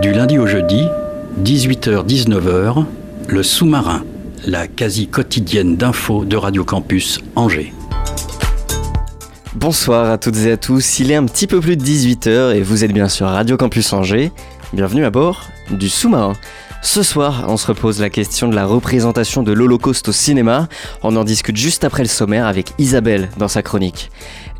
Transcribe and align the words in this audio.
Du 0.00 0.12
lundi 0.12 0.38
au 0.38 0.46
jeudi, 0.46 0.88
18h-19h, 1.42 2.86
le 3.28 3.42
sous-marin, 3.42 4.02
la 4.46 4.66
quasi 4.66 5.08
quotidienne 5.08 5.76
d'infos 5.76 6.24
de 6.24 6.38
Radio 6.38 6.64
Campus 6.64 7.20
Angers. 7.36 7.74
Bonsoir 9.54 10.10
à 10.10 10.16
toutes 10.16 10.38
et 10.38 10.52
à 10.52 10.56
tous, 10.56 11.00
il 11.00 11.10
est 11.10 11.16
un 11.16 11.26
petit 11.26 11.46
peu 11.46 11.60
plus 11.60 11.76
de 11.76 11.84
18h 11.84 12.54
et 12.54 12.62
vous 12.62 12.82
êtes 12.82 12.92
bien 12.94 13.08
sur 13.10 13.26
Radio 13.26 13.58
Campus 13.58 13.92
Angers. 13.92 14.32
Bienvenue 14.72 15.04
à 15.04 15.10
bord 15.10 15.42
du 15.70 15.90
sous-marin. 15.90 16.32
Ce 16.82 17.02
soir, 17.02 17.44
on 17.48 17.58
se 17.58 17.66
repose 17.66 18.00
la 18.00 18.08
question 18.08 18.48
de 18.48 18.54
la 18.54 18.64
représentation 18.64 19.42
de 19.42 19.52
l'Holocauste 19.52 20.08
au 20.08 20.12
cinéma. 20.12 20.66
On 21.02 21.14
en 21.14 21.24
discute 21.24 21.58
juste 21.58 21.84
après 21.84 22.02
le 22.02 22.08
sommaire 22.08 22.46
avec 22.46 22.72
Isabelle 22.78 23.28
dans 23.36 23.48
sa 23.48 23.62
chronique. 23.62 24.10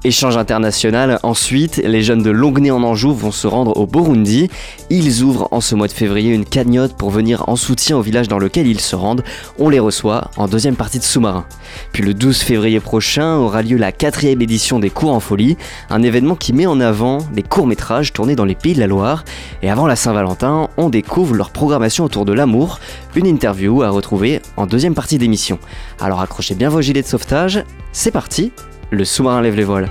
Échange 0.03 0.39
international, 0.39 1.19
ensuite, 1.23 1.77
les 1.77 2.03
jeunes 2.03 2.23
de 2.23 2.31
Longny 2.31 2.71
en 2.71 2.83
Anjou 2.83 3.13
vont 3.13 3.31
se 3.31 3.47
rendre 3.47 3.77
au 3.77 3.87
Burundi. 3.87 4.49
Ils 4.89 5.23
ouvrent 5.23 5.49
en 5.51 5.61
ce 5.61 5.75
mois 5.75 5.89
de 5.89 5.93
février 5.93 6.33
une 6.33 6.47
cagnotte 6.47 6.95
pour 6.97 7.11
venir 7.11 7.47
en 7.51 7.57
soutien 7.57 7.99
au 7.99 8.01
village 8.01 8.27
dans 8.27 8.39
lequel 8.39 8.67
ils 8.67 8.81
se 8.81 8.97
rendent. 8.97 9.23
On 9.59 9.69
les 9.69 9.79
reçoit 9.79 10.31
en 10.39 10.49
deuxième 10.49 10.75
partie 10.77 10.99
de 10.99 11.05
sous-marin. 11.05 11.45
Puis 11.93 12.03
le 12.03 12.15
12 12.15 12.39
février 12.39 12.81
prochain 12.81 13.37
aura 13.37 13.61
lieu 13.61 13.77
la 13.77 13.93
quatrième 13.93 14.41
édition 14.41 14.79
des 14.79 14.89
cours 14.89 15.13
en 15.13 15.21
folie, 15.21 15.59
un 15.91 16.03
événement 16.03 16.35
qui 16.35 16.55
met 16.55 16.65
en 16.65 16.81
avant 16.81 17.19
les 17.37 17.43
courts-métrages 17.43 18.15
tournés 18.15 18.37
dans 18.37 18.47
les 18.47 18.55
pays 18.55 18.73
de 18.73 18.81
la 18.81 18.87
Loire. 18.87 19.27
Et 19.63 19.69
avant 19.69 19.87
la 19.87 19.97
Saint-Valentin, 19.97 20.71
on 20.79 20.89
découvre 20.89 21.35
leur 21.35 21.51
programmation 21.51 22.07
autour 22.07 22.25
de 22.25 22.33
l'amour, 22.33 22.81
une 23.17 23.27
interview 23.27 23.83
à 23.83 23.91
retrouver 23.91 24.41
en 24.57 24.65
deuxième 24.65 24.95
partie 24.95 25.19
d'émission. 25.19 25.59
Alors 26.01 26.23
accrochez 26.23 26.55
bien 26.55 26.71
vos 26.71 26.81
gilets 26.81 27.03
de 27.03 27.07
sauvetage, 27.07 27.63
c'est 27.93 28.13
parti, 28.13 28.51
le 28.91 29.05
sous-marin 29.05 29.41
lève 29.43 29.57
les 29.57 29.65
voiles. 29.65 29.89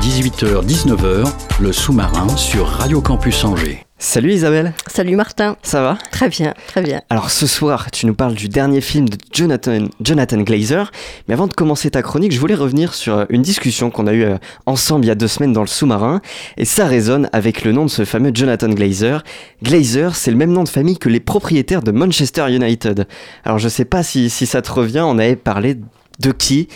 18h-19h, 0.00 1.30
le 1.60 1.72
sous-marin 1.72 2.28
sur 2.36 2.66
Radio 2.66 3.00
Campus 3.00 3.44
Angers. 3.44 3.84
Salut 3.98 4.32
Isabelle, 4.32 4.72
Salut 4.86 5.14
Martin. 5.14 5.56
ça 5.62 5.82
va? 5.82 5.98
Très 6.10 6.30
bien, 6.30 6.54
très 6.68 6.80
bien. 6.80 7.02
Alors 7.10 7.30
ce 7.30 7.46
soir, 7.46 7.90
tu 7.90 8.06
nous 8.06 8.14
parles 8.14 8.32
du 8.34 8.48
dernier 8.48 8.80
film 8.80 9.10
de 9.10 9.18
Jonathan, 9.30 9.88
Jonathan 10.02 10.38
Glazer, 10.38 10.90
mais 11.28 11.34
avant 11.34 11.46
de 11.48 11.52
commencer 11.52 11.90
ta 11.90 12.00
chronique, 12.00 12.32
je 12.32 12.40
voulais 12.40 12.54
revenir 12.54 12.94
sur 12.94 13.18
euh, 13.18 13.24
une 13.28 13.42
discussion 13.42 13.90
qu'on 13.90 14.06
a 14.06 14.14
eue 14.14 14.24
euh, 14.24 14.38
ensemble 14.64 15.04
il 15.04 15.08
y 15.08 15.10
a 15.10 15.14
deux 15.14 15.28
semaines 15.28 15.52
dans 15.52 15.60
le 15.60 15.66
sous-marin, 15.66 16.22
et 16.56 16.64
ça 16.64 16.86
résonne 16.86 17.28
avec 17.34 17.62
le 17.62 17.72
nom 17.72 17.84
de 17.84 17.90
ce 17.90 18.06
fameux 18.06 18.30
Jonathan 18.32 18.70
Glazer. 18.70 19.22
Glazer, 19.62 20.16
c'est 20.16 20.30
le 20.30 20.38
même 20.38 20.52
nom 20.52 20.64
de 20.64 20.70
famille 20.70 20.96
que 20.98 21.10
les 21.10 21.20
propriétaires 21.20 21.82
de 21.82 21.90
Manchester 21.90 22.50
United. 22.50 23.06
Alors 23.44 23.58
je 23.58 23.68
sais 23.68 23.84
pas 23.84 24.02
si, 24.02 24.30
si 24.30 24.46
ça 24.46 24.62
te 24.62 24.72
revient, 24.72 25.02
on 25.04 25.18
avait 25.18 25.36
parlé 25.36 25.76
de 26.20 26.32
qui? 26.32 26.68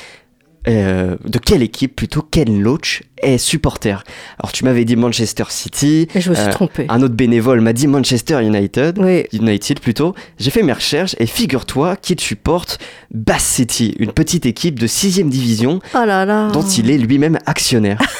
Euh, 0.66 1.16
de 1.24 1.38
quelle 1.38 1.62
équipe 1.62 1.94
plutôt 1.96 2.22
Ken 2.22 2.60
Loach 2.62 3.02
est 3.22 3.38
supporter 3.38 4.02
Alors 4.38 4.52
tu 4.52 4.64
m'avais 4.64 4.84
dit 4.84 4.96
Manchester 4.96 5.44
City, 5.48 6.08
Et 6.14 6.20
je 6.20 6.30
me 6.30 6.34
suis 6.34 6.44
euh, 6.46 6.50
trompée. 6.52 6.86
un 6.88 7.02
autre 7.02 7.14
bénévole 7.14 7.60
m'a 7.60 7.72
dit 7.72 7.86
Manchester 7.86 8.42
United. 8.42 8.98
Oui. 8.98 9.24
United 9.32 9.80
plutôt. 9.80 10.14
J'ai 10.38 10.50
fait 10.50 10.62
mes 10.62 10.72
recherches 10.72 11.14
et 11.18 11.26
figure-toi 11.26 11.96
qu'il 11.96 12.18
supporte 12.20 12.78
Bath 13.12 13.40
City, 13.40 13.94
une 13.98 14.12
petite 14.12 14.46
équipe 14.46 14.78
de 14.78 14.86
6ème 14.86 15.28
division 15.28 15.80
Oh 15.94 16.04
là 16.06 16.24
là. 16.24 16.50
dont 16.50 16.62
il 16.66 16.90
est 16.90 16.98
lui-même 16.98 17.38
actionnaire. 17.46 18.00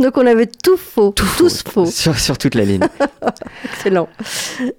Donc 0.00 0.16
on 0.16 0.26
avait 0.26 0.46
tout 0.46 0.78
faux, 0.78 1.12
tous 1.12 1.62
faux. 1.62 1.84
Sur, 1.84 2.18
sur 2.18 2.38
toute 2.38 2.54
la 2.54 2.64
ligne. 2.64 2.80
Excellent. 3.64 4.08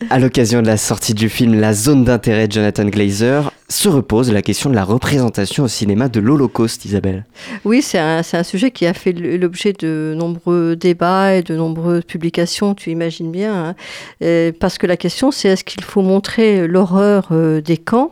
À 0.09 0.18
l'occasion 0.18 0.64
de 0.64 0.68
la 0.68 0.78
sortie 0.78 1.14
du 1.14 1.30
film 1.30 1.59
La 1.59 1.74
zone 1.74 2.04
d'intérêt 2.04 2.48
de 2.48 2.54
Jonathan 2.54 2.86
Glazer, 2.86 3.52
se 3.70 3.88
repose 3.88 4.32
la 4.32 4.42
question 4.42 4.70
de 4.70 4.76
la 4.76 4.84
représentation 4.84 5.66
au 5.66 5.68
cinéma 5.68 6.09
de 6.09 6.20
l'Holocauste, 6.20 6.86
Isabelle. 6.86 7.26
Oui, 7.64 7.82
c'est 7.82 8.00
un, 8.00 8.24
sujet 8.44 8.72
qui 8.72 8.86
a 8.86 8.94
fait 8.94 9.14
l'objet 9.14 9.74
de 9.74 10.14
nombreux 10.18 10.76
débats 10.76 11.36
et 11.36 11.44
de 11.44 11.56
nombreuses 11.56 12.03
publications, 12.03 12.74
tu 12.74 12.90
imagines 12.90 13.32
bien. 13.32 13.53
hein. 13.53 13.76
Euh, 14.24 14.52
parce 14.59 14.78
que 14.78 14.88
la 14.88 14.98
question, 14.98 15.32
c'est 15.32 15.50
est-ce 15.50 15.64
qu'il 15.64 15.84
faut 15.84 16.02
montrer 16.02 16.68
l'horreur 16.68 17.30
euh, 17.32 17.62
des 17.62 17.78
camps 17.78 18.12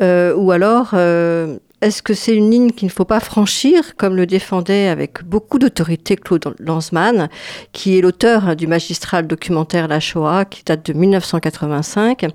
euh, 0.00 0.34
ou 0.34 0.50
alors 0.50 0.90
euh, 0.94 1.58
est-ce 1.82 2.02
que 2.02 2.14
c'est 2.14 2.34
une 2.34 2.50
ligne 2.50 2.70
qu'il 2.70 2.86
ne 2.86 2.92
faut 2.92 3.04
pas 3.04 3.20
franchir, 3.20 3.96
comme 3.96 4.16
le 4.16 4.26
défendait 4.26 4.88
avec 4.88 5.24
beaucoup 5.24 5.58
d'autorité 5.58 6.16
Claude 6.16 6.54
Lanzmann, 6.58 7.28
qui 7.72 7.96
est 7.96 8.00
l'auteur 8.00 8.48
hein, 8.48 8.54
du 8.54 8.66
magistral 8.66 9.26
documentaire 9.26 9.88
La 9.88 10.00
Shoah, 10.00 10.44
qui 10.44 10.62
date 10.64 10.84
de 10.86 10.92
1985 10.92 12.28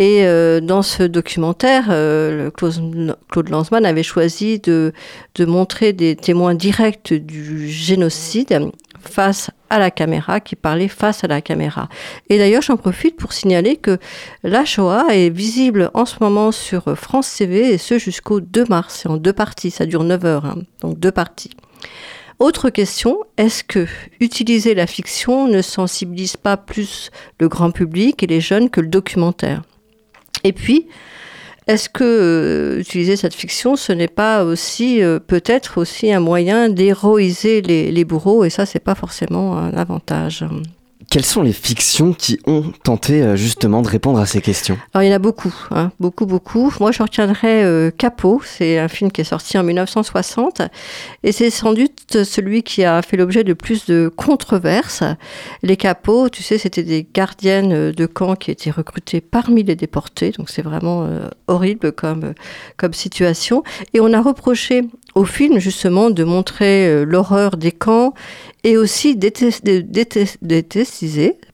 et 0.00 0.24
euh, 0.24 0.60
dans 0.60 0.80
ce 0.80 1.02
documentaire, 1.02 1.88
euh, 1.90 2.50
Claude, 2.50 3.50
Lanzmann 3.50 3.84
avait 3.84 4.02
choisi 4.02 4.58
de, 4.58 4.94
de 5.34 5.44
montrer 5.44 5.92
des 5.92 6.16
témoins 6.16 6.54
directs 6.54 7.12
du 7.12 7.68
génocide 7.68 8.70
face 8.98 9.50
à 9.70 9.78
la 9.78 9.90
caméra, 9.90 10.40
qui 10.40 10.56
parlaient 10.56 10.88
face 10.88 11.24
à 11.24 11.28
la 11.28 11.40
caméra. 11.40 11.88
Et 12.28 12.38
d'ailleurs, 12.38 12.62
j'en 12.62 12.76
profite 12.76 13.16
pour 13.16 13.32
signaler 13.32 13.76
que 13.76 13.98
la 14.42 14.64
Shoah 14.64 15.06
est 15.10 15.30
visible 15.30 15.90
en 15.94 16.04
ce 16.04 16.16
moment 16.20 16.52
sur 16.52 16.96
France 16.98 17.34
TV, 17.36 17.72
et 17.72 17.78
ce 17.78 17.98
jusqu'au 17.98 18.40
2 18.40 18.66
mars. 18.66 19.00
C'est 19.02 19.08
en 19.08 19.16
deux 19.16 19.32
parties, 19.32 19.70
ça 19.70 19.86
dure 19.86 20.04
9 20.04 20.24
heures, 20.24 20.44
hein, 20.44 20.56
donc 20.80 20.98
deux 20.98 21.12
parties. 21.12 21.50
Autre 22.38 22.70
question, 22.70 23.18
est-ce 23.36 23.62
que 23.62 23.86
utiliser 24.18 24.74
la 24.74 24.86
fiction 24.86 25.46
ne 25.46 25.60
sensibilise 25.60 26.38
pas 26.38 26.56
plus 26.56 27.10
le 27.38 27.48
grand 27.48 27.70
public 27.70 28.22
et 28.22 28.26
les 28.26 28.40
jeunes 28.40 28.70
que 28.70 28.80
le 28.80 28.88
documentaire? 28.88 29.62
Et 30.42 30.52
puis, 30.52 30.88
est-ce 31.66 31.88
que 31.88 32.04
euh, 32.04 32.80
utiliser 32.80 33.16
cette 33.16 33.34
fiction, 33.34 33.76
ce 33.76 33.92
n'est 33.92 34.08
pas 34.08 34.44
aussi 34.44 35.02
euh, 35.02 35.18
peut-être 35.18 35.78
aussi 35.78 36.12
un 36.12 36.20
moyen 36.20 36.68
d'héroïser 36.68 37.62
les, 37.62 37.92
les 37.92 38.04
bourreaux? 38.04 38.44
Et 38.44 38.50
ça, 38.50 38.66
c'est 38.66 38.80
pas 38.80 38.94
forcément 38.94 39.56
un 39.56 39.72
avantage. 39.74 40.44
Quelles 41.10 41.24
sont 41.24 41.42
les 41.42 41.52
fictions 41.52 42.12
qui 42.12 42.38
ont 42.46 42.72
tenté 42.84 43.20
euh, 43.20 43.34
justement 43.34 43.82
de 43.82 43.88
répondre 43.88 44.20
à 44.20 44.26
ces 44.26 44.40
questions? 44.40 44.78
Alors, 44.94 45.02
il 45.02 45.08
y 45.08 45.12
en 45.12 45.16
a 45.16 45.18
beaucoup, 45.18 45.52
hein, 45.72 45.90
beaucoup, 45.98 46.24
beaucoup. 46.24 46.72
Moi, 46.78 46.92
je 46.92 47.02
retiendrai 47.02 47.64
euh, 47.64 47.90
Capot. 47.90 48.40
C'est 48.44 48.78
un 48.78 48.86
film 48.86 49.10
qui 49.10 49.22
est 49.22 49.24
sorti 49.24 49.58
en 49.58 49.64
1960. 49.64 50.62
Et 51.24 51.32
c'est 51.32 51.50
sans 51.50 51.72
doute 51.72 52.22
celui 52.22 52.62
qui 52.62 52.84
a 52.84 53.02
fait 53.02 53.16
l'objet 53.16 53.42
de 53.42 53.54
plus 53.54 53.86
de 53.86 54.08
controverses. 54.14 55.02
Les 55.64 55.76
capots, 55.76 56.28
tu 56.28 56.44
sais, 56.44 56.58
c'était 56.58 56.84
des 56.84 57.04
gardiennes 57.12 57.90
de 57.90 58.06
camp 58.06 58.36
qui 58.36 58.52
étaient 58.52 58.70
recrutées 58.70 59.20
parmi 59.20 59.64
les 59.64 59.74
déportés. 59.74 60.30
Donc, 60.30 60.48
c'est 60.48 60.62
vraiment 60.62 61.06
euh, 61.06 61.26
horrible 61.48 61.90
comme, 61.90 62.34
situation. 62.92 63.64
Et 63.94 64.00
on 64.00 64.12
a 64.12 64.20
reproché 64.20 64.82
au 65.16 65.24
film, 65.24 65.58
justement, 65.58 66.10
de 66.10 66.22
montrer 66.22 66.86
euh, 66.86 67.04
l'horreur 67.04 67.56
des 67.56 67.72
camps 67.72 68.14
et 68.62 68.76
aussi 68.76 69.16
d'éthes- 69.16 70.38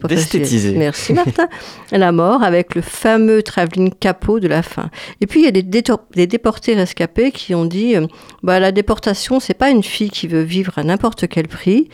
D'esthétiser. 0.09 0.73
Merci 0.73 1.13
Martin. 1.13 1.49
la 1.93 2.13
mort 2.13 2.43
avec 2.43 2.75
le 2.75 2.83
fameux 2.83 3.43
travelling 3.43 3.93
capot 3.93 4.41
de 4.41 4.49
la 4.49 4.63
fin. 4.63 4.91
Et 5.21 5.27
puis 5.27 5.41
il 5.41 5.45
y 5.45 5.49
a 5.49 5.51
des 5.51 6.27
déportés 6.27 6.75
rescapés 6.75 7.31
qui 7.31 7.55
ont 7.55 7.65
dit 7.65 7.97
euh, 7.97 8.07
bah, 8.43 8.61
la 8.61 8.73
déportation, 8.73 9.41
c'est 9.41 9.55
pas 9.55 9.71
une 9.71 9.83
fille 9.83 10.11
qui 10.11 10.27
veut 10.27 10.43
vivre 10.43 10.79
à 10.79 10.85
n'importe 10.85 11.29
quel 11.29 11.49
prix. 11.49 11.89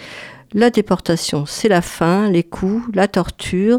La 0.55 0.71
déportation, 0.71 1.47
c'est 1.47 1.69
la 1.69 1.81
faim, 1.81 2.29
les 2.31 2.43
coups, 2.43 2.85
la 2.95 3.09
torture, 3.09 3.79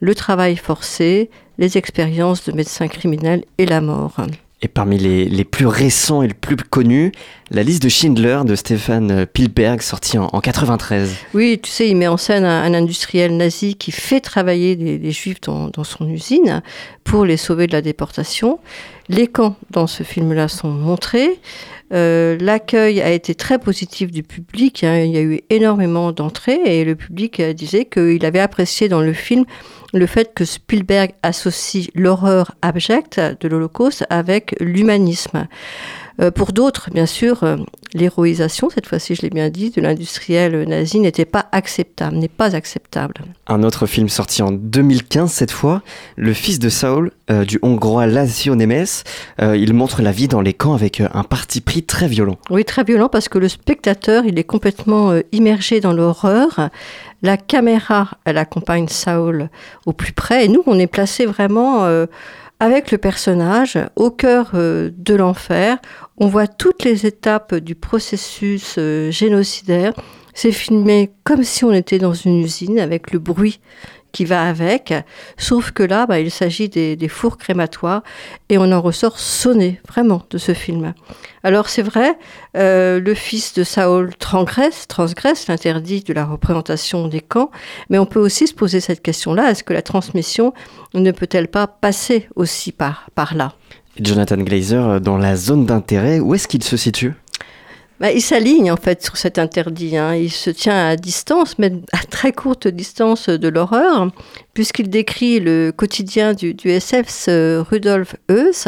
le 0.00 0.14
travail 0.14 0.56
forcé, 0.56 1.30
les 1.58 1.78
expériences 1.78 2.44
de 2.44 2.52
médecins 2.52 2.88
criminels 2.88 3.44
et 3.58 3.66
la 3.66 3.80
mort. 3.80 4.16
Et 4.64 4.68
parmi 4.68 4.96
les, 4.96 5.24
les 5.24 5.44
plus 5.44 5.66
récents 5.66 6.22
et 6.22 6.28
les 6.28 6.34
plus 6.34 6.54
connus, 6.54 7.10
la 7.50 7.64
liste 7.64 7.82
de 7.82 7.88
Schindler 7.88 8.42
de 8.44 8.54
Stéphane 8.54 9.26
Pilberg, 9.26 9.82
sorti 9.82 10.18
en, 10.18 10.28
en 10.32 10.40
93. 10.40 11.12
Oui, 11.34 11.58
tu 11.60 11.68
sais, 11.68 11.88
il 11.88 11.96
met 11.96 12.06
en 12.06 12.16
scène 12.16 12.44
un, 12.44 12.72
industriel 12.72 13.36
nazi 13.36 13.74
qui 13.74 13.90
fait 13.90 14.20
travailler 14.20 14.76
les, 14.76 14.98
les 14.98 15.10
juifs 15.10 15.40
dans, 15.40 15.68
dans 15.68 15.82
son 15.82 16.08
usine 16.08 16.62
pour 17.02 17.24
les 17.24 17.36
sauver 17.36 17.66
de 17.66 17.72
la 17.72 17.82
déportation. 17.82 18.60
Les 19.08 19.26
camps 19.26 19.56
dans 19.70 19.88
ce 19.88 20.04
film-là 20.04 20.46
sont 20.46 20.70
montrés. 20.70 21.40
Euh, 21.92 22.38
L'accueil 22.40 23.02
a 23.02 23.10
été 23.10 23.34
très 23.34 23.58
positif 23.58 24.12
du 24.12 24.22
public. 24.22 24.84
hein. 24.84 25.00
Il 25.00 25.10
y 25.10 25.18
a 25.18 25.22
eu 25.22 25.40
énormément 25.50 26.12
d'entrées 26.12 26.60
et 26.64 26.84
le 26.84 26.94
public 26.94 27.40
euh, 27.40 27.52
disait 27.52 27.84
qu'il 27.84 28.24
avait 28.24 28.38
apprécié 28.38 28.88
dans 28.88 29.00
le 29.02 29.12
film 29.12 29.44
le 29.92 30.06
fait 30.06 30.32
que 30.34 30.44
Spielberg 30.44 31.12
associe 31.22 31.88
l'horreur 31.94 32.54
abjecte 32.62 33.20
de 33.20 33.48
l'Holocauste 33.48 34.06
avec 34.10 34.54
l'humanisme. 34.60 35.46
Euh, 36.20 36.30
pour 36.30 36.52
d'autres, 36.52 36.90
bien 36.92 37.06
sûr, 37.06 37.42
euh, 37.44 37.56
l'héroïsation, 37.94 38.70
cette 38.70 38.86
fois-ci 38.86 39.14
je 39.14 39.22
l'ai 39.22 39.30
bien 39.30 39.50
dit, 39.50 39.70
de 39.70 39.80
l'industriel 39.80 40.68
nazi 40.68 41.00
n'était 41.00 41.24
pas 41.24 41.46
acceptable, 41.52 42.16
n'est 42.16 42.28
pas 42.28 42.54
acceptable. 42.54 43.14
Un 43.46 43.62
autre 43.62 43.86
film 43.86 44.08
sorti 44.08 44.42
en 44.42 44.50
2015 44.50 45.30
cette 45.30 45.50
fois, 45.50 45.82
Le 46.16 46.32
fils 46.32 46.58
de 46.58 46.68
Saul 46.68 47.12
euh, 47.30 47.44
du 47.44 47.58
hongrois 47.62 48.06
László 48.06 48.54
Nemes. 48.54 48.84
Euh, 49.40 49.56
il 49.56 49.74
montre 49.74 50.02
la 50.02 50.12
vie 50.12 50.28
dans 50.28 50.40
les 50.40 50.52
camps 50.52 50.74
avec 50.74 51.00
un 51.00 51.22
parti 51.22 51.60
pris 51.60 51.82
très 51.82 52.08
violent. 52.08 52.36
Oui, 52.50 52.64
très 52.64 52.84
violent 52.84 53.08
parce 53.08 53.28
que 53.28 53.38
le 53.38 53.48
spectateur, 53.48 54.24
il 54.24 54.38
est 54.38 54.44
complètement 54.44 55.10
euh, 55.10 55.20
immergé 55.32 55.80
dans 55.80 55.92
l'horreur. 55.92 56.70
La 57.22 57.36
caméra, 57.36 58.10
elle 58.24 58.38
accompagne 58.38 58.88
Saul 58.88 59.48
au 59.86 59.92
plus 59.92 60.12
près 60.12 60.44
et 60.44 60.48
nous, 60.48 60.62
on 60.66 60.78
est 60.78 60.88
placé 60.88 61.24
vraiment 61.24 61.86
avec 62.62 62.92
le 62.92 62.98
personnage 62.98 63.76
au 63.96 64.12
cœur 64.12 64.52
euh, 64.54 64.92
de 64.96 65.16
l'enfer. 65.16 65.78
On 66.16 66.28
voit 66.28 66.46
toutes 66.46 66.84
les 66.84 67.06
étapes 67.06 67.56
du 67.56 67.74
processus 67.74 68.76
euh, 68.78 69.10
génocidaire. 69.10 69.92
C'est 70.32 70.52
filmé 70.52 71.10
comme 71.24 71.42
si 71.42 71.64
on 71.64 71.72
était 71.72 71.98
dans 71.98 72.14
une 72.14 72.38
usine 72.38 72.78
avec 72.78 73.10
le 73.10 73.18
bruit 73.18 73.58
qui 74.12 74.24
va 74.24 74.42
avec, 74.42 74.94
sauf 75.36 75.70
que 75.72 75.82
là, 75.82 76.06
bah, 76.06 76.20
il 76.20 76.30
s'agit 76.30 76.68
des, 76.68 77.08
fours 77.08 77.36
crématoires 77.36 78.02
et 78.48 78.58
on 78.58 78.70
en 78.72 78.80
ressort 78.80 79.18
sonné 79.18 79.80
vraiment 79.88 80.22
de 80.30 80.38
ce 80.38 80.54
film. 80.54 80.94
Alors 81.42 81.68
c'est 81.68 81.82
vrai, 81.82 82.16
euh, 82.56 83.00
le 83.00 83.14
fils 83.14 83.54
de 83.54 83.64
Saul 83.64 84.14
transgresse, 84.16 84.86
l'interdit 85.48 86.02
de 86.02 86.12
la 86.12 86.24
représentation 86.24 87.08
des 87.08 87.20
camps, 87.20 87.50
mais 87.90 87.98
on 87.98 88.06
peut 88.06 88.20
aussi 88.20 88.46
se 88.46 88.54
poser 88.54 88.80
cette 88.80 89.02
question-là, 89.02 89.50
est-ce 89.50 89.64
que 89.64 89.72
la 89.72 89.82
transmission 89.82 90.52
ne 90.94 91.10
peut-elle 91.10 91.48
pas 91.48 91.66
passer 91.66 92.28
aussi 92.36 92.70
par, 92.70 93.10
par 93.14 93.34
là? 93.34 93.54
Jonathan 94.00 94.38
Glazer, 94.38 94.88
euh, 94.88 95.00
dans 95.00 95.18
la 95.18 95.36
zone 95.36 95.66
d'intérêt, 95.66 96.20
où 96.20 96.34
est-ce 96.34 96.48
qu'il 96.48 96.62
se 96.62 96.76
situe? 96.76 97.12
Bah, 98.02 98.10
il 98.10 98.20
s'aligne 98.20 98.72
en 98.72 98.76
fait 98.76 99.00
sur 99.00 99.16
cet 99.16 99.38
interdit. 99.38 99.96
hein. 99.96 100.16
Il 100.16 100.32
se 100.32 100.50
tient 100.50 100.88
à 100.88 100.96
distance, 100.96 101.56
mais 101.60 101.70
à 101.92 101.98
très 101.98 102.32
courte 102.32 102.66
distance 102.66 103.28
de 103.28 103.46
l'horreur, 103.46 104.10
puisqu'il 104.54 104.90
décrit 104.90 105.38
le 105.38 105.70
quotidien 105.70 106.34
du, 106.34 106.52
du 106.52 106.68
SF 106.68 107.28
Rudolf 107.70 108.16
Heuss, 108.28 108.66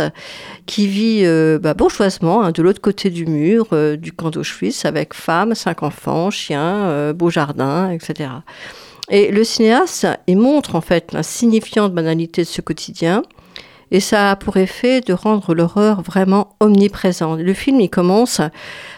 qui 0.66 0.86
vit 0.86 1.22
euh, 1.24 1.58
bah, 1.58 1.74
bourgeoisement 1.74 2.44
hein, 2.44 2.52
de 2.52 2.62
l'autre 2.62 2.80
côté 2.80 3.10
du 3.10 3.26
mur 3.26 3.66
euh, 3.72 3.96
du 3.96 4.12
camp 4.12 4.30
d'Auschwitz, 4.30 4.84
avec 4.84 5.14
femme, 5.14 5.56
cinq 5.56 5.82
enfants, 5.82 6.30
chiens, 6.30 6.84
euh, 6.84 7.12
beau 7.12 7.28
jardin, 7.28 7.90
etc. 7.90 8.30
Et 9.10 9.32
le 9.32 9.42
cinéaste, 9.42 10.06
il 10.28 10.38
montre 10.38 10.76
en 10.76 10.80
fait 10.80 11.12
l'insignifiante 11.12 11.92
banalité 11.92 12.42
de 12.42 12.46
ce 12.46 12.60
quotidien. 12.60 13.24
Et 13.94 14.00
ça 14.00 14.32
a 14.32 14.36
pour 14.36 14.56
effet 14.56 15.02
de 15.02 15.12
rendre 15.12 15.54
l'horreur 15.54 16.02
vraiment 16.02 16.56
omniprésente. 16.58 17.38
Le 17.38 17.54
film, 17.54 17.80
il 17.80 17.88
commence 17.88 18.40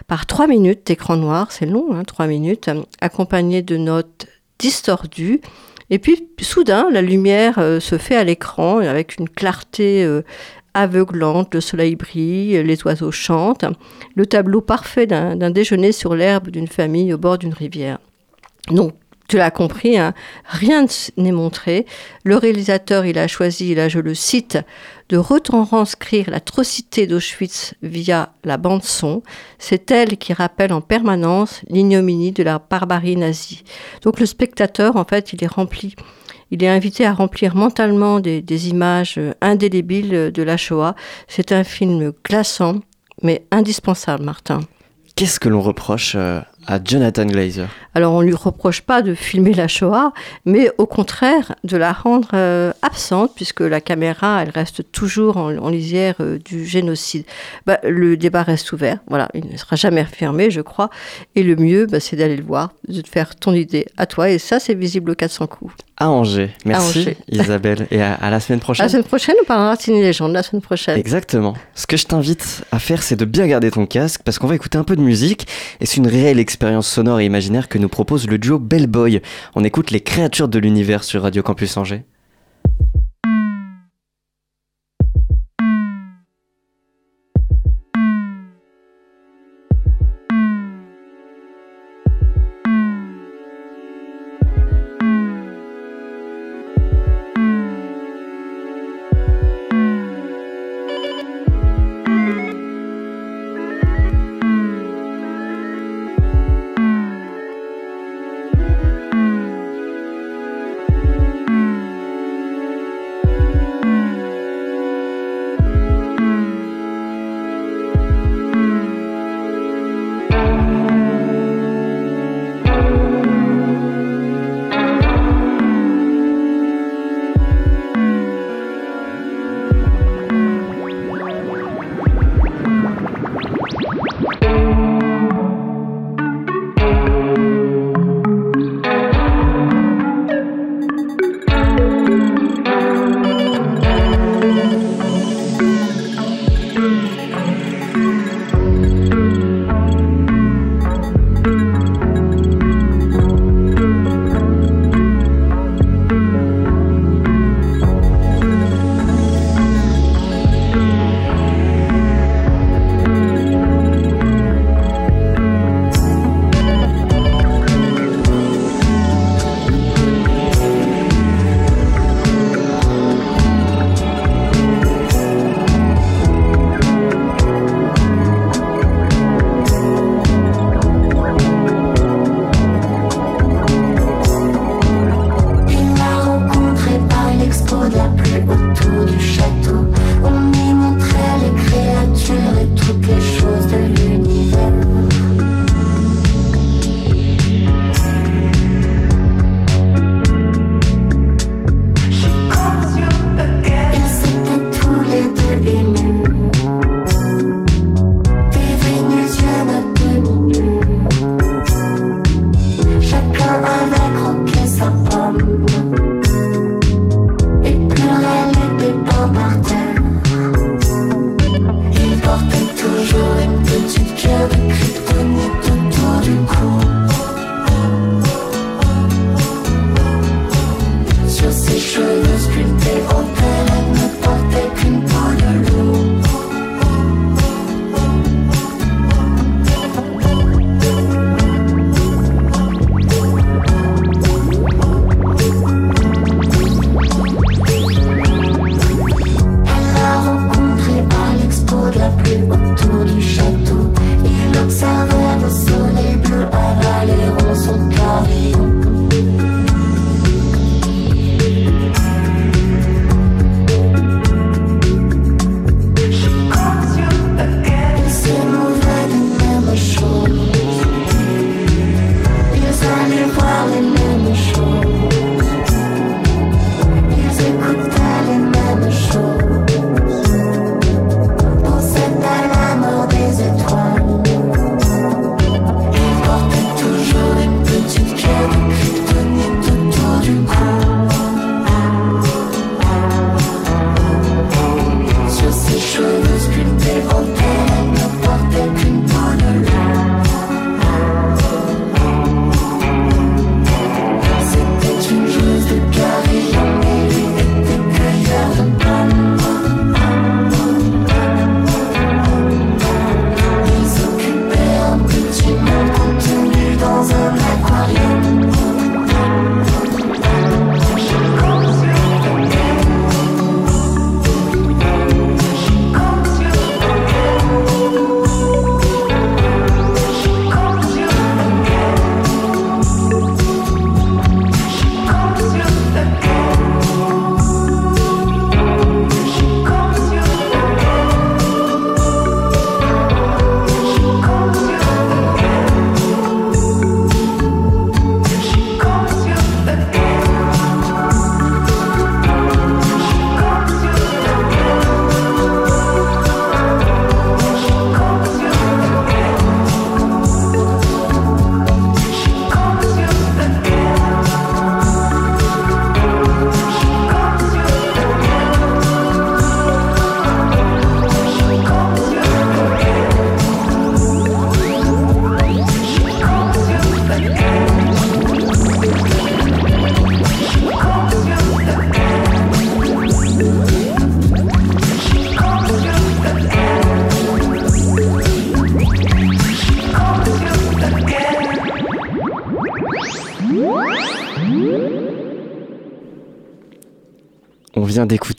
par 0.06 0.24
trois 0.24 0.46
minutes 0.46 0.86
d'écran 0.86 1.18
noir, 1.18 1.52
c'est 1.52 1.66
long, 1.66 1.92
hein, 1.92 2.02
trois 2.04 2.26
minutes, 2.26 2.70
accompagné 3.02 3.60
de 3.60 3.76
notes 3.76 4.26
distordues. 4.58 5.42
Et 5.90 5.98
puis, 5.98 6.30
soudain, 6.40 6.88
la 6.90 7.02
lumière 7.02 7.58
euh, 7.58 7.78
se 7.78 7.98
fait 7.98 8.16
à 8.16 8.24
l'écran 8.24 8.78
avec 8.78 9.18
une 9.18 9.28
clarté 9.28 10.02
euh, 10.02 10.22
aveuglante, 10.72 11.52
le 11.52 11.60
soleil 11.60 11.94
brille, 11.94 12.62
les 12.62 12.82
oiseaux 12.86 13.12
chantent, 13.12 13.66
le 14.14 14.24
tableau 14.24 14.62
parfait 14.62 15.06
d'un 15.06 15.36
d'un 15.36 15.50
déjeuner 15.50 15.92
sur 15.92 16.14
l'herbe 16.14 16.48
d'une 16.48 16.68
famille 16.68 17.12
au 17.12 17.18
bord 17.18 17.36
d'une 17.36 17.52
rivière. 17.52 17.98
Donc, 18.70 18.94
tu 19.28 19.36
l'as 19.36 19.50
compris, 19.50 19.98
hein, 19.98 20.14
rien 20.44 20.86
n'est 21.16 21.32
montré. 21.32 21.86
Le 22.24 22.36
réalisateur, 22.36 23.06
il 23.06 23.18
a 23.18 23.26
choisi, 23.26 23.74
là 23.74 23.88
je 23.88 23.98
le 23.98 24.14
cite, 24.14 24.58
de 25.08 25.16
retranscrire 25.16 26.30
l'atrocité 26.30 27.06
d'Auschwitz 27.06 27.74
via 27.82 28.32
la 28.44 28.56
bande 28.56 28.82
son. 28.82 29.22
C'est 29.58 29.90
elle 29.90 30.16
qui 30.16 30.32
rappelle 30.32 30.72
en 30.72 30.80
permanence 30.80 31.60
l'ignominie 31.68 32.32
de 32.32 32.42
la 32.42 32.58
barbarie 32.58 33.16
nazie. 33.16 33.64
Donc 34.02 34.20
le 34.20 34.26
spectateur, 34.26 34.96
en 34.96 35.04
fait, 35.04 35.32
il 35.32 35.42
est 35.42 35.48
rempli. 35.48 35.94
Il 36.50 36.62
est 36.62 36.68
invité 36.68 37.04
à 37.04 37.12
remplir 37.12 37.56
mentalement 37.56 38.20
des, 38.20 38.40
des 38.40 38.68
images 38.68 39.20
indélébiles 39.40 40.30
de 40.32 40.42
la 40.42 40.56
Shoah. 40.56 40.94
C'est 41.26 41.50
un 41.50 41.64
film 41.64 42.12
glaçant, 42.24 42.76
mais 43.22 43.44
indispensable, 43.50 44.24
Martin. 44.24 44.60
Qu'est-ce 45.16 45.40
que 45.40 45.48
l'on 45.48 45.62
reproche 45.62 46.12
euh, 46.14 46.42
à 46.66 46.78
Jonathan 46.82 47.24
Glazer? 47.24 47.68
Alors 47.96 48.12
on 48.12 48.20
lui 48.20 48.34
reproche 48.34 48.82
pas 48.82 49.00
de 49.00 49.14
filmer 49.14 49.54
la 49.54 49.68
Shoah, 49.68 50.12
mais 50.44 50.70
au 50.76 50.84
contraire 50.84 51.54
de 51.64 51.78
la 51.78 51.94
rendre 51.94 52.28
euh, 52.34 52.70
absente, 52.82 53.32
puisque 53.34 53.60
la 53.60 53.80
caméra, 53.80 54.42
elle 54.42 54.50
reste 54.50 54.92
toujours 54.92 55.38
en, 55.38 55.56
en 55.56 55.70
lisière 55.70 56.16
euh, 56.20 56.38
du 56.38 56.66
génocide. 56.66 57.24
Bah, 57.64 57.78
le 57.82 58.18
débat 58.18 58.42
reste 58.42 58.70
ouvert, 58.72 58.98
voilà, 59.08 59.30
il 59.32 59.46
ne 59.50 59.56
sera 59.56 59.76
jamais 59.76 60.02
refermé, 60.02 60.50
je 60.50 60.60
crois, 60.60 60.90
et 61.36 61.42
le 61.42 61.56
mieux, 61.56 61.86
bah, 61.86 61.98
c'est 61.98 62.16
d'aller 62.16 62.36
le 62.36 62.44
voir, 62.44 62.72
de 62.86 63.00
te 63.00 63.08
faire 63.08 63.34
ton 63.34 63.54
idée 63.54 63.86
à 63.96 64.04
toi, 64.04 64.28
et 64.28 64.36
ça, 64.36 64.60
c'est 64.60 64.74
visible 64.74 65.12
au 65.12 65.14
400 65.14 65.46
coups. 65.46 65.72
À 65.98 66.10
Angers. 66.10 66.50
Merci 66.66 66.98
Angers. 66.98 67.16
Isabelle. 67.32 67.86
Et 67.90 68.02
à, 68.02 68.12
à 68.12 68.28
la 68.28 68.38
semaine 68.38 68.60
prochaine. 68.60 68.84
La 68.84 68.90
semaine 68.90 69.04
prochaine, 69.04 69.34
on 69.40 69.46
parlera 69.46 69.76
de 69.76 69.92
Légende, 69.92 70.34
la 70.34 70.42
semaine 70.42 70.60
prochaine. 70.60 70.98
Exactement. 70.98 71.54
Ce 71.74 71.86
que 71.86 71.96
je 71.96 72.04
t'invite 72.04 72.64
à 72.70 72.78
faire, 72.78 73.02
c'est 73.02 73.16
de 73.16 73.24
bien 73.24 73.46
garder 73.46 73.70
ton 73.70 73.86
casque 73.86 74.20
parce 74.22 74.38
qu'on 74.38 74.46
va 74.46 74.54
écouter 74.54 74.76
un 74.76 74.84
peu 74.84 74.94
de 74.94 75.00
musique 75.00 75.46
et 75.80 75.86
c'est 75.86 75.96
une 75.96 76.06
réelle 76.06 76.38
expérience 76.38 76.86
sonore 76.86 77.20
et 77.20 77.24
imaginaire 77.24 77.68
que 77.68 77.78
nous 77.78 77.85
propose 77.88 78.26
le 78.28 78.38
duo 78.38 78.58
Bellboy. 78.58 79.20
On 79.54 79.64
écoute 79.64 79.90
les 79.90 80.00
créatures 80.00 80.48
de 80.48 80.58
l'univers 80.58 81.04
sur 81.04 81.22
Radio 81.22 81.42
Campus 81.42 81.76
Angers. 81.76 82.04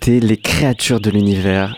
Les 0.07 0.37
créatures 0.37 1.01
de 1.01 1.09
l'univers 1.09 1.75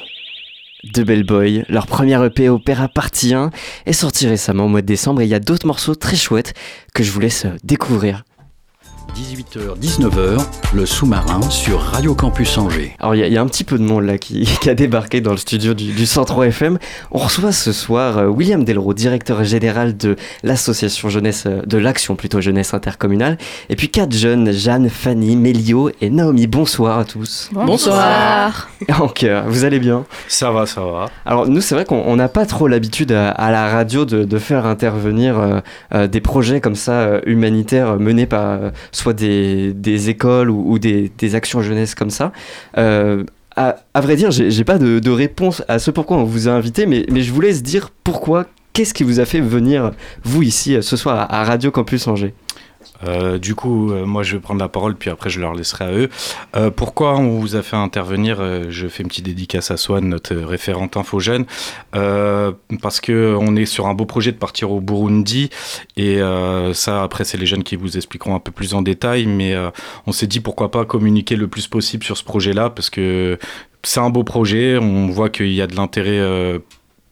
de 0.83 1.01
Bellboy. 1.01 1.65
Leur 1.67 1.87
première 1.87 2.23
EP 2.23 2.47
Opéra 2.47 2.87
Partie 2.87 3.33
1 3.33 3.49
est 3.87 3.93
sorti 3.93 4.27
récemment 4.27 4.65
au 4.65 4.67
mois 4.67 4.83
de 4.83 4.85
décembre 4.85 5.21
et 5.21 5.25
il 5.25 5.29
y 5.29 5.33
a 5.33 5.39
d'autres 5.39 5.65
morceaux 5.65 5.95
très 5.95 6.15
chouettes 6.15 6.53
que 6.93 7.01
je 7.01 7.09
vous 7.09 7.19
laisse 7.19 7.47
découvrir. 7.63 8.23
18h-19h, 9.15 10.37
le 10.75 10.85
sous-marin 10.85 11.41
sur 11.49 11.79
Radio 11.79 12.13
Campus 12.13 12.57
Angers. 12.57 12.95
Alors 12.99 13.15
il 13.15 13.19
y, 13.19 13.23
a- 13.23 13.27
il 13.27 13.33
y 13.33 13.37
a 13.37 13.41
un 13.41 13.47
petit 13.47 13.63
peu 13.63 13.77
de 13.77 13.83
monde 13.83 14.05
là 14.05 14.17
qui, 14.17 14.43
qui 14.61 14.69
a 14.69 14.75
débarqué 14.75 15.19
dans 15.21 15.31
le 15.31 15.37
studio 15.37 15.73
du, 15.73 15.91
du 15.93 16.05
103 16.05 16.47
FM. 16.47 16.77
On 17.11 17.17
reçoit 17.17 17.51
ce 17.51 17.71
soir 17.71 18.17
euh, 18.19 18.27
William 18.27 18.63
Delro, 18.63 18.93
directeur 18.93 19.43
général 19.43 19.97
de 19.97 20.15
l'association 20.43 21.09
jeunesse, 21.09 21.43
euh, 21.47 21.61
de 21.65 21.77
l'action 21.77 22.15
plutôt 22.15 22.39
jeunesse 22.41 22.73
intercommunale. 22.73 23.37
Et 23.69 23.75
puis 23.75 23.89
quatre 23.89 24.13
jeunes, 24.13 24.51
Jeanne, 24.51 24.89
Fanny, 24.89 25.35
Mélio 25.35 25.89
et 26.01 26.09
Naomi. 26.09 26.45
Bonsoir 26.47 26.99
à 26.99 27.05
tous. 27.05 27.49
Bonsoir. 27.53 28.69
Donc 28.99 29.23
euh, 29.23 29.41
vous 29.47 29.63
allez 29.63 29.79
bien? 29.79 30.05
Ça 30.27 30.51
va, 30.51 30.65
ça 30.65 30.81
va. 30.81 31.05
Alors 31.25 31.47
nous 31.47 31.61
c'est 31.61 31.73
vrai 31.75 31.85
qu'on 31.85 32.03
on 32.05 32.15
n'a 32.15 32.29
pas 32.29 32.45
trop 32.45 32.67
l'habitude 32.67 33.11
à, 33.11 33.29
à 33.31 33.51
la 33.51 33.69
radio 33.69 34.05
de, 34.05 34.23
de 34.23 34.37
faire 34.37 34.65
intervenir 34.65 35.39
euh, 35.39 35.59
euh, 35.95 36.07
des 36.07 36.21
projets 36.21 36.61
comme 36.61 36.75
ça 36.75 36.91
euh, 36.91 37.21
humanitaires 37.25 37.97
menés 37.99 38.25
par 38.27 38.43
euh, 38.45 38.69
soit 38.99 39.13
des, 39.13 40.09
écoles 40.09 40.49
ou, 40.49 40.79
des, 40.79 41.35
actions 41.35 41.61
jeunesse 41.61 41.95
comme 41.95 42.09
ça. 42.09 42.31
Euh, 42.77 43.23
à, 43.55 43.75
vrai 44.01 44.15
dire, 44.15 44.31
j'ai 44.31 44.63
pas 44.63 44.77
de, 44.77 45.09
réponse 45.09 45.63
à 45.67 45.79
ce 45.79 45.91
pourquoi 45.91 46.17
on 46.17 46.23
vous 46.23 46.47
a 46.47 46.51
invité, 46.51 46.85
mais, 46.85 47.05
mais 47.11 47.21
je 47.21 47.33
vous 47.33 47.41
laisse 47.41 47.61
dire 47.61 47.89
pourquoi, 48.03 48.45
qu'est-ce 48.73 48.93
qui 48.93 49.03
vous 49.03 49.19
a 49.19 49.25
fait 49.25 49.41
venir, 49.41 49.91
vous, 50.23 50.43
ici, 50.43 50.77
ce 50.81 50.95
soir, 50.95 51.27
à 51.29 51.43
Radio 51.43 51.71
Campus 51.71 52.07
Angers? 52.07 52.33
Euh, 53.05 53.37
du 53.37 53.55
coup, 53.55 53.91
euh, 53.91 54.05
moi 54.05 54.23
je 54.23 54.35
vais 54.35 54.41
prendre 54.41 54.59
la 54.59 54.67
parole, 54.67 54.95
puis 54.95 55.09
après 55.09 55.29
je 55.29 55.39
leur 55.39 55.53
laisserai 55.53 55.85
à 55.85 55.91
eux. 55.91 56.09
Euh, 56.55 56.69
pourquoi 56.69 57.17
on 57.17 57.39
vous 57.39 57.55
a 57.55 57.61
fait 57.61 57.75
intervenir 57.75 58.37
euh, 58.39 58.65
Je 58.69 58.87
fais 58.87 59.03
une 59.03 59.09
petite 59.09 59.25
dédicace 59.25 59.71
à 59.71 59.77
Swan, 59.77 60.07
notre 60.07 60.35
référente 60.35 60.97
infogène, 60.97 61.45
euh, 61.95 62.51
parce 62.81 62.99
que 62.99 63.37
on 63.39 63.55
est 63.55 63.65
sur 63.65 63.87
un 63.87 63.93
beau 63.93 64.05
projet 64.05 64.31
de 64.31 64.37
partir 64.37 64.71
au 64.71 64.81
Burundi, 64.81 65.49
et 65.97 66.21
euh, 66.21 66.73
ça 66.73 67.03
après 67.03 67.23
c'est 67.23 67.37
les 67.37 67.45
jeunes 67.45 67.63
qui 67.63 67.75
vous 67.75 67.97
expliqueront 67.97 68.35
un 68.35 68.39
peu 68.39 68.51
plus 68.51 68.73
en 68.73 68.81
détail, 68.81 69.25
mais 69.25 69.55
on 70.05 70.11
s'est 70.11 70.27
dit 70.27 70.39
pourquoi 70.39 70.71
pas 70.71 70.85
communiquer 70.85 71.35
le 71.35 71.47
plus 71.47 71.67
possible 71.67 72.03
sur 72.03 72.17
ce 72.17 72.23
projet-là, 72.23 72.69
parce 72.69 72.89
que 72.89 73.37
c'est 73.83 73.99
un 73.99 74.09
beau 74.09 74.23
projet, 74.23 74.77
on 74.77 75.07
voit 75.07 75.29
qu'il 75.29 75.53
y 75.53 75.61
a 75.61 75.67
de 75.67 75.75
l'intérêt. 75.75 76.59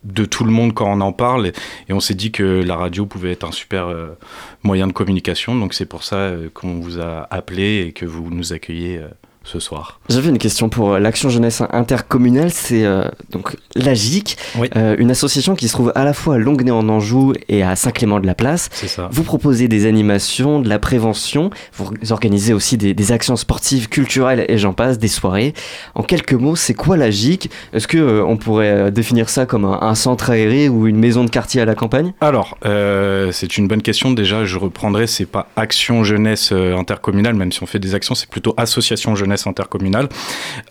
De 0.07 0.25
tout 0.25 0.43
le 0.43 0.51
monde 0.51 0.73
quand 0.73 0.91
on 0.91 1.01
en 1.01 1.11
parle 1.11 1.47
et, 1.47 1.53
et 1.89 1.93
on 1.93 1.99
s'est 1.99 2.13
dit 2.13 2.31
que 2.31 2.43
la 2.43 2.75
radio 2.75 3.05
pouvait 3.05 3.31
être 3.31 3.43
un 3.43 3.51
super 3.51 3.87
euh, 3.87 4.17
moyen 4.63 4.87
de 4.87 4.93
communication. 4.93 5.55
Donc 5.55 5.73
c'est 5.73 5.85
pour 5.85 6.03
ça 6.03 6.15
euh, 6.15 6.49
qu'on 6.53 6.79
vous 6.79 6.99
a 6.99 7.27
appelé 7.29 7.85
et 7.87 7.91
que 7.91 8.05
vous 8.05 8.29
nous 8.29 8.53
accueillez 8.53 8.97
euh, 8.97 9.07
ce 9.47 9.59
soir. 9.59 9.99
J'avais 10.09 10.29
une 10.29 10.37
question 10.37 10.67
pour 10.69 10.93
euh, 10.93 10.99
l'action 10.99 11.29
jeunesse 11.29 11.61
intercommunale, 11.71 12.51
c'est 12.51 12.83
euh, 12.85 13.03
donc 13.31 13.55
l'AGIC, 13.75 14.37
Oui. 14.57 14.69
euh, 14.75 14.95
une 14.99 15.09
association 15.09 15.55
qui 15.55 15.67
se 15.69 15.73
trouve 15.73 15.91
à 15.95 16.03
la 16.03 16.13
fois 16.13 16.35
à 16.35 16.37
Longuenay 16.37 16.71
en 16.71 16.87
Anjou 16.89 17.33
et 17.47 17.63
à 17.63 17.75
Saint-Clément-de-la-Place. 17.75 18.69
Vous 19.11 19.23
proposez 19.23 19.67
des 19.67 19.85
animations, 19.85 20.59
de 20.59 20.67
la 20.69 20.79
prévention, 20.79 21.49
vous 21.77 21.89
organisez 22.11 22.53
aussi 22.53 22.77
des, 22.77 22.93
des 22.93 23.11
actions 23.11 23.37
sportives, 23.37 23.87
culturelles 23.87 24.45
et 24.49 24.57
j'en 24.57 24.73
passe, 24.73 24.97
des 24.97 25.07
soirées. 25.07 25.53
En 25.95 26.03
quelques 26.03 26.33
mots, 26.33 26.55
c'est 26.57 26.73
quoi 26.73 26.97
la 26.97 27.09
GIC 27.09 27.49
Est-ce 27.73 27.87
que 27.87 27.97
euh, 27.97 28.25
on 28.25 28.35
pourrait 28.37 28.91
définir 28.91 29.29
ça 29.29 29.45
comme 29.45 29.63
un, 29.65 29.79
un 29.81 29.95
centre 29.95 30.29
aéré 30.29 30.67
ou 30.67 30.87
une 30.87 30.97
maison 30.99 31.23
de 31.23 31.29
quartier 31.29 31.61
à 31.61 31.65
la 31.65 31.75
campagne? 31.75 32.13
Alors, 32.19 32.57
c'est 33.31 33.57
une 33.57 33.67
bonne 33.67 33.81
question. 33.81 34.11
Déjà, 34.11 34.43
je 34.45 34.57
reprendrai, 34.57 35.07
c'est 35.07 35.25
pas 35.25 35.47
action 35.55 36.03
jeunesse 36.03 36.51
intercommunale, 36.51 37.35
même 37.35 37.51
si 37.51 37.63
on 37.63 37.65
fait 37.65 37.79
des 37.79 37.95
actions, 37.95 38.13
c'est 38.15 38.29
plutôt 38.29 38.53
association 38.57 39.15
jeunesse 39.15 39.36
intercommunale. 39.45 40.09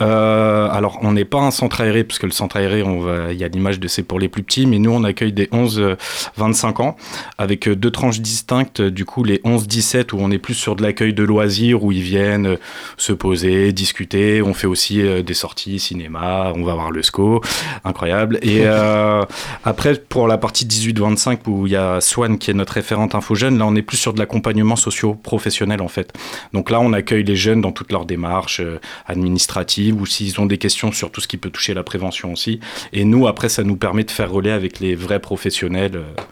Euh, 0.01 0.69
alors, 0.71 0.99
on 1.03 1.13
n'est 1.13 1.25
pas 1.25 1.41
un 1.41 1.51
centre 1.51 1.81
aéré, 1.81 2.03
parce 2.03 2.19
que 2.19 2.27
le 2.27 2.33
centre 2.33 2.57
aéré, 2.57 2.83
il 3.31 3.37
y 3.37 3.45
a 3.45 3.49
l'image 3.49 3.79
de 3.79 3.87
c'est 3.87 4.03
pour 4.03 4.19
les 4.19 4.29
plus 4.29 4.43
petits, 4.43 4.67
mais 4.67 4.79
nous, 4.79 4.91
on 4.91 5.05
accueille 5.05 5.33
des 5.33 5.47
11-25 5.47 6.83
ans, 6.83 6.97
avec 7.39 7.69
euh, 7.69 7.77
deux 7.77 7.91
tranches 7.91 8.21
distinctes, 8.21 8.81
du 8.81 9.05
coup, 9.05 9.23
les 9.23 9.39
11-17, 9.39 10.15
où 10.15 10.19
on 10.19 10.31
est 10.31 10.39
plus 10.39 10.55
sur 10.55 10.75
de 10.75 10.83
l'accueil 10.83 11.15
de 11.15 11.23
loisirs, 11.23 11.85
où 11.85 11.93
ils 11.93 12.03
viennent 12.03 12.47
euh, 12.47 12.57
se 12.97 13.13
poser, 13.13 13.73
discuter. 13.73 14.43
On 14.43 14.55
fait 14.55 14.67
aussi 14.67 15.01
euh, 15.01 15.23
des 15.23 15.35
sorties 15.35 15.79
cinéma, 15.79 16.53
on 16.55 16.65
va 16.65 16.75
voir 16.75 16.91
le 16.91 17.03
SCO, 17.03 17.43
incroyable. 17.85 18.39
Et 18.43 18.63
euh, 18.63 19.25
après, 19.65 19.95
pour 19.95 20.29
la 20.29 20.39
partie 20.39 20.65
18-25, 20.65 21.39
où 21.47 21.67
il 21.67 21.73
y 21.73 21.77
a 21.77 22.01
Swan 22.01 22.39
qui 22.39 22.51
est 22.51 22.55
notre 22.55 22.75
référente 22.75 23.15
info 23.15 23.35
jeune, 23.35 23.59
là 23.59 23.67
on 23.67 23.75
est 23.77 23.83
plus 23.83 23.97
sur 23.97 24.13
de 24.13 24.19
l'accompagnement 24.19 24.77
socio-professionnel 24.77 25.83
en 25.83 25.89
fait. 25.89 26.13
Donc 26.53 26.71
là 26.71 26.81
on 26.81 26.93
accueille 26.93 27.25
les 27.25 27.37
jeunes 27.37 27.61
dans 27.61 27.73
toutes 27.73 27.93
leurs 27.93 28.07
démarches 28.07 28.56
euh, 28.61 28.79
administratives 29.07 30.01
ou 30.01 30.07
s'ils 30.07 30.41
ont 30.41 30.47
des 30.47 30.59
questions 30.59 30.93
sur 30.93 31.11
tout 31.11 31.21
ce 31.21 31.29
qui 31.29 31.37
peut 31.37 31.51
toucher 31.51 31.75
la 31.75 31.83
prévention 31.83 32.33
aussi. 32.33 32.61
Et 32.93 33.05
nous 33.05 33.27
après 33.27 33.49
ça 33.49 33.63
nous 33.63 33.77
permet 33.77 34.05
de 34.05 34.11
faire 34.11 34.31
relais 34.31 34.53
avec 34.53 34.81
les 34.81 34.95
vrais 34.95 35.21
professionnels. 35.21 35.97
euh. 35.97 36.23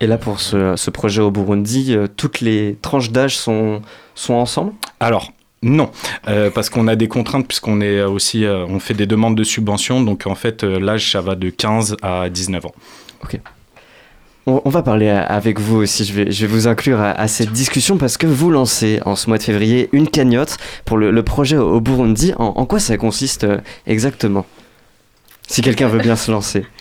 Et 0.00 0.06
là, 0.06 0.18
pour 0.18 0.40
ce, 0.40 0.74
ce 0.76 0.90
projet 0.90 1.22
au 1.22 1.30
Burundi, 1.30 1.94
euh, 1.94 2.08
toutes 2.16 2.40
les 2.40 2.76
tranches 2.82 3.10
d'âge 3.10 3.36
sont, 3.36 3.82
sont 4.14 4.34
ensemble? 4.34 4.72
Alors. 5.00 5.32
Non, 5.64 5.92
euh, 6.26 6.50
parce 6.50 6.70
qu'on 6.70 6.88
a 6.88 6.96
des 6.96 7.06
contraintes 7.06 7.46
puisqu'on 7.46 7.80
est 7.80 8.02
aussi, 8.02 8.44
euh, 8.44 8.66
on 8.66 8.80
fait 8.80 8.94
des 8.94 9.06
demandes 9.06 9.36
de 9.36 9.44
subventions, 9.44 10.02
donc 10.02 10.26
en 10.26 10.34
fait 10.34 10.64
euh, 10.64 10.80
l'âge 10.80 11.12
ça 11.12 11.20
va 11.20 11.36
de 11.36 11.50
15 11.50 11.98
à 12.02 12.28
19 12.28 12.66
ans. 12.66 12.74
On, 14.46 14.70
va 14.70 14.82
parler 14.82 15.08
avec 15.08 15.60
vous 15.60 15.76
aussi, 15.76 16.04
je 16.04 16.12
vais, 16.12 16.32
je 16.32 16.46
vous 16.46 16.66
inclure 16.66 17.00
à, 17.00 17.28
cette 17.28 17.52
discussion 17.52 17.96
parce 17.96 18.16
que 18.16 18.26
vous 18.26 18.50
lancez 18.50 19.00
en 19.04 19.14
ce 19.14 19.28
mois 19.28 19.38
de 19.38 19.42
février 19.44 19.88
une 19.92 20.08
cagnotte 20.08 20.56
pour 20.84 20.98
le, 20.98 21.22
projet 21.22 21.56
au 21.56 21.80
Burundi. 21.80 22.32
En, 22.36 22.66
quoi 22.66 22.80
ça 22.80 22.96
consiste 22.96 23.44
euh, 23.44 23.58
exactement? 23.86 24.44
Si 25.46 25.62
quelqu'un 25.62 25.86
veut 25.86 26.00
bien 26.00 26.16
se 26.16 26.30
lancer. 26.30 26.66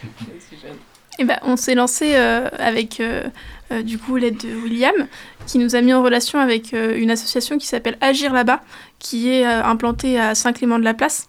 Eh 1.20 1.24
ben, 1.24 1.38
on 1.44 1.56
s'est 1.56 1.75
lancé 1.75 2.13
euh, 2.15 2.50
avec 2.58 3.00
euh, 3.00 3.22
du 3.84 4.00
coup 4.00 4.15
l'aide 4.15 4.38
de 4.38 4.56
William, 4.63 4.96
qui 5.46 5.60
nous 5.60 5.75
a 5.75 5.82
mis 5.82 5.94
en 5.94 6.01
relation 6.01 6.39
avec 6.39 6.74
une 6.74 7.12
association 7.12 7.60
qui 7.60 7.68
s'appelle 7.68 7.96
Agir 8.01 8.34
là-bas, 8.34 8.62
qui 8.98 9.30
est 9.30 9.44
implantée 9.44 10.20
à 10.20 10.34
Saint-Clément-de-la-Place. 10.34 11.27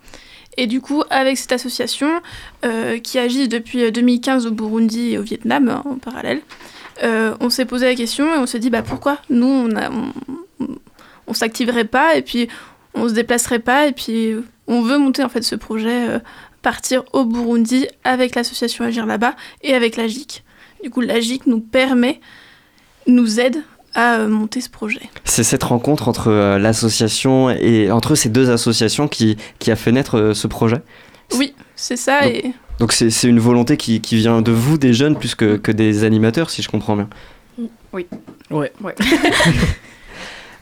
Et 0.57 0.67
du 0.67 0.81
coup, 0.81 1.03
avec 1.11 1.39
cette 1.39 1.53
association, 1.53 2.21
euh, 2.65 2.99
qui 2.99 3.19
agit 3.19 3.49
depuis 3.49 3.85
euh, 3.85 3.91
2015 3.91 4.47
au 4.47 4.51
Burundi 4.51 5.13
et 5.13 5.19
au 5.19 5.23
Vietnam 5.23 5.69
hein, 5.69 5.83
en 5.87 5.95
parallèle, 5.95 6.41
euh, 7.03 7.35
on 7.41 7.49
s'est 7.51 7.65
posé 7.65 7.87
la 7.87 7.95
question 7.95 8.35
et 8.35 8.39
on 8.39 8.47
s'est 8.47 8.59
dit 8.59 8.71
bah, 8.71 8.83
pourquoi 8.83 9.19
nous, 9.31 9.47
on, 9.47 10.13
on 11.27 11.35
s'activerait 11.35 11.87
pas 11.87 12.17
et 12.17 12.23
puis 12.23 12.49
on 12.95 13.09
se 13.09 13.15
déplacerait 13.15 13.59
pas 13.59 13.87
et 13.87 13.93
puis 13.93 14.35
on 14.67 14.83
veut 14.83 14.99
monter 14.99 15.25
en 15.25 15.29
fait 15.29 15.43
ce 15.43 15.55
projet, 15.55 16.09
euh, 16.09 16.19
partir 16.63 17.05
au 17.13 17.25
Burundi 17.25 17.87
avec 18.05 18.35
l'association 18.35 18.85
Agir 18.85 19.07
là-bas 19.07 19.35
et 19.63 19.75
avec 19.75 19.97
la 19.97 20.07
GIC. 20.07 20.45
Du 20.83 20.91
coup, 20.91 21.01
la 21.01 21.21
GIC 21.21 21.47
nous 21.47 21.61
permet, 21.61 22.21
nous 23.07 23.41
aide 23.41 23.63
à 23.95 24.17
euh, 24.21 24.29
monter 24.29 24.61
ce 24.61 24.69
projet. 24.71 25.01
C'est 25.25 25.45
cette 25.45 25.63
rencontre 25.65 26.09
entre 26.09 26.29
euh, 26.29 26.59
l'association 26.59 27.51
et 27.51 27.91
entre 27.91 28.15
ces 28.15 28.29
deux 28.29 28.51
associations 28.51 29.09
qui, 29.09 29.37
qui 29.59 29.71
a 29.71 29.77
fait 29.77 29.93
naître 29.93 30.19
euh, 30.19 30.35
ce 30.35 30.47
projet? 30.47 30.79
Oui, 31.37 31.55
c'est 31.77 31.97
ça. 31.97 32.23
Donc- 32.23 32.31
Et 32.33 32.53
Donc 32.79 32.93
c'est 32.93 33.11
c'est 33.11 33.29
une 33.29 33.41
volonté 33.41 33.77
qui, 33.77 34.01
qui 34.01 34.17
vient 34.17 34.43
de 34.43 34.53
vous, 34.53 34.79
des 34.79 34.93
jeunes, 34.95 35.17
plus 35.17 35.35
que, 35.35 35.57
que 35.57 35.73
des 35.73 36.05
animateurs, 36.05 36.51
si 36.51 36.63
je 36.63 36.69
comprends 36.69 36.97
bien? 36.97 37.09
Ouais. 37.93 38.07
Ouais. 38.51 38.73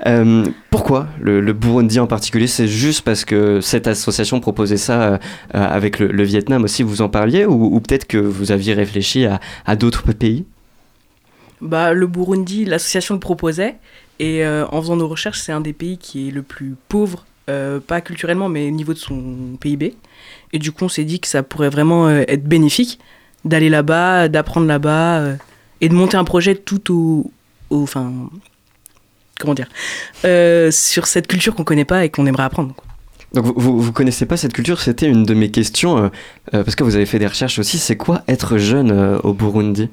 Euh, 0.07 0.47
pourquoi 0.71 1.09
le, 1.21 1.43
le 1.43 1.53
Burundi 1.53 2.01
en 2.01 2.07
particulier? 2.07 2.47
C'est 2.47 2.69
juste 2.69 3.03
parce 3.03 3.27
que 3.27 3.61
cette 3.61 3.87
association 3.87 4.41
proposait 4.41 4.79
ça 4.79 5.03
euh, 5.03 5.19
avec 5.53 5.99
le, 5.99 6.07
le 6.07 6.23
Vietnam 6.23 6.65
aussi, 6.65 6.83
vous 6.83 7.03
en 7.03 7.11
parliez? 7.11 7.45
Ou, 7.45 7.75
ou 7.77 7.81
peut-être 7.81 8.07
que 8.07 8.17
vous 8.17 8.51
aviez 8.51 8.73
réfléchi 8.73 9.27
à, 9.27 9.41
à 9.67 9.77
d'autres 9.77 10.11
pays? 10.13 10.47
Bah, 11.61 11.93
le 11.93 12.07
Burundi, 12.07 12.65
l'association 12.65 13.15
le 13.15 13.21
proposait. 13.21 13.77
Et 14.19 14.45
euh, 14.45 14.67
en 14.71 14.81
faisant 14.83 14.97
nos 14.97 15.09
recherches, 15.09 15.41
c'est 15.41 15.53
un 15.53 15.61
des 15.61 15.73
pays 15.73 15.99
qui 15.99 16.29
est 16.29 16.31
le 16.31 16.43
plus 16.43 16.77
pauvre, 16.89 17.25
euh, 17.49 17.81
pas 17.81 18.01
culturellement, 18.01 18.49
mais 18.49 18.69
au 18.69 18.71
niveau 18.71 18.93
de 18.93 18.99
son 18.99 19.57
PIB. 19.59 19.95
Et 20.53 20.59
du 20.59 20.73
coup, 20.73 20.85
on 20.85 20.89
s'est 20.89 21.05
dit 21.05 21.21
que 21.21 21.27
ça 21.27 21.43
pourrait 21.43 21.71
vraiment 21.71 22.07
euh, 22.07 22.23
être 22.29 22.45
bénéfique 22.45 22.99
d'aller 23.47 23.71
là-bas, 23.71 24.29
d'apprendre 24.29 24.67
là-bas 24.67 25.37
et 25.81 25.89
de 25.89 25.95
monter 25.95 26.19
un 26.19 26.25
projet 26.25 26.55
tout 26.55 26.93
au. 26.95 27.31
Enfin. 27.71 28.13
Comment 29.39 29.55
dire 29.55 29.69
Sur 30.71 31.07
cette 31.07 31.27
culture 31.27 31.55
qu'on 31.55 31.65
connaît 31.65 31.87
pas 31.87 32.05
et 32.05 32.11
qu'on 32.11 32.27
aimerait 32.27 32.43
apprendre. 32.43 32.75
Donc 33.33 33.47
vous, 33.57 33.81
vous, 33.81 33.93
connaissez 33.93 34.27
pas 34.27 34.37
cette 34.37 34.53
culture? 34.53 34.83
C'était 34.83 35.07
une 35.09 35.25
de 35.25 35.33
mes 35.33 35.51
questions, 35.51 36.11
parce 36.53 36.75
que 36.75 36.85
vous 36.85 36.97
avez 36.97 37.07
fait 37.07 37.19
des 37.19 37.27
recherches 37.27 37.59
aussi. 37.59 37.79
C'est 37.79 37.97
quoi 37.97 38.23
être 38.29 38.59
jeune 38.59 39.19
au 39.23 39.33
Burundi? 39.33 39.89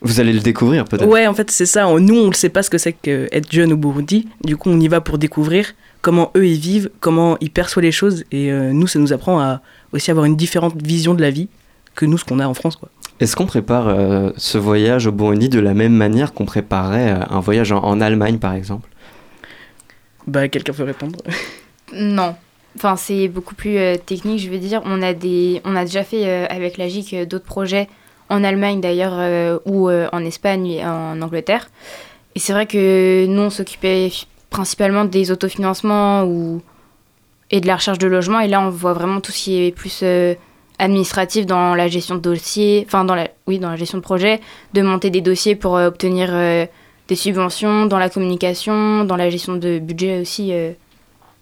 Vous 0.00 0.20
allez 0.20 0.32
le 0.32 0.40
découvrir 0.40 0.84
peut-être 0.84 1.06
Ouais, 1.08 1.26
en 1.26 1.34
fait, 1.34 1.50
c'est 1.50 1.66
ça. 1.66 1.88
On- 1.88 1.98
Nous, 1.98 2.14
on 2.16 2.28
ne 2.28 2.32
sait 2.34 2.48
pas 2.50 2.62
ce 2.62 2.70
que 2.70 2.78
c'est 2.78 2.92
qu'être 2.92 3.50
jeune 3.50 3.72
au 3.72 3.76
Burundi. 3.76 4.28
Du 4.44 4.56
coup, 4.56 4.70
on 4.70 4.78
y 4.80 4.86
va 4.88 5.00
pour 5.00 5.18
découvrir 5.18 5.72
comment 6.02 6.30
eux 6.36 6.46
ils 6.46 6.58
vivent, 6.60 6.90
comment 7.00 7.36
ils 7.40 7.50
perçoivent 7.50 7.84
les 7.84 7.90
choses. 7.92 8.24
Et 8.30 8.52
euh, 8.52 8.72
nous, 8.72 8.86
ça 8.86 8.98
nous 9.00 9.12
apprend 9.12 9.40
à 9.40 9.60
aussi 9.92 10.10
avoir 10.10 10.26
une 10.26 10.36
différente 10.36 10.80
vision 10.80 11.14
de 11.14 11.20
la 11.22 11.30
vie 11.30 11.48
que 11.96 12.06
nous, 12.06 12.16
ce 12.18 12.24
qu'on 12.24 12.38
a 12.38 12.46
en 12.46 12.54
France. 12.54 12.76
Quoi. 12.76 12.90
Est-ce 13.18 13.34
qu'on 13.34 13.46
prépare 13.46 13.88
euh, 13.88 14.30
ce 14.36 14.56
voyage 14.58 15.08
au 15.08 15.12
Burundi 15.12 15.48
de 15.48 15.58
la 15.58 15.74
même 15.74 15.94
manière 15.94 16.32
qu'on 16.32 16.44
préparerait 16.44 17.10
euh, 17.14 17.24
un 17.30 17.40
voyage 17.40 17.72
en, 17.72 17.82
en 17.82 18.00
Allemagne 18.00 18.38
par 18.38 18.52
exemple? 18.54 18.88
Bah, 20.26 20.48
quelqu'un 20.48 20.72
peut 20.72 20.84
répondre. 20.84 21.18
Non. 21.94 22.34
enfin 22.76 22.96
c'est 22.96 23.28
beaucoup 23.28 23.54
plus 23.54 23.78
euh, 23.78 23.96
technique, 23.96 24.40
je 24.40 24.50
veux 24.50 24.58
dire. 24.58 24.82
On 24.84 25.00
a 25.00 25.14
des, 25.14 25.62
on 25.64 25.74
a 25.74 25.86
déjà 25.86 26.04
fait 26.04 26.26
euh, 26.26 26.44
avec 26.50 26.76
la 26.76 26.86
GIC 26.86 27.14
euh, 27.14 27.24
d'autres 27.24 27.46
projets 27.46 27.88
en 28.30 28.44
Allemagne 28.44 28.80
d'ailleurs 28.80 29.14
euh, 29.14 29.58
ou 29.64 29.88
euh, 29.88 30.08
en 30.12 30.24
Espagne 30.24 30.66
et 30.66 30.84
en 30.84 31.20
Angleterre. 31.22 31.68
Et 32.34 32.38
c'est 32.38 32.52
vrai 32.52 32.66
que 32.66 33.26
nous 33.26 33.42
on 33.42 33.50
s'occupait 33.50 34.10
principalement 34.50 35.04
des 35.04 35.30
autofinancements 35.30 36.24
ou 36.24 36.62
et 37.50 37.60
de 37.60 37.66
la 37.66 37.76
recherche 37.76 37.98
de 37.98 38.06
logement. 38.06 38.40
Et 38.40 38.48
là 38.48 38.60
on 38.60 38.70
voit 38.70 38.92
vraiment 38.92 39.20
tout 39.20 39.32
ce 39.32 39.44
qui 39.44 39.64
est 39.64 39.72
plus 39.72 40.00
euh, 40.02 40.34
administratif 40.78 41.46
dans 41.46 41.74
la 41.74 41.88
gestion 41.88 42.16
de 42.16 42.20
dossiers, 42.20 42.84
enfin 42.86 43.04
dans 43.04 43.14
la, 43.14 43.28
oui 43.46 43.58
dans 43.58 43.70
la 43.70 43.76
gestion 43.76 43.98
de 43.98 44.02
projet, 44.02 44.40
de 44.74 44.82
monter 44.82 45.10
des 45.10 45.20
dossiers 45.20 45.56
pour 45.56 45.72
obtenir 45.72 46.30
des 47.08 47.16
subventions, 47.16 47.86
dans 47.86 47.98
la 47.98 48.08
communication, 48.08 49.04
dans 49.04 49.16
la 49.16 49.28
gestion 49.28 49.56
de 49.56 49.80
budget 49.80 50.20
aussi. 50.20 50.52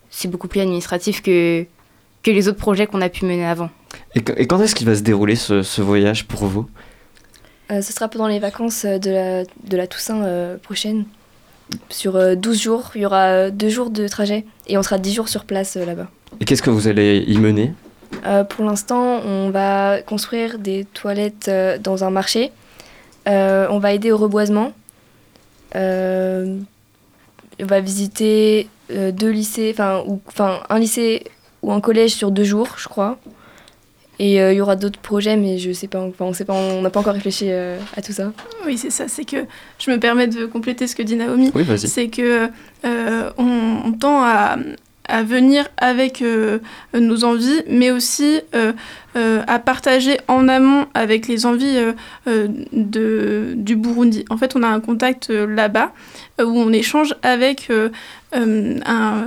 c'est 0.09 0.29
beaucoup 0.29 0.49
plus 0.49 0.61
administratif 0.61 1.23
que, 1.23 1.67
que 2.27 2.31
les 2.33 2.49
autres 2.49 2.59
projets 2.59 2.87
qu'on 2.87 3.01
a 3.01 3.09
pu 3.09 3.25
mener 3.25 3.47
avant. 3.47 3.71
Et, 4.15 4.21
qu- 4.23 4.35
et 4.37 4.47
quand 4.47 4.61
est-ce 4.61 4.75
qu'il 4.75 4.87
va 4.87 4.95
se 4.97 5.03
dérouler 5.03 5.37
ce, 5.37 5.63
ce 5.63 5.81
voyage 5.81 6.27
pour 6.27 6.45
vous? 6.47 6.67
Euh, 7.71 7.81
ce 7.83 7.93
sera 7.93 8.09
pendant 8.09 8.27
les 8.29 8.39
vacances 8.41 8.85
euh, 8.85 8.99
de 8.99 9.11
la, 9.11 9.45
de 9.45 9.77
la 9.77 9.87
Toussaint 9.87 10.23
euh, 10.23 10.57
prochaine. 10.59 11.05
Sur 11.89 12.17
euh, 12.17 12.35
12 12.35 12.61
jours, 12.63 12.91
il 12.95 13.03
y 13.03 13.07
aura 13.07 13.25
euh, 13.27 13.51
deux 13.51 13.69
jours 13.71 13.91
de 13.91 14.07
trajet 14.09 14.45
et 14.67 14.77
on 14.79 14.83
sera 14.83 14.99
10 14.99 15.13
jours 15.15 15.29
sur 15.29 15.45
place 15.45 15.77
euh, 15.77 15.85
là-bas. 15.85 16.09
Et 16.41 16.45
qu'est-ce 16.45 16.63
que 16.63 16.71
vous 16.71 16.89
allez 16.89 17.25
y 17.27 17.39
mener? 17.39 17.73
Euh, 18.25 18.45
pour 18.45 18.65
l'instant, 18.65 19.21
on 19.25 19.51
va 19.51 20.01
construire 20.03 20.59
des 20.59 20.85
toilettes 20.85 21.49
euh, 21.49 21.79
dans 21.79 22.05
un 22.05 22.11
marché. 22.11 22.53
Euh, 23.29 23.67
on 23.71 23.79
va 23.79 23.93
aider 23.93 24.13
au 24.13 24.17
reboisement. 24.17 24.73
Euh, 25.75 26.59
on 27.61 27.67
va 27.67 27.81
visiter 27.81 28.69
euh, 28.93 29.11
deux 29.11 29.31
lycées, 29.31 29.75
enfin, 29.77 30.61
un 30.69 30.79
lycée 30.79 31.25
ou 31.63 31.73
un 31.73 31.81
collège 31.81 32.15
sur 32.15 32.31
deux 32.31 32.45
jours, 32.45 32.69
je 32.77 32.89
crois. 32.89 33.19
Et 34.19 34.41
euh, 34.41 34.53
il 34.53 34.57
y 34.57 34.61
aura 34.63 34.77
d'autres 34.77 34.99
projets, 34.99 35.37
mais 35.37 35.59
je 35.59 35.73
sais 35.73 35.89
pas, 35.89 36.01
enfin, 36.01 36.25
on 36.25 36.33
sait 36.33 36.47
pas, 36.47 36.55
on 36.55 36.81
n'a 36.81 36.89
pas 36.89 37.01
encore 37.01 37.13
réfléchi 37.13 37.49
euh, 37.49 37.79
à 37.97 38.01
tout 38.01 38.13
ça. 38.13 38.33
Oui, 38.65 38.79
c'est 38.79 38.89
ça. 38.89 39.09
C'est 39.09 39.27
que 39.27 39.45
je 39.79 39.91
me 39.91 39.99
permets 39.99 40.27
de 40.27 40.47
compléter 40.47 40.87
ce 40.87 40.97
que 40.97 41.03
dit 41.03 41.17
Naomi. 41.17 41.53
Oui, 41.55 41.65
vas-y. 41.65 41.87
C'est 41.87 42.09
que 42.09 42.49
euh, 42.87 43.31
on, 43.37 43.83
on 43.85 43.93
tend 43.93 44.23
à, 44.23 44.57
à 45.07 45.23
venir 45.23 45.69
avec 45.77 46.23
euh, 46.23 46.61
nos 46.99 47.25
envies, 47.25 47.61
mais 47.69 47.91
aussi 47.91 48.41
euh, 48.55 48.73
euh, 49.17 49.43
à 49.47 49.59
partager 49.59 50.17
en 50.29 50.49
amont 50.49 50.87
avec 50.95 51.29
les 51.29 51.45
envies 51.45 51.77
de, 52.27 53.53
du 53.55 53.77
Burundi. 53.77 54.25
En 54.31 54.39
fait, 54.39 54.57
on 54.57 54.63
a 54.63 54.69
un 54.69 54.81
contact 54.81 55.29
euh, 55.29 55.47
là-bas 55.47 55.93
où 56.41 56.59
on 56.59 56.73
échange 56.73 57.15
avec 57.23 57.67
euh, 57.69 57.91
euh, 58.35 58.79
un 58.87 59.27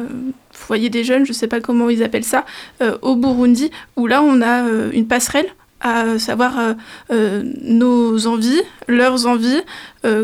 foyer 0.70 0.92
des 0.92 1.04
jeunes, 1.04 1.26
je 1.26 1.32
ne 1.32 1.36
sais 1.42 1.48
pas 1.48 1.62
comment 1.62 1.90
ils 1.90 2.04
appellent 2.04 2.24
ça, 2.36 2.46
euh, 2.84 2.96
au 3.02 3.16
Burundi, 3.16 3.72
où 3.98 4.06
là 4.06 4.22
on 4.22 4.40
a 4.44 4.68
euh, 4.68 4.92
une 4.94 5.08
passerelle 5.08 5.48
à 5.82 6.20
savoir 6.20 6.60
euh, 6.60 6.74
euh, 7.12 7.42
nos 7.64 8.28
envies, 8.28 8.62
leurs 8.88 9.26
envies, 9.26 9.62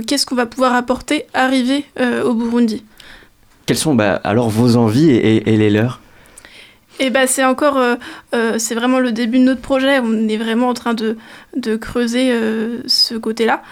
qu'est-ce 0.05 0.25
qu'on 0.27 0.35
va 0.35 0.45
pouvoir 0.45 0.75
apporter, 0.75 1.25
arriver 1.33 1.83
euh, 1.99 2.21
au 2.23 2.35
Burundi. 2.35 2.83
Quelles 3.65 3.77
sont 3.77 3.95
bah, 3.95 4.21
alors 4.23 4.49
vos 4.49 4.75
envies 4.75 5.09
et, 5.09 5.37
et- 5.37 5.53
et 5.53 5.57
les 5.57 5.71
leurs? 5.71 5.99
Et 6.99 7.09
bah 7.09 7.25
c'est 7.25 7.43
encore, 7.43 7.77
euh, 7.77 7.95
euh, 8.35 8.59
c'est 8.59 8.75
vraiment 8.75 8.99
le 8.99 9.11
début 9.11 9.39
de 9.39 9.43
notre 9.45 9.61
projet. 9.61 9.99
On 9.99 10.27
est 10.27 10.37
vraiment 10.37 10.69
en 10.69 10.75
train 10.75 10.93
de, 10.93 11.17
de 11.57 11.75
creuser 11.75 12.31
euh, 12.31 12.77
ce 12.85 13.15
côté-là. 13.15 13.63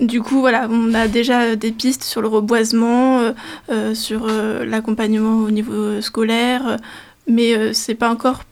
Euh, 0.00 0.06
du 0.06 0.20
coup, 0.20 0.40
voilà, 0.40 0.68
on 0.70 0.94
a 0.94 1.08
déjà 1.08 1.56
des 1.56 1.72
pistes 1.72 2.02
sur 2.02 2.20
le 2.22 2.28
reboisement, 2.28 3.18
euh, 3.18 3.32
euh, 3.70 3.94
sur 3.94 4.26
euh, 4.28 4.64
l'accompagnement 4.64 5.38
au 5.38 5.50
niveau 5.50 5.72
euh, 5.72 6.00
scolaire, 6.00 6.66
euh, 6.66 6.76
mais 7.26 7.56
euh, 7.56 7.72
c'est 7.72 7.94
pas 7.94 8.10
encore 8.10 8.42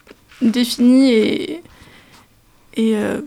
défini 0.40 1.12
et, 1.12 1.62
et 2.74 2.96
euh, 2.96 3.20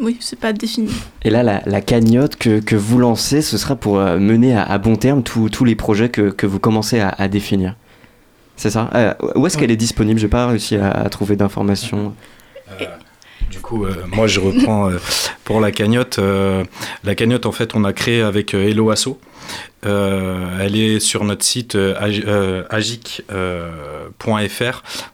oui, 0.00 0.16
c'est 0.20 0.38
pas 0.38 0.52
défini. 0.52 0.90
Et 1.24 1.30
là, 1.30 1.42
la, 1.42 1.62
la 1.66 1.80
cagnotte 1.80 2.36
que, 2.36 2.60
que 2.60 2.76
vous 2.76 2.98
lancez, 2.98 3.42
ce 3.42 3.58
sera 3.58 3.76
pour 3.76 3.98
euh, 3.98 4.18
mener 4.18 4.56
à, 4.56 4.62
à 4.62 4.78
bon 4.78 4.96
terme 4.96 5.22
tous 5.22 5.48
tous 5.48 5.64
les 5.64 5.74
projets 5.74 6.08
que, 6.08 6.30
que 6.30 6.46
vous 6.46 6.58
commencez 6.60 7.00
à, 7.00 7.08
à 7.08 7.28
définir. 7.28 7.76
C'est 8.56 8.70
ça? 8.70 8.90
Euh, 8.94 9.14
Où 9.36 9.46
est-ce 9.46 9.56
qu'elle 9.56 9.70
est 9.70 9.76
disponible? 9.76 10.18
J'ai 10.18 10.28
pas 10.28 10.48
réussi 10.48 10.76
à, 10.76 10.90
à 10.90 11.08
trouver 11.08 11.36
d'informations. 11.36 12.12
Du 13.50 13.60
coup, 13.60 13.84
euh, 13.86 13.94
moi 14.12 14.26
je 14.26 14.40
reprends 14.40 14.90
euh, 14.90 14.98
pour 15.44 15.60
la 15.60 15.70
cagnotte. 15.72 16.18
euh, 16.18 16.64
la 17.04 17.14
cagnotte, 17.14 17.46
en 17.46 17.52
fait, 17.52 17.74
on 17.74 17.84
a 17.84 17.92
créé 17.92 18.22
avec 18.22 18.54
Hello 18.54 18.90
Asso. 18.90 19.18
Elle 19.82 20.76
est 20.76 21.00
sur 21.00 21.24
notre 21.24 21.44
site 21.44 21.74
ag- 21.76 22.26
agic.fr. 22.68 23.22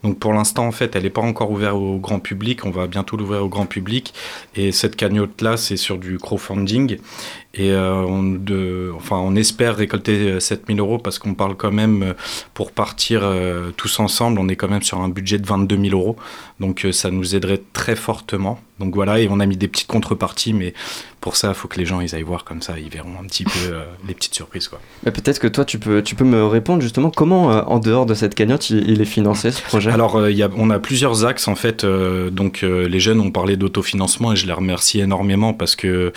Donc 0.03 0.19
pour 0.19 0.33
l'instant, 0.33 0.67
en 0.67 0.73
fait, 0.73 0.97
elle 0.97 1.03
n'est 1.05 1.11
pas 1.11 1.21
encore 1.21 1.51
ouverte 1.51 1.75
au 1.75 1.99
grand 1.99 2.19
public. 2.19 2.65
On 2.65 2.71
va 2.71 2.87
bientôt 2.87 3.17
l'ouvrir 3.17 3.45
au 3.45 3.49
grand 3.49 3.67
public. 3.67 4.15
Et 4.57 4.73
cette 4.73 4.97
cagnotte-là, 4.97 5.57
c'est 5.57 5.77
sur 5.77 5.99
du 5.99 6.19
crowdfunding. 6.19 6.99
Et 7.57 7.71
euh, 7.71 8.05
on, 8.05 8.41
enfin, 8.97 9.17
on 9.17 9.37
espère 9.37 9.77
récolter 9.77 10.33
euh, 10.33 10.41
7000 10.41 10.81
euros 10.81 10.99
parce 10.99 11.21
qu'on 11.21 11.35
parle 11.35 11.55
quand 11.55 11.71
même, 11.71 12.03
euh, 12.03 12.13
pour 12.53 12.73
partir 12.73 13.21
euh, 13.23 13.71
tous 13.77 14.01
ensemble, 14.01 14.41
on 14.41 14.49
est 14.49 14.57
quand 14.57 14.69
même 14.69 14.83
sur 14.83 15.01
un 15.01 15.09
budget 15.09 15.39
de 15.39 15.47
22 15.47 15.77
000 15.91 15.97
euros. 15.97 16.17
Donc 16.59 16.85
euh, 16.85 16.93
ça 16.93 17.11
nous 17.11 17.37
aiderait 17.37 17.63
très 17.73 17.95
fortement. 17.95 18.59
Donc 18.81 18.95
voilà, 18.95 19.21
et 19.21 19.29
on 19.31 19.39
a 19.39 19.47
mis 19.47 19.57
des 19.57 19.69
petites 19.69 19.87
contreparties, 19.87 20.53
mais 20.53 20.75
pour 21.21 21.37
ça, 21.37 21.49
il 21.49 21.55
faut 21.55 21.69
que 21.69 21.79
les 21.79 21.87
gens 21.87 22.01
ils 22.01 22.15
aillent 22.15 22.23
voir 22.23 22.45
comme 22.45 22.61
ça, 22.61 22.75
ils 22.77 22.91
verront 22.91 23.15
un 23.21 23.25
petit 23.25 23.45
peu 23.45 23.51
euh, 23.71 23.85
les 24.09 24.15
petites 24.15 24.35
surprises. 24.35 24.67
Quoi. 24.67 24.81
Mais 25.05 25.13
Peut-être 25.13 25.39
que 25.39 25.47
toi, 25.47 25.65
tu 25.65 25.79
peux, 25.79 26.03
tu 26.03 26.17
peux 26.17 26.25
me 26.25 26.45
répondre 26.45 26.83
justement 26.83 27.11
comment, 27.11 27.53
euh, 27.53 27.63
en 27.67 27.79
dehors 27.79 28.05
de 28.05 28.15
cette 28.15 28.35
cagnotte, 28.35 28.71
il, 28.71 28.91
il 28.91 29.01
est 29.01 29.05
financé 29.07 29.53
ce 29.53 29.63
projet? 29.63 29.93
Alors, 29.93 30.17
euh, 30.17 30.31
il 30.33 30.37
y 30.37 30.43
a, 30.43 30.51
on 30.57 30.71
a 30.71 30.81
plusieurs 30.81 31.25
axes 31.25 31.47
en 31.47 31.55
fait. 31.55 31.87
donc, 31.87 32.63
les 32.63 33.01
jeunes 33.01 33.21
ont 33.21 33.31
parlé 33.31 33.57
d'autofinancement 33.57 34.33
et 34.33 34.37
je 34.37 34.47
les 34.47 34.53
remercie 34.53 35.01
énormément 35.01 35.55
parce 35.55 35.77
que 35.77 36.13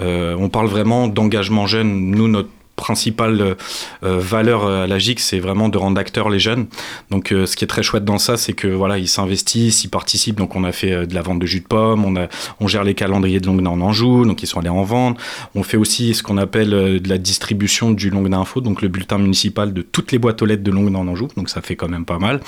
on 0.00 0.48
parle 0.48 0.66
vraiment 0.66 1.06
d'engagement 1.06 1.66
jeune. 1.66 2.10
Nous, 2.10 2.28
notre 2.28 2.48
principale 2.80 3.40
euh, 3.40 3.54
euh, 4.02 4.18
valeur 4.18 4.64
euh, 4.64 4.84
à 4.84 4.86
la 4.86 4.98
GIC, 4.98 5.20
c'est 5.20 5.38
vraiment 5.38 5.68
de 5.68 5.78
rendre 5.78 6.00
acteurs 6.00 6.30
les 6.30 6.40
jeunes. 6.40 6.66
Donc, 7.10 7.28
ce 7.28 7.54
qui 7.54 7.64
est 7.64 7.68
très 7.68 7.82
chouette 7.82 8.04
dans 8.04 8.18
ça, 8.18 8.36
c'est 8.36 8.54
que 8.54 8.66
voilà, 8.66 8.98
ils 8.98 9.08
s'investissent, 9.08 9.84
ils 9.84 9.88
participent. 9.88 10.36
Donc, 10.36 10.56
on 10.56 10.64
a 10.64 10.72
fait 10.72 11.06
de 11.06 11.14
la 11.14 11.22
vente 11.22 11.38
de 11.38 11.46
jus 11.46 11.60
de 11.60 11.66
pomme, 11.66 12.04
on, 12.04 12.16
a, 12.16 12.28
on 12.58 12.66
gère 12.66 12.82
les 12.82 12.94
calendriers 12.94 13.38
de 13.40 13.46
Longuenin 13.46 13.70
en 13.70 13.80
Anjou, 13.80 14.24
donc 14.24 14.42
ils 14.42 14.46
sont 14.46 14.58
allés 14.58 14.70
en 14.70 14.82
vente. 14.82 15.18
On 15.54 15.62
fait 15.62 15.76
aussi 15.76 16.14
ce 16.14 16.22
qu'on 16.22 16.38
appelle 16.38 16.70
de 16.70 17.08
la 17.08 17.18
distribution 17.18 17.90
du 17.90 18.10
Longuenin 18.10 18.40
Info, 18.40 18.60
donc 18.60 18.80
le 18.80 18.88
bulletin 18.88 19.18
municipal 19.18 19.72
de 19.74 19.82
toutes 19.82 20.10
les 20.12 20.18
boîtes 20.18 20.40
aux 20.40 20.46
lettres 20.46 20.62
de 20.62 20.70
Longuenin 20.70 21.00
en 21.00 21.08
Anjou. 21.08 21.28
Donc, 21.36 21.50
ça 21.50 21.60
fait 21.60 21.76
quand 21.76 21.88
même 21.88 22.06
pas 22.06 22.18
mal. 22.18 22.40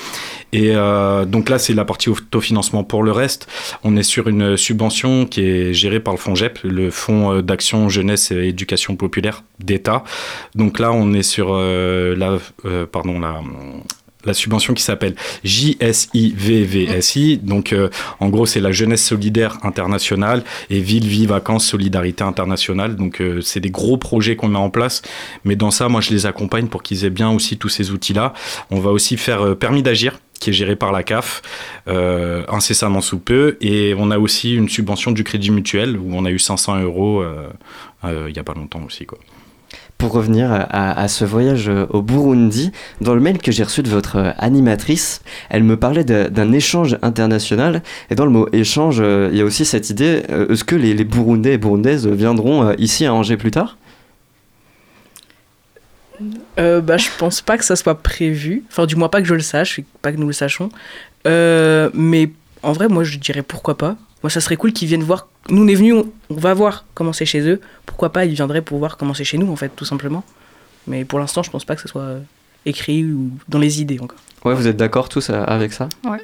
Et 0.51 0.73
donc 1.27 1.49
là, 1.49 1.59
c'est 1.59 1.73
la 1.73 1.85
partie 1.85 2.09
autofinancement. 2.09 2.83
Pour 2.83 3.03
le 3.03 3.11
reste, 3.11 3.47
on 3.83 3.95
est 3.95 4.03
sur 4.03 4.27
une 4.27 4.57
subvention 4.57 5.25
qui 5.25 5.41
est 5.41 5.73
gérée 5.73 5.99
par 5.99 6.13
le 6.13 6.19
FONGEP, 6.19 6.59
le 6.63 6.89
Fonds 6.89 7.41
d'action 7.41 7.89
jeunesse 7.89 8.31
et 8.31 8.47
éducation 8.47 8.95
populaire 8.95 9.43
d'État. 9.59 10.03
Donc 10.55 10.79
là, 10.79 10.91
on 10.91 11.13
est 11.13 11.23
sur 11.23 11.49
euh, 11.51 12.15
la, 12.15 12.37
euh, 12.65 12.85
pardon, 12.85 13.19
la, 13.19 13.41
la 14.25 14.33
subvention 14.33 14.73
qui 14.73 14.83
s'appelle 14.83 15.15
JSIVVSI. 15.43 17.37
Donc 17.37 17.73
euh, 17.73 17.89
en 18.19 18.29
gros, 18.29 18.45
c'est 18.45 18.59
la 18.59 18.71
jeunesse 18.71 19.03
solidaire 19.05 19.57
internationale 19.63 20.43
et 20.69 20.79
ville, 20.79 21.07
vie, 21.07 21.25
vacances, 21.25 21.65
solidarité 21.65 22.23
internationale. 22.23 22.95
Donc 22.95 23.21
c'est 23.41 23.59
des 23.59 23.71
gros 23.71 23.97
projets 23.97 24.35
qu'on 24.35 24.49
met 24.49 24.59
en 24.59 24.69
place. 24.69 25.01
Mais 25.43 25.55
dans 25.55 25.71
ça, 25.71 25.89
moi, 25.89 26.01
je 26.01 26.11
les 26.11 26.25
accompagne 26.25 26.67
pour 26.67 26.83
qu'ils 26.83 27.05
aient 27.05 27.09
bien 27.09 27.31
aussi 27.31 27.57
tous 27.57 27.69
ces 27.69 27.91
outils-là. 27.91 28.33
On 28.71 28.79
va 28.79 28.91
aussi 28.91 29.17
faire 29.17 29.55
permis 29.57 29.83
d'agir 29.83 30.19
qui 30.39 30.49
est 30.49 30.53
géré 30.53 30.75
par 30.75 30.91
la 30.91 31.03
CAF 31.03 31.41
incessamment 31.87 33.01
sous 33.01 33.19
peu. 33.19 33.57
Et 33.61 33.95
on 33.97 34.11
a 34.11 34.19
aussi 34.19 34.55
une 34.55 34.69
subvention 34.69 35.11
du 35.11 35.23
Crédit 35.23 35.51
Mutuel 35.51 35.97
où 35.97 36.13
on 36.13 36.25
a 36.25 36.31
eu 36.31 36.39
500 36.39 36.81
euros 36.81 37.23
il 38.03 38.33
n'y 38.33 38.39
a 38.39 38.43
pas 38.43 38.53
longtemps 38.53 38.83
aussi. 38.83 39.05
Quoi. 39.05 39.19
Pour 40.03 40.11
revenir 40.11 40.51
à, 40.51 41.07
ce 41.07 41.23
voyage 41.23 41.69
euh, 41.69 41.85
au 41.89 42.01
Burundi, 42.01 42.73
dans 42.99 43.15
le 43.15 43.21
mail 43.21 43.37
que 43.37 43.53
j'ai 43.53 43.63
reçu 43.63 43.83
de 43.83 43.87
votre 43.87 44.17
euh, 44.17 44.31
animatrice, 44.37 45.21
elle 45.49 45.63
me 45.63 45.77
parlait 45.77 46.03
d'un 46.03 46.51
échange 46.51 46.97
international. 47.01 47.81
Et 48.09 48.15
dans 48.15 48.25
le 48.25 48.31
mot 48.31 48.49
échange, 48.51 48.97
euh, 48.99 49.29
il 49.31 49.37
y 49.37 49.41
a 49.41 49.45
aussi 49.45 49.63
cette 49.63 49.89
idée 49.89 50.23
est-ce 50.49 50.65
que 50.65 50.75
les, 50.75 50.93
Burundais 51.05 51.53
et 51.53 51.57
Burundaises 51.57 52.05
viendront 52.05 52.73
ici 52.73 53.05
à 53.05 53.13
Angers 53.13 53.37
plus 53.37 53.51
tard? 53.51 53.77
Bah, 56.57 56.97
je 56.97 57.07
pense 57.17 57.39
pas 57.39 57.57
que 57.57 57.63
ça 57.63 57.77
soit 57.77 57.95
prévu. 57.95 58.65
Enfin, 58.69 58.85
du 58.85 58.97
moins 58.97 59.07
pas 59.07 59.21
que 59.21 59.27
je 59.29 59.35
le 59.35 59.39
sache, 59.39 59.79
pas 60.01 60.11
que 60.11 60.17
nous 60.17 60.27
le 60.27 60.33
sachions. 60.33 60.67
Euh, 61.27 61.89
mais 61.93 62.29
en 62.61 62.73
vrai, 62.73 62.89
moi, 62.89 63.05
je 63.05 63.17
dirais 63.19 63.41
pourquoi 63.41 63.77
pas. 63.77 63.95
Moi, 64.23 64.29
ça 64.29 64.39
serait 64.41 64.55
cool 64.55 64.71
qu'ils 64.73 64.87
viennent 64.87 65.03
voir. 65.03 65.27
Nous, 65.49 65.63
on 65.63 65.67
est 65.67 65.75
venus, 65.75 65.93
on, 65.95 66.05
on 66.29 66.35
va 66.39 66.53
voir 66.53 66.85
comment 66.93 67.13
c'est 67.13 67.25
chez 67.25 67.41
eux. 67.41 67.59
Pourquoi 67.85 68.11
pas, 68.11 68.25
ils 68.25 68.33
viendraient 68.33 68.61
pour 68.61 68.79
voir 68.79 68.95
comment 68.97 69.13
c'est 69.13 69.25
chez 69.25 69.37
nous, 69.37 69.51
en 69.51 69.55
fait, 69.57 69.69
tout 69.75 69.85
simplement. 69.85 70.23
Mais 70.87 71.03
pour 71.05 71.19
l'instant, 71.19 71.43
je 71.43 71.51
pense 71.51 71.65
pas 71.65 71.75
que 71.75 71.81
ça 71.81 71.87
soit 71.89 72.01
euh, 72.01 72.19
écrit 72.65 73.03
ou 73.03 73.31
dans 73.49 73.59
les 73.59 73.81
idées 73.81 73.99
encore. 73.99 74.17
Ouais, 74.45 74.53
vous 74.53 74.67
êtes 74.67 74.77
d'accord 74.77 75.09
tous 75.09 75.29
euh, 75.29 75.43
avec 75.45 75.73
ça? 75.73 75.89
Ouais. 76.05 76.19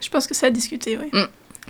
Je 0.00 0.08
pense 0.10 0.26
que 0.26 0.34
ça 0.34 0.46
a 0.48 0.50
discuté, 0.50 0.98
oui. 1.00 1.10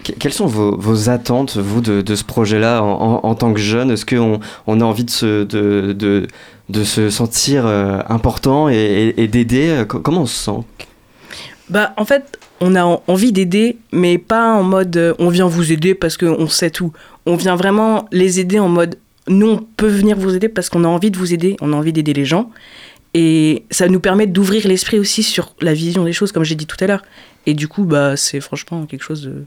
Que- 0.05 0.13
Quelles 0.13 0.33
sont 0.35 0.47
vos, 0.47 0.77
vos 0.79 1.09
attentes, 1.09 1.57
vous, 1.57 1.81
de, 1.81 2.03
de 2.03 2.15
ce 2.15 2.25
projet-là 2.25 2.83
en, 2.83 2.89
en- 2.89 3.21
en 3.27 3.35
tant 3.35 3.53
que 3.55 3.61
jeune? 3.61 3.91
Est-ce 3.91 4.05
qu'on 4.07 4.41
on 4.67 4.81
a 4.81 4.85
envie 4.85 5.05
de 5.05 5.11
se, 5.11 5.45
de, 5.45 5.93
de, 5.95 6.27
de 6.69 6.85
se 6.85 7.09
sentir 7.11 7.67
euh, 7.67 8.01
important 8.09 8.69
et, 8.69 8.75
et- 8.75 9.23
et 9.23 9.29
d'aider? 9.29 9.85
Co- 9.89 10.01
Comment 10.01 10.23
on 10.23 10.27
se 10.27 10.37
sent? 10.37 10.61
Bah, 11.71 11.93
en 11.97 12.05
fait, 12.05 12.39
on 12.61 12.75
a 12.75 12.85
en- 12.85 13.03
envie 13.07 13.33
d'aider, 13.33 13.77
mais 13.93 14.19
pas 14.19 14.53
en 14.55 14.63
mode 14.63 14.97
euh, 14.97 15.15
on 15.19 15.29
vient 15.29 15.47
vous 15.47 15.73
aider 15.73 15.95
parce 15.95 16.17
qu'on 16.17 16.49
sait 16.49 16.71
tout. 16.71 16.93
On 17.27 17.37
vient 17.37 17.57
vraiment 17.57 18.07
les 18.13 18.41
aider 18.41 18.59
en 18.59 18.69
mode 18.69 18.99
nous, 19.29 19.49
on 19.49 19.67
peut 19.77 19.89
venir 19.89 20.17
vous 20.17 20.35
aider 20.37 20.49
parce 20.49 20.69
qu'on 20.69 20.85
a 20.85 20.89
envie 20.89 21.11
de 21.11 21.19
vous 21.19 21.35
aider, 21.35 21.57
on 21.61 21.73
a 21.73 21.77
envie 21.77 21.93
d'aider 21.93 22.13
les 22.13 22.25
gens. 22.25 22.51
Et 23.15 23.65
ça 23.71 23.89
nous 23.89 23.99
permet 23.99 24.27
d'ouvrir 24.27 24.69
l'esprit 24.69 24.99
aussi 24.99 25.23
sur 25.23 25.55
la 25.61 25.73
vision 25.75 26.05
des 26.05 26.13
choses, 26.13 26.33
comme 26.33 26.45
j'ai 26.45 26.55
dit 26.55 26.67
tout 26.67 26.77
à 26.81 26.87
l'heure. 26.87 27.03
Et 27.47 27.55
du 27.55 27.67
coup, 27.67 27.85
bah, 27.85 28.17
c'est 28.17 28.41
franchement 28.41 28.85
quelque 28.87 29.03
chose 29.03 29.23
de. 29.23 29.45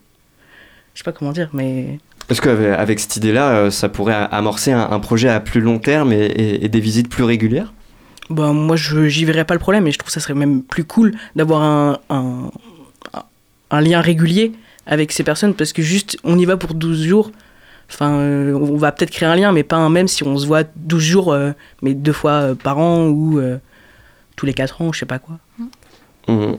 Je 0.94 1.00
sais 1.00 1.04
pas 1.04 1.12
comment 1.12 1.32
dire, 1.32 1.50
mais. 1.54 2.00
Est-ce 2.30 2.42
qu'avec 2.42 2.78
avec 2.78 3.00
cette 3.00 3.16
idée-là, 3.18 3.52
euh, 3.56 3.70
ça 3.72 3.88
pourrait 3.90 4.16
amorcer 4.32 4.72
un, 4.72 5.00
projet 5.00 5.30
à 5.30 5.40
plus 5.40 5.62
long 5.62 5.80
terme 5.80 6.12
et, 6.14 6.26
et- 6.26 6.66
et 6.66 6.68
des 6.70 6.80
visites 6.80 7.10
plus 7.10 7.24
régulières? 7.24 7.74
Bah, 8.30 8.52
moi, 8.54 8.76
je 8.76 9.08
j'y 9.08 9.24
verrais 9.26 9.46
pas 9.46 9.54
le 9.56 9.60
problème, 9.60 9.88
et 9.88 9.92
je 9.92 9.98
trouve 9.98 10.08
que 10.08 10.14
ça 10.14 10.20
serait 10.20 10.34
même 10.36 10.62
plus 10.62 10.84
cool 10.84 11.14
d'avoir 11.36 11.62
un, 11.64 12.00
un, 12.10 12.52
un 13.72 13.82
lien 13.82 14.02
régulier 14.02 14.52
avec 14.86 15.12
ces 15.12 15.24
personnes, 15.24 15.54
parce 15.54 15.74
que 15.74 15.82
juste, 15.82 16.18
on 16.24 16.38
y 16.38 16.46
va 16.46 16.58
pour 16.58 16.74
12 16.74 17.04
jours. 17.04 17.32
Enfin, 17.92 18.20
euh, 18.20 18.54
on 18.54 18.78
va 18.78 18.92
peut-être 18.92 19.12
créer 19.12 19.28
un 19.28 19.36
lien, 19.36 19.52
mais 19.52 19.64
pas 19.64 19.78
un 19.78 19.90
même 19.90 20.08
si 20.08 20.24
on 20.24 20.38
se 20.38 20.46
voit 20.46 20.64
12 20.76 21.04
jours, 21.04 21.34
euh, 21.34 21.52
mais 21.82 21.94
deux 21.94 22.14
fois 22.14 22.32
euh, 22.32 22.56
par 22.56 22.78
an 22.78 23.08
ou 23.08 23.40
euh, 23.40 23.58
tous 24.36 24.46
les 24.46 24.54
4 24.54 24.82
ans, 24.82 24.94
je 24.94 25.00
sais 25.00 25.06
pas 25.06 25.20
quoi. 25.20 25.38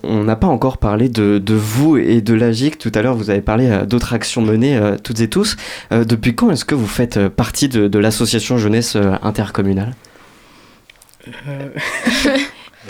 On 0.02 0.24
n'a 0.24 0.34
pas 0.34 0.48
encore 0.48 0.78
parlé 0.78 1.08
de, 1.08 1.38
de 1.38 1.54
vous 1.54 1.96
et 1.96 2.20
de 2.20 2.34
l'AGIC. 2.34 2.76
Tout 2.78 2.90
à 2.92 3.02
l'heure, 3.02 3.14
vous 3.14 3.30
avez 3.30 3.40
parlé 3.40 3.68
euh, 3.68 3.86
d'autres 3.86 4.14
actions 4.14 4.42
menées 4.42 4.76
euh, 4.76 4.96
toutes 5.02 5.20
et 5.20 5.28
tous. 5.28 5.56
Euh, 5.92 6.04
depuis 6.04 6.34
quand 6.34 6.50
est-ce 6.50 6.64
que 6.64 6.74
vous 6.74 6.88
faites 6.88 7.28
partie 7.28 7.68
de, 7.68 7.86
de 7.86 7.98
l'association 8.00 8.58
jeunesse 8.58 8.96
euh, 8.96 9.12
intercommunale? 9.22 9.94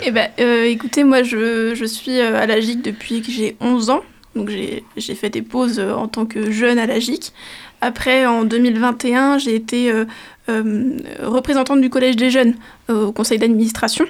Eh 0.03 0.09
ben, 0.09 0.29
euh, 0.39 0.63
écoutez, 0.63 1.03
moi, 1.03 1.21
je, 1.21 1.75
je 1.75 1.85
suis 1.85 2.21
à 2.21 2.47
la 2.47 2.61
GIC 2.61 2.81
depuis 2.81 3.21
que 3.21 3.29
j'ai 3.29 3.57
11 3.59 3.89
ans. 3.89 4.01
Donc, 4.35 4.49
j'ai 4.49 5.15
fait 5.15 5.29
des 5.29 5.41
pauses 5.41 5.79
euh, 5.79 5.93
en 5.93 6.07
tant 6.07 6.25
que 6.25 6.51
jeune 6.51 6.79
à 6.79 6.85
la 6.85 6.99
GIC. 6.99 7.33
Après, 7.81 8.25
en 8.25 8.43
2021, 8.43 9.37
j'ai 9.39 9.55
été 9.55 9.91
euh, 9.91 10.05
euh, 10.49 10.97
représentante 11.23 11.81
du 11.81 11.89
Collège 11.89 12.15
des 12.15 12.29
jeunes 12.29 12.55
au 12.89 13.11
conseil 13.11 13.39
d'administration. 13.39 14.05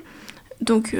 Donc 0.62 0.96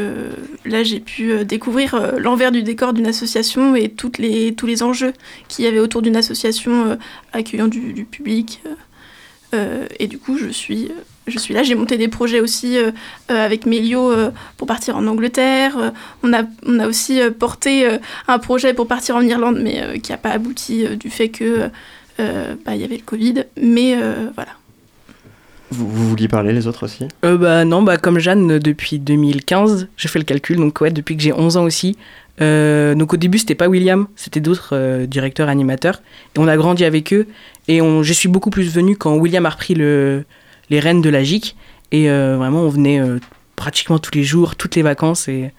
là, 0.66 0.84
j'ai 0.84 1.00
pu 1.00 1.46
découvrir 1.46 2.18
l'envers 2.18 2.52
du 2.52 2.64
décor 2.64 2.94
d'une 2.94 3.06
association 3.06 3.76
et 3.76 3.90
tous 3.90 4.12
les 4.18 4.82
enjeux 4.82 5.14
qu'il 5.50 5.66
y 5.66 5.68
avait 5.68 5.80
autour 5.80 6.02
d'une 6.02 6.16
association 6.16 6.98
accueillant 7.32 7.68
du, 7.68 7.94
du 7.94 8.06
public. 8.06 8.64
et 9.54 10.08
du 10.08 10.18
coup, 10.18 10.40
je 10.40 10.48
suis, 10.48 10.90
je 11.32 11.40
suis 11.40 11.54
là. 11.54 11.64
J'ai 11.64 11.76
monté 11.76 11.98
des 11.98 12.08
projets 12.08 12.40
aussi 12.40 12.78
euh, 12.78 12.92
euh, 13.32 13.46
avec 13.46 13.66
Mélio 13.66 14.12
euh, 14.12 14.32
pour 14.58 14.68
partir 14.68 14.98
en 14.98 15.08
Angleterre. 15.08 15.78
Euh, 15.78 15.90
on, 16.24 16.34
a, 16.34 16.44
on 16.66 16.80
a 16.80 16.88
aussi 16.88 17.22
euh, 17.22 17.32
porté 17.32 17.88
euh, 17.88 17.98
un 18.28 18.40
projet 18.40 18.74
pour 18.74 18.88
partir 18.88 19.16
en 19.16 19.22
Irlande, 19.22 19.60
mais 19.62 19.82
euh, 19.82 19.98
qui 19.98 20.12
n'a 20.12 20.18
pas 20.18 20.32
abouti 20.32 20.86
euh, 20.86 20.96
du 20.96 21.10
fait 21.10 21.30
que 21.30 21.70
euh, 22.20 22.56
bah, 22.66 22.76
il 22.76 22.82
y 22.82 22.84
avait 22.84 22.98
le 22.98 23.04
Covid. 23.04 23.46
Mais 23.62 23.96
euh, 23.96 24.28
voilà. 24.36 24.52
vous, 25.72 25.88
vous 25.88 26.10
vouliez 26.10 26.28
parler 26.28 26.54
les 26.54 26.68
autres 26.68 26.84
aussi? 26.84 27.08
Euh, 27.26 27.38
bah 27.38 27.66
non, 27.66 27.82
bah 27.82 27.98
comme 27.98 28.20
Jeanne, 28.20 28.60
depuis 28.60 29.00
2015, 29.00 29.88
j'ai 29.98 30.08
fait 30.08 30.20
le 30.20 30.26
calcul, 30.26 30.58
donc 30.58 30.80
ouais, 30.82 30.92
depuis 30.92 31.16
que 31.16 31.24
j'ai 31.24 31.34
11 31.34 31.58
ans 31.58 31.64
aussi. 31.64 31.98
Euh, 32.42 32.96
donc 32.96 33.14
au 33.14 33.18
début, 33.18 33.38
c'était 33.38 33.56
pas 33.56 33.68
William, 33.68 34.08
c'était 34.16 34.40
d'autres 34.40 34.70
euh, 34.74 35.06
directeurs 35.06 35.50
animateurs. 35.50 36.02
Et 36.36 36.40
on 36.40 36.48
a 36.48 36.58
grandi 36.58 36.86
avec 36.86 37.14
eux. 37.14 37.28
Et 37.68 37.82
on, 37.82 38.04
je 38.04 38.14
suis 38.14 38.30
beaucoup 38.30 38.50
plus 38.50 38.70
venu 38.74 38.96
quand 38.96 39.16
William 39.16 39.46
a 39.46 39.50
repris 39.50 39.76
le, 39.76 40.26
les 40.72 40.80
rênes 40.80 41.02
de 41.04 41.10
la 41.12 41.24
GIC. 41.24 41.56
Et 41.92 42.10
euh, 42.10 42.38
vraiment, 42.38 42.62
on 42.62 42.70
venait 42.70 43.00
euh, 43.00 43.20
pratiquement 43.56 44.00
tous 44.00 44.16
les 44.16 44.24
jours, 44.24 44.56
toutes 44.56 44.76
les 44.76 44.82
vacances. 44.82 45.28
Et 45.28 45.52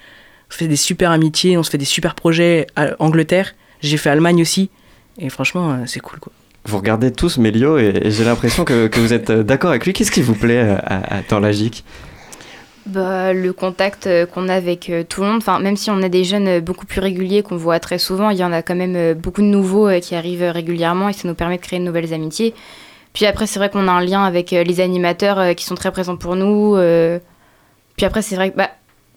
on 0.48 0.52
se 0.52 0.56
fait 0.58 0.66
des 0.66 0.76
super 0.76 1.12
amitiés, 1.12 1.56
on 1.56 1.62
se 1.62 1.70
fait 1.70 1.78
des 1.78 1.84
super 1.84 2.16
projets 2.16 2.66
à 2.74 2.96
Angleterre. 2.98 3.54
J'ai 3.80 3.96
fait 3.98 4.10
Allemagne 4.10 4.42
aussi. 4.42 4.70
Et 5.18 5.28
franchement, 5.28 5.70
euh, 5.70 5.76
c'est 5.86 6.00
cool 6.00 6.18
quoi. 6.18 6.32
Vous 6.64 6.76
regardez 6.78 7.10
tous 7.12 7.38
Mélio 7.38 7.76
et, 7.78 7.92
et 8.04 8.10
j'ai 8.12 8.24
l'impression 8.24 8.64
que, 8.64 8.86
que 8.86 9.00
vous 9.00 9.12
êtes 9.12 9.30
d'accord 9.32 9.70
avec 9.70 9.84
lui. 9.84 9.92
Qu'est-ce 9.92 10.12
qui 10.12 10.22
vous 10.22 10.34
plaît 10.36 10.60
à- 10.60 11.16
à- 11.18 11.22
dans 11.28 11.40
l'AGIC 11.40 11.82
Bah, 12.86 13.32
le 13.32 13.52
contact 13.52 14.08
qu'on 14.32 14.48
a 14.48 14.54
avec 14.54 14.90
tout 15.08 15.20
le 15.22 15.26
monde, 15.26 15.38
enfin, 15.38 15.58
même 15.58 15.76
si 15.76 15.90
on 15.90 16.00
a 16.02 16.08
des 16.08 16.22
jeunes 16.24 16.60
beaucoup 16.60 16.86
plus 16.86 17.00
réguliers 17.00 17.42
qu'on 17.42 17.56
voit 17.56 17.80
très 17.80 17.98
souvent, 17.98 18.30
il 18.30 18.38
y 18.38 18.44
en 18.44 18.52
a 18.52 18.62
quand 18.62 18.76
même 18.76 19.14
beaucoup 19.14 19.40
de 19.42 19.46
nouveaux 19.48 19.88
qui 20.00 20.14
arrivent 20.14 20.44
régulièrement 20.44 21.08
et 21.08 21.12
ça 21.12 21.26
nous 21.26 21.34
permet 21.34 21.56
de 21.56 21.62
créer 21.62 21.78
de 21.80 21.84
nouvelles 21.84 22.14
amitiés. 22.14 22.54
Puis 23.12 23.26
après, 23.26 23.46
c'est 23.46 23.58
vrai 23.58 23.68
qu'on 23.70 23.88
a 23.88 23.92
un 23.92 24.04
lien 24.04 24.24
avec 24.24 24.52
euh, 24.52 24.62
les 24.64 24.80
animateurs 24.80 25.38
euh, 25.38 25.52
qui 25.54 25.64
sont 25.64 25.74
très 25.74 25.90
présents 25.92 26.16
pour 26.16 26.34
nous. 26.36 26.76
euh. 26.76 27.18
Puis 27.96 28.06
après, 28.06 28.22
c'est 28.22 28.36
vrai 28.36 28.50
que 28.50 28.56
bah, 28.56 28.70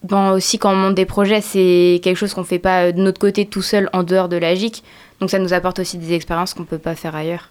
bon, 0.04 0.32
aussi 0.32 0.60
quand 0.60 0.72
on 0.74 0.76
monte 0.76 0.96
des 0.96 1.06
projets, 1.06 1.42
c'est 1.42 2.02
quelque 2.04 2.18
chose 2.18 2.34
qu'on 2.34 2.44
fait 2.44 2.60
pas 2.60 2.84
euh, 2.88 2.92
de 2.92 3.00
notre 3.02 3.20
côté 3.20 3.46
tout 3.46 3.62
seul 3.62 3.90
en 3.94 4.04
dehors 4.04 4.28
de 4.30 4.36
la 4.38 4.54
GIC. 4.54 4.84
Donc 5.22 5.30
ça 5.30 5.40
nous 5.40 5.54
apporte 5.54 5.80
aussi 5.80 5.98
des 5.98 6.14
expériences 6.14 6.54
qu'on 6.54 6.66
peut 6.66 6.78
pas 6.78 6.96
faire 6.96 7.16
ailleurs. 7.16 7.50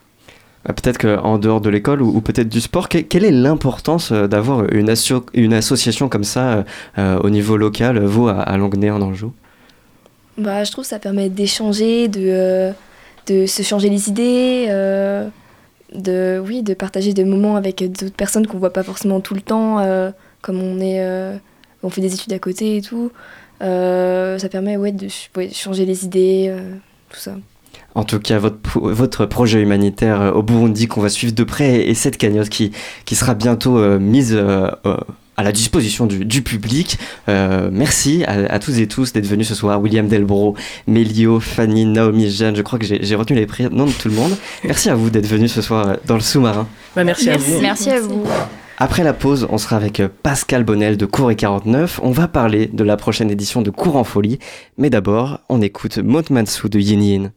Euh, 0.68 0.72
Peut-être 0.74 0.98
qu'en 0.98 1.38
dehors 1.38 1.62
de 1.62 1.70
l'école 1.70 2.02
ou, 2.02 2.14
ou 2.14 2.20
peut-être 2.20 2.48
du 2.50 2.60
sport, 2.60 2.90
que- 2.90 2.98
quelle 2.98 3.24
est 3.24 3.30
l'importance 3.30 4.12
d'avoir 4.12 4.70
une, 4.74 4.90
asso- 4.90 5.24
une 5.32 5.54
association 5.54 6.10
comme 6.10 6.24
ça 6.24 6.64
euh, 6.98 7.18
au 7.20 7.30
niveau 7.30 7.56
local, 7.56 7.98
vous, 8.04 8.28
à, 8.28 8.40
à 8.42 8.56
Longuenay 8.58 8.90
en 8.90 9.00
Anjou? 9.00 9.32
Bah, 10.36 10.62
je 10.64 10.72
trouve 10.72 10.84
que 10.84 10.88
ça 10.90 10.98
permet 10.98 11.28
d'échanger, 11.30 12.08
de, 12.08 12.20
euh, 12.22 12.72
de 13.28 13.46
se 13.46 13.62
changer 13.62 13.88
les 13.88 14.08
idées, 14.08 14.66
euh, 14.68 15.28
de, 15.94 16.42
oui, 16.44 16.62
de 16.62 16.74
partager 16.74 17.12
des 17.12 17.24
moments 17.24 17.56
avec 17.56 17.82
d'autres 17.84 18.14
personnes 18.14 18.46
qu'on 18.46 18.58
voit 18.58 18.72
pas 18.72 18.82
forcément 18.82 19.20
tout 19.20 19.34
le 19.34 19.40
temps, 19.40 19.78
euh, 19.78 20.10
comme 20.42 20.60
on, 20.60 20.80
est, 20.80 21.00
euh, 21.00 21.36
on 21.82 21.90
fait 21.90 22.00
des 22.00 22.14
études 22.14 22.32
à 22.32 22.38
côté 22.38 22.76
et 22.76 22.82
tout. 22.82 23.10
Euh, 23.62 24.38
ça 24.38 24.48
permet 24.48 24.76
ouais, 24.76 24.92
de 24.92 25.08
changer 25.52 25.86
les 25.86 26.04
idées, 26.04 26.54
tout 27.08 27.18
ça. 27.18 27.36
En 27.94 28.04
tout 28.04 28.18
cas, 28.18 28.38
votre, 28.38 28.58
votre 28.74 29.26
projet 29.26 29.60
humanitaire 29.60 30.32
au 30.34 30.42
Burundi 30.42 30.88
qu'on 30.88 31.00
va 31.00 31.08
suivre 31.08 31.32
de 31.32 31.44
près 31.44 31.88
et 31.88 31.94
cette 31.94 32.16
cagnotte 32.16 32.48
qui, 32.48 32.72
qui 33.04 33.14
sera 33.14 33.34
bientôt 33.34 33.78
mise 34.00 34.36
à 35.36 35.42
la 35.42 35.52
disposition 35.52 36.06
du, 36.06 36.24
du 36.24 36.42
public. 36.42 36.98
Euh, 37.28 37.68
merci 37.72 38.24
à, 38.24 38.52
à 38.52 38.58
tous 38.58 38.78
et 38.78 38.86
tous 38.86 39.12
d'être 39.12 39.26
venus 39.26 39.48
ce 39.48 39.54
soir. 39.54 39.80
William 39.80 40.06
Delbro, 40.08 40.56
Mélio, 40.86 41.40
Fanny, 41.40 41.84
Naomi, 41.86 42.30
Jeanne. 42.30 42.56
Je 42.56 42.62
crois 42.62 42.78
que 42.78 42.86
j'ai 42.86 43.00
j'ai 43.02 43.14
retenu 43.14 43.36
les 43.36 43.46
prénoms 43.46 43.86
de 43.86 43.92
tout 43.92 44.08
le 44.08 44.14
monde. 44.14 44.36
Merci 44.64 44.90
à 44.90 44.94
vous 44.94 45.10
d'être 45.10 45.26
venus 45.26 45.52
ce 45.52 45.62
soir 45.62 45.88
euh, 45.88 45.94
dans 46.06 46.14
le 46.14 46.20
sous-marin. 46.20 46.66
Bah, 46.96 47.04
merci, 47.04 47.30
à 47.30 47.36
vous. 47.36 47.60
Merci 47.60 47.90
à 47.90 48.00
vous. 48.00 48.24
Après 48.78 49.04
la 49.04 49.12
pause, 49.12 49.46
on 49.50 49.58
sera 49.58 49.76
avec 49.76 50.00
euh, 50.00 50.08
Pascal 50.22 50.64
Bonnel 50.64 50.96
de 50.96 51.06
Cours 51.06 51.30
et 51.30 51.36
49. 51.36 52.00
On 52.02 52.10
va 52.10 52.26
parler 52.28 52.66
de 52.66 52.82
la 52.82 52.96
prochaine 52.96 53.30
édition 53.30 53.62
de 53.62 53.70
Cours 53.70 53.96
en 53.96 54.04
folie. 54.04 54.38
Mais 54.78 54.90
d'abord, 54.90 55.40
on 55.48 55.62
écoute 55.62 55.98
Motmansu 55.98 56.68
de 56.68 56.80
Yin 56.80 57.02
Yin. 57.02 57.32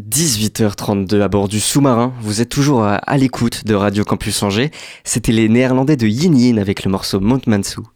18h32 0.00 1.20
à 1.20 1.28
bord 1.28 1.48
du 1.48 1.60
sous-marin, 1.60 2.14
vous 2.22 2.40
êtes 2.40 2.48
toujours 2.48 2.82
à, 2.82 2.94
à 2.94 3.18
l'écoute 3.18 3.66
de 3.66 3.74
Radio 3.74 4.04
Campus 4.04 4.42
Angers. 4.42 4.70
C'était 5.04 5.32
les 5.32 5.50
Néerlandais 5.50 5.98
de 5.98 6.06
Yin 6.06 6.34
Yin 6.34 6.58
avec 6.58 6.84
le 6.84 6.90
morceau 6.90 7.20
Montmansou. 7.20 7.86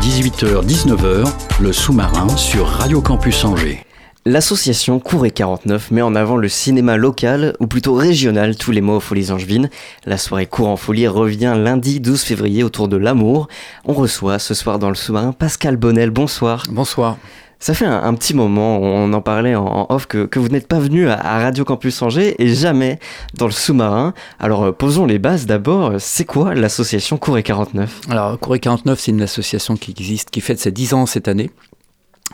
18h-19h, 0.00 1.28
le 1.60 1.72
sous-marin 1.74 2.34
sur 2.38 2.66
Radio 2.66 3.02
Campus 3.02 3.44
Angers. 3.44 3.84
L'association 4.24 4.98
Cour 4.98 5.26
et 5.26 5.30
49 5.30 5.90
met 5.90 6.00
en 6.00 6.14
avant 6.14 6.38
le 6.38 6.48
cinéma 6.48 6.96
local, 6.96 7.54
ou 7.60 7.66
plutôt 7.66 7.94
régional, 7.94 8.56
tous 8.56 8.70
les 8.70 8.80
mois 8.80 8.96
aux 8.96 9.00
Folies 9.00 9.30
Angevines. 9.30 9.68
La 10.06 10.16
soirée 10.16 10.46
Cour 10.46 10.68
en 10.68 10.76
Folie 10.76 11.06
revient 11.06 11.54
lundi 11.54 12.00
12 12.00 12.22
février 12.22 12.64
autour 12.64 12.88
de 12.88 12.96
l'amour. 12.96 13.48
On 13.84 13.92
reçoit 13.92 14.38
ce 14.38 14.54
soir 14.54 14.78
dans 14.78 14.88
le 14.88 14.94
sous-marin 14.94 15.32
Pascal 15.32 15.76
Bonnel. 15.76 16.08
Bonsoir. 16.08 16.64
Bonsoir. 16.70 17.18
Ça 17.58 17.72
fait 17.72 17.86
un, 17.86 18.12
petit 18.14 18.34
moment, 18.34 18.78
on 18.78 19.12
en 19.14 19.22
parlait 19.22 19.54
en, 19.54 19.86
off, 19.88 20.06
que, 20.06 20.38
vous 20.38 20.48
n'êtes 20.48 20.68
pas 20.68 20.78
venu 20.78 21.08
à, 21.08 21.38
Radio 21.38 21.64
Campus 21.64 22.02
Angers 22.02 22.36
et 22.38 22.48
jamais 22.54 22.98
dans 23.34 23.46
le 23.46 23.52
sous-marin. 23.52 24.12
Alors 24.38 24.64
euh, 24.64 24.72
posons 24.72 25.06
les 25.06 25.18
bases 25.18 25.46
d'abord. 25.46 25.94
C'est 25.98 26.26
quoi 26.26 26.54
l'association 26.54 27.16
Cour 27.16 27.38
et 27.38 27.42
49 27.42 28.02
Alors, 28.10 28.38
Corée 28.38 28.60
49, 28.60 29.00
c'est 29.00 29.10
une 29.10 29.22
association 29.22 29.76
qui 29.76 29.92
existe, 29.92 30.30
qui 30.30 30.42
fête 30.42 30.60
ses 30.60 30.70
10 30.70 30.94
ans 30.94 31.06
cette 31.06 31.28
année 31.28 31.50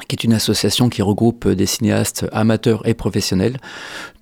qui 0.09 0.17
est 0.17 0.25
une 0.25 0.33
association 0.33 0.89
qui 0.89 1.03
regroupe 1.03 1.47
des 1.47 1.67
cinéastes 1.67 2.27
amateurs 2.33 2.87
et 2.89 2.95
professionnels, 2.95 3.59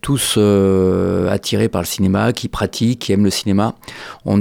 tous 0.01 0.35
euh, 0.37 1.31
attirés 1.31 1.69
par 1.69 1.81
le 1.81 1.87
cinéma, 1.87 2.33
qui 2.33 2.49
pratiquent, 2.49 2.99
qui 2.99 3.13
aiment 3.13 3.25
le 3.25 3.31
cinéma. 3.31 3.75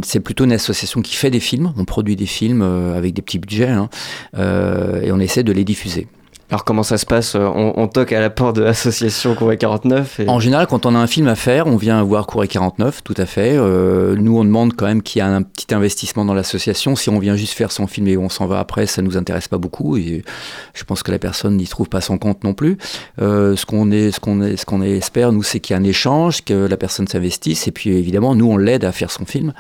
C'est 0.04 0.20
plutôt 0.20 0.46
une 0.46 0.52
association 0.52 1.02
qui 1.02 1.16
fait 1.16 1.30
des 1.30 1.40
films, 1.40 1.72
on 1.78 1.86
produit 1.86 2.16
des 2.16 2.26
films 2.26 2.64
euh, 2.64 2.98
avec 2.98 3.14
des 3.14 3.22
petits 3.22 3.40
budgets, 3.40 3.70
hein, 3.70 3.90
et 4.36 5.12
on 5.12 5.20
essaie 5.20 5.44
de 5.44 5.52
les 5.52 5.64
diffuser. 5.64 6.08
Alors 6.50 6.64
comment 6.64 6.84
ça 6.84 6.98
se 6.98 7.06
passe 7.06 7.36
on, 7.36 7.74
on 7.76 7.88
toque 7.88 8.12
à 8.12 8.20
la 8.20 8.30
porte 8.30 8.56
de 8.56 8.64
l'association 8.64 9.36
Cour 9.36 9.52
et 9.52 9.58
49 9.58 10.22
et... 10.22 10.30
En 10.30 10.40
général, 10.40 10.68
quand 10.68 10.86
on 10.86 10.96
a 10.96 10.98
un 10.98 11.08
film 11.08 11.28
à 11.28 11.36
faire, 11.36 11.68
on 11.68 11.76
vient 11.78 12.02
voir 12.04 12.26
Courrier 12.26 12.48
49, 12.48 13.04
tout 13.04 13.14
à 13.18 13.26
fait. 13.26 13.56
Euh, 13.56 14.16
nous, 14.16 14.38
on 14.38 14.44
demande 14.44 14.76
quand 14.76 14.86
même 14.86 15.02
qu'il 15.02 15.22
y 15.22 15.26
ait 15.26 15.28
un 15.28 15.44
petit 15.44 15.74
investissement 15.74 16.26
dans 16.26 16.34
l'association. 16.34 16.96
Si 16.96 17.10
on 17.10 17.20
vient 17.20 17.36
juste 17.36 17.54
faire 17.54 17.72
son 17.72 17.88
film 17.88 18.08
et 18.08 18.18
on 18.18 18.30
s'en 18.30 18.48
va 18.48 18.60
après, 18.60 18.88
ça 18.88 19.02
nous 19.02 19.18
intéresse 19.18 19.48
pas 19.48 19.58
beaucoup. 19.58 19.98
Et 19.98 20.24
je 20.74 20.84
pense 20.84 21.04
que 21.04 21.12
la 21.12 21.20
personne 21.20 21.58
n'y 21.58 21.68
trouve 21.68 21.90
pas 21.90 22.02
son 22.02 22.18
compte 22.18 22.44
non 22.44 22.54
plus. 22.54 22.78
Euh, 23.22 23.56
ce 23.56 23.66
qu'on 23.66 23.92
est, 23.92 24.12
ce 24.12 24.84
espère, 24.84 25.32
nous, 25.32 25.44
c'est 25.44 25.60
qu'il 25.60 25.76
y 25.76 25.78
a 25.78 25.82
un 25.82 25.84
échange, 25.84 26.44
que 26.44 26.68
la 26.68 26.78
personne 26.78 27.08
s'investisse. 27.08 27.68
Et 27.68 27.72
puis, 27.72 27.92
évidemment, 27.92 28.36
nous, 28.36 28.52
on 28.52 28.58
l'aide 28.58 28.86
à 28.86 28.92
faire 28.92 29.12
son 29.12 29.26
film. 29.26 29.54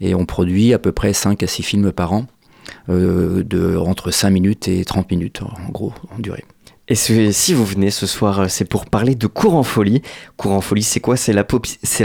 Et 0.00 0.14
on 0.14 0.26
produit 0.26 0.74
à 0.74 0.78
peu 0.78 0.92
près 0.92 1.12
5 1.12 1.42
à 1.42 1.46
6 1.46 1.62
films 1.62 1.92
par 1.92 2.12
an. 2.12 2.26
Euh, 2.88 3.42
de 3.44 3.76
entre 3.76 4.10
5 4.10 4.30
minutes 4.30 4.68
et 4.68 4.84
30 4.84 5.10
minutes, 5.10 5.42
en 5.42 5.70
gros, 5.70 5.92
en 6.14 6.18
durée. 6.18 6.44
Et 6.86 6.94
si 6.96 7.54
vous 7.54 7.64
venez 7.64 7.90
ce 7.90 8.06
soir, 8.06 8.40
euh, 8.40 8.46
c'est 8.48 8.66
pour 8.66 8.84
parler 8.84 9.14
de 9.14 9.26
Cours 9.26 9.54
en 9.54 9.62
Folie. 9.62 10.02
Cours 10.36 10.52
en 10.52 10.60
Folie, 10.60 10.82
c'est 10.82 11.00
quoi? 11.00 11.16
C'est 11.16 11.32
la, 11.32 11.44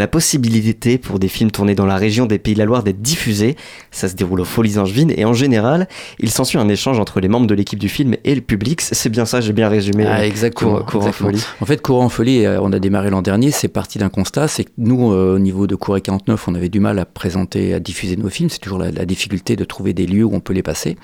possibilité 0.07 0.97
pour 0.97 1.19
des 1.19 1.27
films 1.27 1.51
tournés 1.51 1.75
dans 1.75 1.85
la 1.85 1.97
région 1.97 2.25
des 2.25 2.39
Pays 2.39 2.53
de 2.53 2.59
la 2.59 2.65
Loire 2.65 2.81
d'être 2.81 3.01
diffusés. 3.01 3.57
Ça 3.91 4.07
se 4.07 4.15
déroule 4.15 4.39
aux 4.39 4.45
Folies 4.45 4.77
Angevines 4.77 5.11
et 5.17 5.25
en 5.25 5.33
général, 5.33 5.89
il 6.19 6.29
s'ensuit 6.29 6.57
un 6.57 6.69
échange 6.69 6.97
entre 6.97 7.19
les 7.19 7.27
membres 7.27 7.47
de 7.47 7.53
l'équipe 7.53 7.77
du 7.77 7.89
film 7.89 8.15
et 8.23 8.33
le 8.33 8.39
public. 8.39 8.79
C'est 8.81 9.09
bien 9.09 9.25
ça, 9.25 9.41
j'ai 9.41 9.51
bien 9.51 9.67
résumé. 9.67 10.05
Ah, 10.07 10.19
euh, 10.19 10.23
exactement. 10.23 10.77
Cours, 10.77 10.85
Cours 10.85 11.07
en. 11.07 11.11
Folie. 11.11 11.43
En 11.59 11.65
fait, 11.65 11.81
Courant 11.81 12.05
en 12.05 12.09
Folie, 12.09 12.45
euh, 12.45 12.61
on 12.61 12.71
a 12.71 12.79
démarré 12.79 13.09
l'an 13.09 13.21
dernier, 13.21 13.51
c'est 13.51 13.67
parti 13.67 13.99
d'un 13.99 14.09
constat, 14.09 14.47
c'est 14.47 14.63
que 14.63 14.71
nous, 14.77 15.11
euh, 15.11 15.35
au 15.35 15.39
niveau 15.39 15.67
de 15.67 15.75
Courrier 15.75 16.01
49, 16.01 16.47
on 16.47 16.55
avait 16.55 16.69
du 16.69 16.79
mal 16.79 16.99
à 16.99 17.05
présenter, 17.05 17.73
à 17.73 17.81
diffuser 17.81 18.15
nos 18.15 18.29
films, 18.29 18.49
c'est 18.49 18.59
toujours 18.59 18.79
la, 18.79 18.91
la 18.91 19.05
difficulté 19.05 19.57
de 19.57 19.65
trouver 19.65 19.93
des 19.93 20.05
lieux 20.05 20.23
où 20.23 20.33
on 20.33 20.39
peut 20.39 20.53
les 20.53 20.63
passer. 20.63 20.95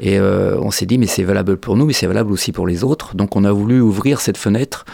Et 0.00 0.18
euh, 0.18 0.56
on 0.60 0.70
s'est 0.70 0.86
dit, 0.86 0.98
mais 0.98 1.06
c'est 1.06 1.24
valable 1.24 1.56
pour 1.56 1.76
nous, 1.76 1.86
mais 1.86 1.92
c'est 1.92 2.06
valable 2.06 2.32
aussi 2.32 2.52
pour 2.52 2.66
les 2.66 2.84
autres. 2.84 2.91
Donc 3.14 3.36
on 3.36 3.44
a 3.44 3.52
voulu 3.52 3.80
ouvrir 3.80 4.20
cette 4.20 4.36
fenêtre 4.36 4.84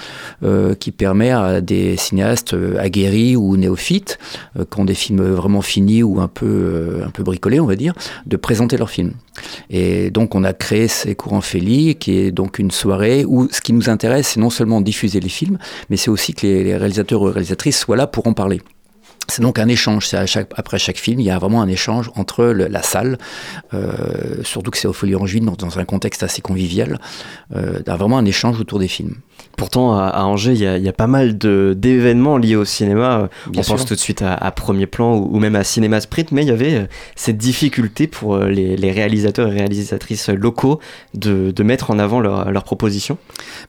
euh, 0.43 0.75
qui 0.75 0.93
permet 0.93 1.31
à 1.31 1.61
des 1.61 1.97
cinéastes 1.97 2.55
euh, 2.55 2.79
aguerris 2.79 3.37
ou 3.37 3.57
néophytes, 3.57 4.19
euh, 4.59 4.65
qui 4.71 4.81
ont 4.81 4.85
des 4.85 4.95
films 4.95 5.23
vraiment 5.23 5.63
finis 5.63 6.03
ou 6.03 6.21
un 6.21 6.29
peu, 6.29 7.03
bricolés, 7.19 7.61
on 7.61 7.67
va 7.67 7.77
dire, 7.77 7.95
de 8.27 8.37
présenter 8.37 8.77
leurs 8.77 8.91
films. 8.91 9.13
Et 9.71 10.11
donc 10.11 10.35
on 10.35 10.45
a 10.45 10.53
créé 10.53 10.89
ces 10.89 11.15
courants 11.15 11.41
Féli, 11.41 11.97
qui 11.97 12.19
est 12.19 12.31
donc 12.31 12.59
une 12.59 12.71
soirée 12.71 13.25
où 13.27 13.49
ce 13.51 13.61
qui 13.61 13.73
nous 13.73 13.89
intéresse, 13.89 14.29
c'est 14.29 14.41
non 14.41 14.51
seulement 14.51 14.81
diffuser 14.81 15.21
les 15.21 15.29
films, 15.29 15.59
mais 15.91 15.97
c'est 15.97 16.11
aussi 16.11 16.35
que 16.35 16.47
les, 16.47 16.65
les 16.65 16.77
réalisateurs 16.77 17.23
ou 17.23 17.27
réalisatrices 17.27 17.79
soient 17.79 17.97
là 17.97 18.07
pour 18.07 18.27
en 18.27 18.33
parler. 18.33 18.61
C'est 19.31 19.43
donc 19.43 19.59
un 19.59 19.69
échange. 19.69 20.07
C'est 20.07 20.17
à 20.17 20.27
chaque, 20.27 20.51
après 20.57 20.79
chaque 20.79 20.97
film, 20.97 21.21
il 21.21 21.27
y 21.27 21.31
a 21.31 21.39
vraiment 21.39 21.61
un 21.61 21.69
échange 21.69 22.11
entre 22.17 22.45
le- 22.47 22.67
la 22.69 22.83
salle, 22.83 23.19
euh, 23.75 24.43
surtout 24.43 24.71
que 24.71 24.79
c'est 24.79 24.89
au 24.89 24.93
Folie 24.93 25.15
Angevine, 25.17 25.45
dans, 25.45 25.53
dans 25.53 25.79
un 25.79 25.85
contexte 25.85 26.23
assez 26.23 26.41
convivial, 26.41 26.99
euh, 27.55 27.81
vraiment 27.87 28.19
un 28.19 28.25
échange 28.25 28.59
autour 28.61 28.79
des 28.79 28.89
films. 28.89 29.17
Pourtant, 29.57 29.95
à, 29.97 30.05
à 30.07 30.23
Angers, 30.25 30.53
il 30.53 30.61
y, 30.61 30.67
a- 30.67 30.79
il 30.79 30.83
y 30.85 30.89
a 30.89 30.93
pas 30.93 31.07
mal 31.07 31.37
d'événements 31.37 32.39
liés 32.39 32.57
au 32.57 32.65
cinéma. 32.65 33.29
Bien 33.49 33.63
On 33.63 33.71
pense 33.73 33.85
tout 33.85 33.95
de 33.95 33.99
suite 34.01 34.23
à, 34.23 34.35
à 34.35 34.51
Premier 34.51 34.87
Plan 34.87 35.17
ou, 35.17 35.37
ou 35.37 35.39
même 35.39 35.57
à 35.57 35.65
Cinéma 35.65 36.01
Sprint, 36.01 36.33
mais 36.33 36.43
il 36.43 36.49
y 36.49 36.53
avait 36.53 36.75
euh, 36.75 36.87
cette 37.15 37.37
difficulté 37.39 38.07
pour 38.07 38.37
euh, 38.37 38.49
les, 38.49 38.77
les 38.77 38.93
réalisateurs 38.93 39.49
et 39.53 39.57
réalisatrices 39.59 40.29
locaux 40.31 40.81
de, 41.15 41.51
de 41.51 41.63
mettre 41.63 41.91
en 41.91 41.99
avant 41.99 42.21
leurs 42.21 42.51
leurs 42.51 42.65
propositions. 42.65 43.19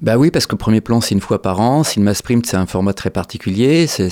Bah 0.02 0.18
oui, 0.18 0.32
parce 0.32 0.48
que 0.48 0.56
premier 0.56 0.82
plan, 0.82 1.02
c'est 1.02 1.16
une 1.16 1.22
fois 1.22 1.42
par 1.42 1.60
an. 1.60 1.84
Cinéma 1.84 2.14
Sprint, 2.14 2.46
c'est 2.46 2.58
un 2.58 2.66
format 2.66 2.94
très 2.94 3.10
particulier. 3.10 3.88
C'est 3.88 4.10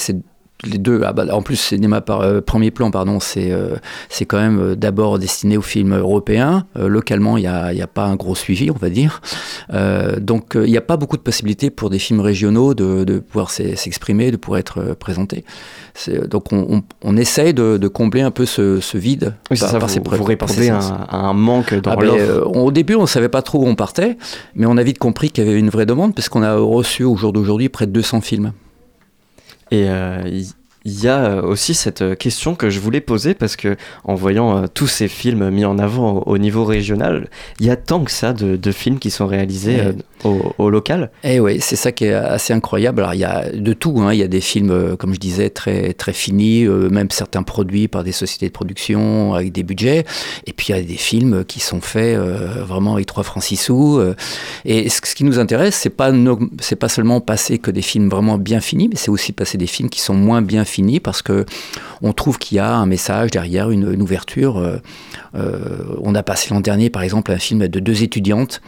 les 0.63 0.77
deux. 0.77 1.01
ah 1.05 1.13
bah, 1.13 1.25
en 1.31 1.41
plus, 1.41 1.55
cinéma 1.55 2.01
par 2.01 2.21
euh, 2.21 2.41
premier 2.41 2.71
plan, 2.71 2.89
pardon, 2.91 3.19
c'est 3.19 3.51
euh, 3.51 3.75
c'est 4.09 4.25
quand 4.25 4.37
même 4.39 4.59
euh, 4.59 4.75
d'abord 4.75 5.19
destiné 5.19 5.57
aux 5.57 5.61
films 5.61 5.95
européens. 5.95 6.65
Localement, 6.75 7.37
il 7.37 7.41
n'y 7.41 7.47
a, 7.47 7.73
y 7.73 7.81
a 7.81 7.87
pas 7.87 8.05
un 8.05 8.15
gros 8.15 8.35
suivi, 8.35 8.71
on 8.71 8.77
va 8.77 8.89
dire. 8.89 9.21
Donc, 10.19 10.53
il 10.55 10.69
n'y 10.69 10.77
a 10.77 10.81
pas 10.81 10.97
beaucoup 10.97 11.17
de 11.17 11.21
possibilités 11.21 11.69
pour 11.69 11.89
des 11.89 11.99
films 11.99 12.19
régionaux 12.21 12.73
de, 12.73 13.03
de 13.03 13.19
pouvoir 13.19 13.49
s'e- 13.51 13.75
s'exprimer, 13.75 14.31
de 14.31 14.37
pouvoir 14.37 14.59
être 14.59 14.95
présentés. 14.99 15.43
Donc, 16.29 16.51
on, 16.53 16.65
on, 16.69 16.83
on 17.03 17.17
essaye 17.17 17.53
de, 17.53 17.77
de 17.77 17.87
combler 17.87 18.21
un 18.21 18.31
peu 18.31 18.45
ce, 18.45 18.79
ce 18.79 18.97
vide. 18.97 19.33
Oui, 19.51 19.57
par- 19.59 19.69
ça, 19.69 19.79
par 19.79 19.89
vous, 19.89 19.95
vous 20.17 20.23
répondez 20.23 20.69
à, 20.69 21.17
un- 21.27 21.33
manque 21.33 21.73
dans 21.75 21.91
Ah 21.91 21.95
ben, 21.95 22.07
on- 22.45 22.65
au 22.65 22.71
début, 22.71 22.95
on 22.95 23.01
ne 23.03 23.07
savait 23.07 23.29
pas 23.29 23.41
trop 23.41 23.59
où 23.59 23.67
on 23.67 23.75
partait, 23.75 24.17
mais 24.55 24.65
on 24.65 24.77
a 24.77 24.83
vite 24.83 24.97
compris 24.99 25.29
qu'il 25.31 25.45
y 25.45 25.49
avait 25.49 25.59
une 25.59 25.69
vraie 25.69 25.85
demande, 25.85 26.13
parce 26.15 26.29
qu'on 26.29 26.43
a 26.43 26.55
reçu 26.55 27.03
au 27.03 27.15
jour 27.15 27.33
d'aujourd'hui 27.33 27.69
près 27.69 27.87
de 27.87 27.91
200 27.91 28.21
films. 28.21 28.53
Et 29.71 29.89
euh, 29.89 30.21
il 30.25 30.45
il 30.87 31.03
y 31.03 31.09
a 31.09 31.25
euh, 31.25 31.41
aussi 31.41 31.73
cette 31.73 32.01
euh, 32.01 32.15
question 32.15 32.55
que 32.55 32.69
je 32.69 32.79
voulais 32.79 33.01
poser 33.01 33.33
parce 33.33 33.57
que 33.57 33.75
en 34.05 34.15
voyant 34.15 34.57
euh, 34.57 34.67
tous 34.73 34.87
ces 34.87 35.09
films 35.09 35.49
mis 35.49 35.65
en 35.65 35.79
avant 35.79 36.13
au, 36.19 36.23
au 36.25 36.37
niveau 36.37 36.63
régional, 36.63 37.27
il 37.59 37.65
y 37.65 37.69
a 37.69 37.75
tant 37.75 38.05
que 38.05 38.11
ça 38.11 38.31
de, 38.31 38.55
de 38.55 38.71
films 38.71 38.97
qui 38.97 39.11
sont 39.11 39.27
réalisés 39.27 39.81
euh, 39.81 39.91
au, 40.23 40.69
local. 40.69 41.11
Eh 41.23 41.39
oui, 41.39 41.59
c'est 41.61 41.75
ça 41.75 41.91
qui 41.91 42.05
est 42.05 42.13
assez 42.13 42.53
incroyable. 42.53 43.01
Alors 43.01 43.13
il 43.13 43.19
y 43.19 43.25
a 43.25 43.49
de 43.51 43.73
tout, 43.73 44.01
hein. 44.01 44.13
il 44.13 44.19
y 44.19 44.23
a 44.23 44.27
des 44.27 44.41
films, 44.41 44.71
euh, 44.71 44.95
comme 44.95 45.13
je 45.13 45.19
disais, 45.19 45.49
très, 45.49 45.93
très 45.93 46.13
finis, 46.13 46.63
euh, 46.65 46.89
même 46.89 47.09
certains 47.11 47.43
produits 47.43 47.87
par 47.87 48.03
des 48.03 48.11
sociétés 48.11 48.47
de 48.47 48.51
production 48.51 49.33
avec 49.33 49.51
des 49.51 49.63
budgets. 49.63 50.05
Et 50.45 50.53
puis 50.53 50.67
il 50.69 50.75
y 50.75 50.79
a 50.79 50.81
des 50.81 50.97
films 50.97 51.45
qui 51.45 51.59
sont 51.59 51.81
faits 51.81 52.17
euh, 52.17 52.63
vraiment 52.63 52.95
avec 52.95 53.05
trois 53.05 53.23
francs 53.23 53.43
six 53.43 53.57
sous. 53.57 54.01
et 54.65 54.89
ce, 54.89 55.01
qui 55.01 55.23
nous 55.23 55.39
intéresse, 55.39 55.75
c'est 55.75 55.89
pas, 55.89 56.11
pas 56.79 56.89
seulement 56.89 57.21
passer 57.21 57.57
que 57.57 57.71
des 57.71 57.81
films 57.81 58.09
vraiment 58.09 58.37
bien 58.37 58.59
finis, 58.59 58.87
mais 58.89 58.95
c'est 58.95 59.11
aussi 59.11 59.31
passer 59.31 59.57
des 59.57 59.67
films 59.67 59.89
qui 59.89 60.01
sont 60.01 60.13
moins 60.13 60.41
bien 60.41 60.65
finis 60.65 60.99
parce 60.99 61.21
que 61.21 61.45
on 62.01 62.13
trouve 62.13 62.37
qu'il 62.37 62.57
y 62.57 62.59
a 62.59 62.75
un 62.75 62.85
message 62.85 63.31
derrière, 63.31 63.71
une 63.71 64.01
ouverture. 64.01 64.79
Euh, 65.37 65.59
on 66.01 66.15
a 66.15 66.23
passé 66.23 66.53
l'an 66.53 66.61
dernier, 66.61 66.89
par 66.89 67.03
exemple, 67.03 67.31
un 67.31 67.37
film 67.37 67.67
de 67.67 67.79
deux 67.79 68.03
étudiantes 68.03 68.61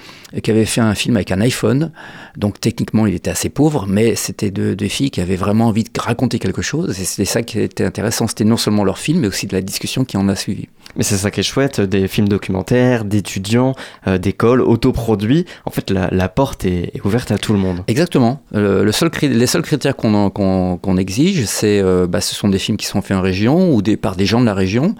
qui 0.43 0.51
avaient 0.51 0.65
fait 0.65 0.81
un 0.81 0.95
film 0.95 1.15
avec 1.15 1.31
un 1.31 1.41
iPhone. 1.41 1.91
Donc 2.37 2.59
techniquement, 2.59 3.07
il 3.07 3.15
était 3.15 3.31
assez 3.31 3.49
pauvre, 3.49 3.85
mais 3.87 4.15
c'était 4.15 4.51
deux, 4.51 4.75
deux 4.75 4.87
filles 4.87 5.11
qui 5.11 5.21
avaient 5.21 5.35
vraiment 5.35 5.67
envie 5.67 5.83
de 5.83 5.89
raconter 5.99 6.39
quelque 6.39 6.61
chose. 6.61 6.99
Et 6.99 7.03
c'était 7.05 7.25
ça 7.25 7.41
qui 7.41 7.59
était 7.59 7.85
intéressant. 7.85 8.27
C'était 8.27 8.45
non 8.45 8.57
seulement 8.57 8.83
leur 8.83 8.97
film, 8.97 9.19
mais 9.21 9.27
aussi 9.27 9.47
de 9.47 9.55
la 9.55 9.61
discussion 9.61 10.05
qui 10.05 10.17
en 10.17 10.27
a 10.29 10.35
suivi. 10.35 10.67
Mais 10.95 11.03
c'est 11.03 11.17
ça 11.17 11.29
qui 11.29 11.41
est 11.41 11.43
chouette, 11.43 11.81
des 11.81 12.07
films 12.07 12.27
documentaires, 12.27 13.05
d'étudiants, 13.05 13.75
euh, 14.07 14.17
d'écoles, 14.17 14.61
autoproduits. 14.61 15.45
En 15.65 15.71
fait, 15.71 15.91
la, 15.91 16.09
la 16.11 16.29
porte 16.29 16.65
est, 16.65 16.91
est 16.95 17.05
ouverte 17.05 17.31
à 17.31 17.37
tout 17.37 17.53
le 17.53 17.59
monde. 17.59 17.83
Exactement. 17.87 18.41
Euh, 18.55 18.83
le 18.83 18.91
seul 18.91 19.09
cri- 19.09 19.29
les 19.29 19.45
seuls 19.47 19.61
critères 19.61 19.95
qu'on 19.95 20.97
exige, 20.97 21.45
c'est 21.45 21.79
euh, 21.79 22.07
bah, 22.07 22.21
ce 22.21 22.33
sont 22.33 22.49
des 22.49 22.57
films 22.57 22.77
qui 22.77 22.87
sont 22.87 23.01
faits 23.03 23.15
en 23.17 23.21
région 23.21 23.71
ou 23.73 23.81
des, 23.83 23.97
par 23.97 24.15
des 24.15 24.25
gens 24.25 24.41
de 24.41 24.45
la 24.45 24.55
région 24.55 24.95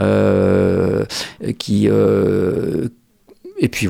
euh, 0.00 1.04
qui. 1.58 1.88
euh, 1.88 2.88
et 3.56 3.68
puis, 3.68 3.86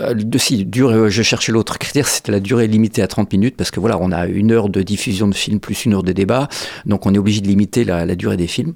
euh, 0.00 0.14
si, 0.38 0.64
durée, 0.64 1.10
je 1.10 1.22
cherchais 1.22 1.52
l'autre 1.52 1.78
critère, 1.78 2.08
c'était 2.08 2.32
la 2.32 2.40
durée 2.40 2.66
limitée 2.66 3.02
à 3.02 3.06
30 3.06 3.30
minutes, 3.30 3.56
parce 3.58 3.70
que 3.70 3.78
voilà, 3.78 3.98
on 4.00 4.10
a 4.10 4.26
une 4.26 4.50
heure 4.52 4.70
de 4.70 4.82
diffusion 4.82 5.28
de 5.28 5.34
films 5.34 5.60
plus 5.60 5.84
une 5.84 5.92
heure 5.92 6.02
de 6.02 6.12
débat, 6.12 6.48
donc 6.86 7.04
on 7.04 7.12
est 7.12 7.18
obligé 7.18 7.42
de 7.42 7.46
limiter 7.46 7.84
la, 7.84 8.06
durée 8.16 8.38
des 8.38 8.46
films. 8.46 8.72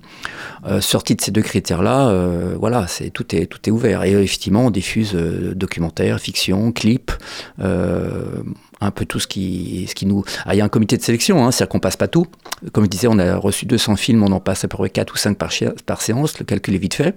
Euh, 0.67 0.83
sorti 0.83 1.15
de 1.17 1.23
ces 1.23 1.31
deux 1.31 1.41
critères-là, 1.41 2.09
euh, 2.11 2.55
voilà, 2.61 2.87
tout 3.15 3.35
est 3.35 3.47
tout 3.47 3.61
est 3.67 3.71
ouvert. 3.73 4.03
Et 4.05 4.15
euh, 4.15 4.23
effectivement, 4.23 4.67
on 4.67 4.71
diffuse 4.71 5.13
euh, 5.15 5.55
documentaires, 5.55 6.21
fiction, 6.21 6.71
clips, 6.71 7.13
euh, 7.61 8.43
un 8.83 8.91
peu 8.91 9.07
tout 9.07 9.19
ce 9.19 9.27
qui 9.27 9.87
ce 9.89 9.95
qui 9.95 10.05
nous. 10.05 10.23
Ah, 10.45 10.55
il 10.55 10.59
y 10.59 10.61
a 10.61 10.65
un 10.67 10.69
comité 10.69 10.99
de 10.99 11.03
sélection, 11.03 11.47
hein, 11.47 11.51
c'est-à-dire 11.51 11.71
qu'on 11.71 11.81
passe 11.81 11.97
pas 11.97 12.09
tout. 12.09 12.27
Comme 12.73 12.85
je 12.85 12.91
disais, 12.91 13.09
on 13.09 13.19
a 13.19 13.37
reçu 13.37 13.65
200 13.65 13.97
films, 13.97 14.23
on 14.23 14.33
en 14.33 14.41
passe 14.41 14.65
à 14.65 14.69
peu 14.69 14.77
près 14.77 14.91
4 14.91 15.15
ou 15.15 15.17
5 15.17 15.39
par, 15.39 15.51
chi- 15.51 15.65
par 15.87 16.03
séance. 16.03 16.39
Le 16.39 16.45
calcul 16.45 16.75
est 16.75 16.79
vite 16.79 16.95
fait. 16.95 17.15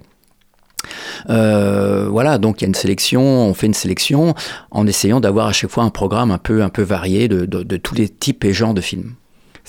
Euh, 1.28 2.08
voilà, 2.08 2.38
donc 2.38 2.60
il 2.60 2.64
y 2.64 2.66
a 2.66 2.68
une 2.68 2.74
sélection, 2.74 3.22
on 3.22 3.54
fait 3.54 3.66
une 3.66 3.74
sélection 3.74 4.34
en 4.70 4.86
essayant 4.86 5.20
d'avoir 5.20 5.46
à 5.46 5.52
chaque 5.52 5.70
fois 5.70 5.84
un 5.84 5.90
programme 5.90 6.30
un 6.30 6.38
peu, 6.38 6.62
un 6.62 6.68
peu 6.68 6.82
varié 6.82 7.28
de, 7.28 7.44
de- 7.46 7.62
de 7.62 7.76
tous 7.76 7.94
les 7.94 8.08
types 8.08 8.44
et 8.44 8.52
genres 8.52 8.74
de 8.74 8.80
films. 8.80 9.14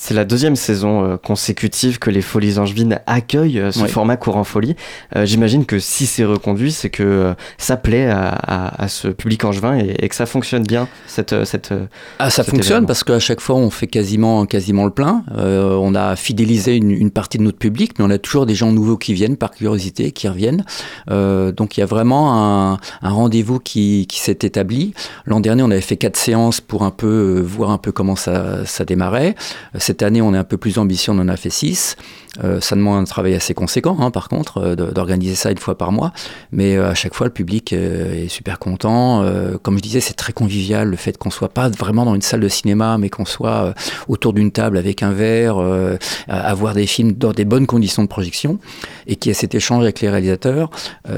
C'est 0.04 0.16
la 0.16 0.26
deuxième 0.26 0.56
saison 0.56 1.04
euh, 1.06 1.18
consécutive 1.18 2.00
que 2.00 2.10
les 2.10 2.24
Folies 2.24 2.58
Angevines 2.58 3.00
accueillent 3.06 3.60
euh, 3.60 3.72
ce 3.72 3.84
Oui. 3.84 3.88
format 3.88 4.18
courant 4.18 4.44
folie. 4.44 4.76
Euh, 5.16 5.28
J'imagine 5.28 5.64
que 5.64 5.78
si 5.78 6.08
c'est 6.08 6.26
reconduit, 6.26 6.72
c'est 6.72 6.90
que 6.90 7.36
ça 7.60 7.78
plaît 7.78 8.08
à, 8.10 8.30
à- 8.30 8.84
à 8.84 8.88
ce 8.88 9.10
public 9.10 9.46
angevin 9.46 9.78
et, 9.78 9.96
et 10.00 10.10
que 10.10 10.16
ça 10.16 10.26
fonctionne 10.26 10.64
bien, 10.64 10.88
cette... 11.06 11.46
cette 11.46 11.72
Ah, 12.18 12.32
ça 12.32 12.44
fonctionne 12.44 12.62
événement. 12.78 12.88
parce 12.88 13.04
qu'à 13.04 13.20
chaque 13.20 13.42
fois 13.42 13.58
on 13.58 13.70
fait 13.70 13.86
quasiment, 13.86 14.48
quasiment 14.48 14.86
le 14.86 14.90
plein. 14.90 15.24
Euh, 15.38 15.76
on 15.80 15.94
a 15.94 16.16
fidélisé 16.16 16.78
une, 16.78 16.90
une 16.90 17.12
partie 17.12 17.38
de 17.38 17.44
notre 17.44 17.60
public, 17.60 17.92
mais 18.00 18.06
on 18.06 18.10
a 18.10 18.18
toujours 18.18 18.48
des 18.48 18.56
gens 18.56 18.72
nouveaux 18.72 18.98
qui 18.98 19.14
viennent 19.14 19.38
par 19.38 19.52
curiosité, 19.52 20.12
qui 20.12 20.28
reviennent. 20.28 20.66
Euh, 21.12 21.52
donc 21.52 21.78
il 21.78 21.82
y 21.82 21.84
a 21.84 21.86
vraiment 21.86 22.34
un, 22.34 22.80
un 23.04 23.10
rendez-vous 23.12 23.60
qui, 23.60 24.08
qui 24.10 24.20
s'est 24.20 24.40
établi. 24.42 24.96
L'an 25.28 25.42
dernier, 25.42 25.62
on 25.62 25.70
avait 25.70 25.80
fait 25.80 25.98
quatre 25.98 26.18
séances 26.18 26.60
pour 26.60 26.82
un 26.82 26.90
peu 26.92 27.06
euh, 27.38 27.42
voir 27.42 27.70
un 27.70 27.78
peu 27.78 27.92
comment 27.92 28.16
ça, 28.16 28.66
ça 28.66 28.84
démarrait. 28.84 29.36
Cette 29.92 30.04
année, 30.04 30.22
on 30.22 30.34
est 30.34 30.38
un 30.38 30.46
peu 30.46 30.56
plus 30.56 30.78
ambitieux, 30.78 31.12
on 31.12 31.20
en 31.20 31.28
a 31.28 31.36
fait 31.36 31.50
six. 31.50 31.98
Euh, 32.44 32.62
ça 32.62 32.78
demande 32.78 33.02
un 33.02 33.04
travail 33.04 33.34
assez 33.34 33.54
conséquent, 33.54 33.98
hein, 34.00 34.10
par 34.10 34.30
contre, 34.30 34.60
euh, 34.60 34.76
d'organiser 34.76 35.36
ça 35.36 35.52
une 35.52 35.58
fois 35.58 35.78
par 35.78 35.92
mois. 35.92 36.14
Mais 36.54 36.78
euh, 36.78 36.92
à 36.92 36.94
chaque 36.94 37.14
fois, 37.14 37.28
le 37.28 37.34
public 37.34 37.74
euh, 37.74 38.24
est 38.24 38.30
super 38.30 38.58
content. 38.58 39.26
Comme 39.64 39.78
je 39.78 39.82
disais, 39.82 40.00
c'est 40.00 40.14
très 40.14 40.34
convivial 40.34 40.88
le 40.88 40.96
fait 40.96 41.18
qu'on 41.18 41.30
soit 41.30 41.50
pas 41.50 41.70
vraiment 41.70 42.06
dans 42.06 42.16
une 42.16 42.22
salle 42.22 42.40
de 42.40 42.48
cinéma, 42.48 42.98
mais 42.98 43.10
qu'on 43.10 43.26
soit 43.26 43.74
autour 44.08 44.34
d'une 44.34 44.52
table 44.52 44.78
avec 44.78 45.04
un 45.04 45.12
verre, 45.12 45.58
à, 46.28 46.54
voir 46.54 46.74
des 46.74 46.86
films 46.86 47.14
dans 47.14 47.32
des 47.32 47.46
bonnes 47.46 47.68
conditions 47.68 48.04
de 48.04 48.08
projection, 48.08 48.60
et 49.08 49.16
qu'il 49.16 49.30
y 49.30 49.32
ait 49.32 49.36
cet 49.36 49.56
échange 49.56 49.84
avec 49.84 50.02
les 50.02 50.10
réalisateurs. 50.10 50.70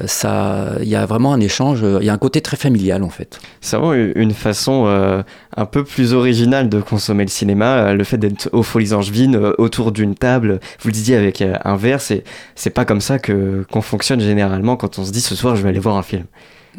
Ça, 0.06 0.74
il 0.82 0.88
y 0.88 0.96
a 0.96 1.06
vraiment 1.06 1.34
un 1.34 1.40
échange. 1.40 1.84
Il 2.02 2.06
y 2.06 2.10
a 2.10 2.14
un 2.14 2.18
côté 2.18 2.42
très 2.42 2.58
familial 2.58 3.04
en 3.04 3.10
fait. 3.10 3.40
C'est 3.62 3.78
vraiment 3.78 3.94
une 3.94 4.34
façon 4.34 5.24
un 5.56 5.66
peu 5.66 5.84
plus 5.84 6.14
originale 6.14 6.70
de 6.70 6.82
consommer 6.82 7.24
le 7.24 7.30
cinéma. 7.30 7.94
Le 7.94 8.04
fait 8.04 8.18
d'être 8.18 8.50
aux 8.54 8.64
Folies 8.64 8.93
Angevines, 8.93 9.36
euh, 9.36 9.54
autour 9.58 9.91
d'une 9.91 10.16
table, 10.16 10.60
vous 10.82 10.88
le 10.88 10.93
disiez 10.93 11.16
avec 11.16 11.41
euh, 11.41 11.56
un 11.64 11.76
verre, 11.76 12.01
c'est 12.01 12.70
pas 12.70 12.86
comme 12.86 13.01
ça 13.01 13.20
que 13.20 13.66
qu'on 13.72 13.82
fonctionne 13.82 14.22
généralement 14.22 14.76
quand 14.76 14.99
on 14.99 15.06
se 15.06 15.12
dit 15.12 15.22
ce 15.22 15.36
soir 15.36 15.56
je 15.56 15.64
vais 15.64 15.70
aller 15.70 15.80
voir 15.80 15.97
un 15.97 16.04
film. 16.04 16.26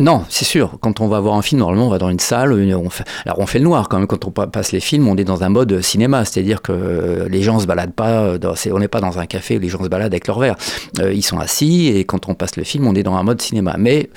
Non, 0.01 0.25
c'est 0.29 0.45
sûr. 0.45 0.77
Quand 0.81 1.01
on 1.01 1.07
va 1.07 1.21
voir 1.21 1.37
un 1.37 1.43
film, 1.43 1.61
normalement, 1.61 1.87
on 1.87 1.91
va 1.91 1.99
dans 1.99 2.11
une 2.11 2.19
salle. 2.19 2.53
on 2.53 2.89
alors, 3.25 3.39
on 3.39 3.47
fait 3.47 3.59
le 3.61 3.65
noir 3.65 3.89
quand 3.89 3.99
même. 3.99 4.09
Quand 4.09 4.25
on 4.25 4.31
pa- 4.33 4.49
passe 4.49 4.73
les 4.73 4.81
films, 4.81 5.07
on 5.07 5.17
est 5.17 5.23
dans 5.25 5.45
un 5.45 5.49
mode 5.51 5.81
cinéma. 5.83 6.25
C'est-à-dire 6.25 6.63
que 6.63 6.73
euh, 6.73 7.29
les 7.29 7.43
gens 7.43 7.61
se 7.61 7.67
baladent 7.67 7.95
pas. 7.95 8.35
C'est- 8.57 8.73
on 8.73 8.79
n'est 8.81 8.89
pas 8.89 9.01
dans 9.01 9.19
un 9.21 9.27
café 9.27 9.57
où 9.57 9.61
les 9.61 9.69
gens 9.69 9.83
se 9.85 9.89
baladent 9.89 10.13
avec 10.13 10.27
leur 10.27 10.41
verre. 10.41 10.57
Euh, 10.99 11.13
ils 11.13 11.23
sont 11.23 11.39
assis 11.39 11.87
et 11.95 12.05
quand 12.05 12.29
on 12.29 12.35
passe 12.35 12.57
le 12.57 12.65
film, 12.65 12.89
on 12.89 12.95
est 12.97 13.05
dans 13.05 13.15
un 13.15 13.23
mode 13.23 13.41
cinéma. 13.41 13.77
Mais 13.79 14.11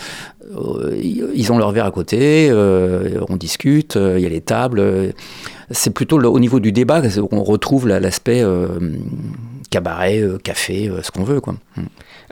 euh, 0.57 0.97
ils 1.35 1.51
ont 1.51 1.59
leur 1.59 1.71
verre 1.71 1.85
à 1.85 1.91
côté. 1.91 2.47
euh, 2.49 3.21
on 3.29 3.35
discute. 3.37 3.97
euh, 3.97 4.15
Il 4.17 4.23
y 4.23 4.25
a 4.25 4.29
les 4.29 4.41
tables. 4.41 4.79
euh, 4.79 5.11
c'est 5.69 5.91
plutôt 5.91 6.17
au 6.19 6.39
niveau 6.39 6.59
du 6.59 6.71
débat 6.71 7.01
qu'on 7.01 7.43
retrouve 7.43 7.87
la- 7.87 7.99
l'aspect 7.99 8.41
euh, 8.41 8.67
cabaret, 9.69 10.19
euh, 10.21 10.37
café, 10.41 10.89
euh, 10.89 11.03
ce 11.03 11.11
qu'on 11.11 11.23
veut. 11.23 11.39
Quoi. 11.41 11.55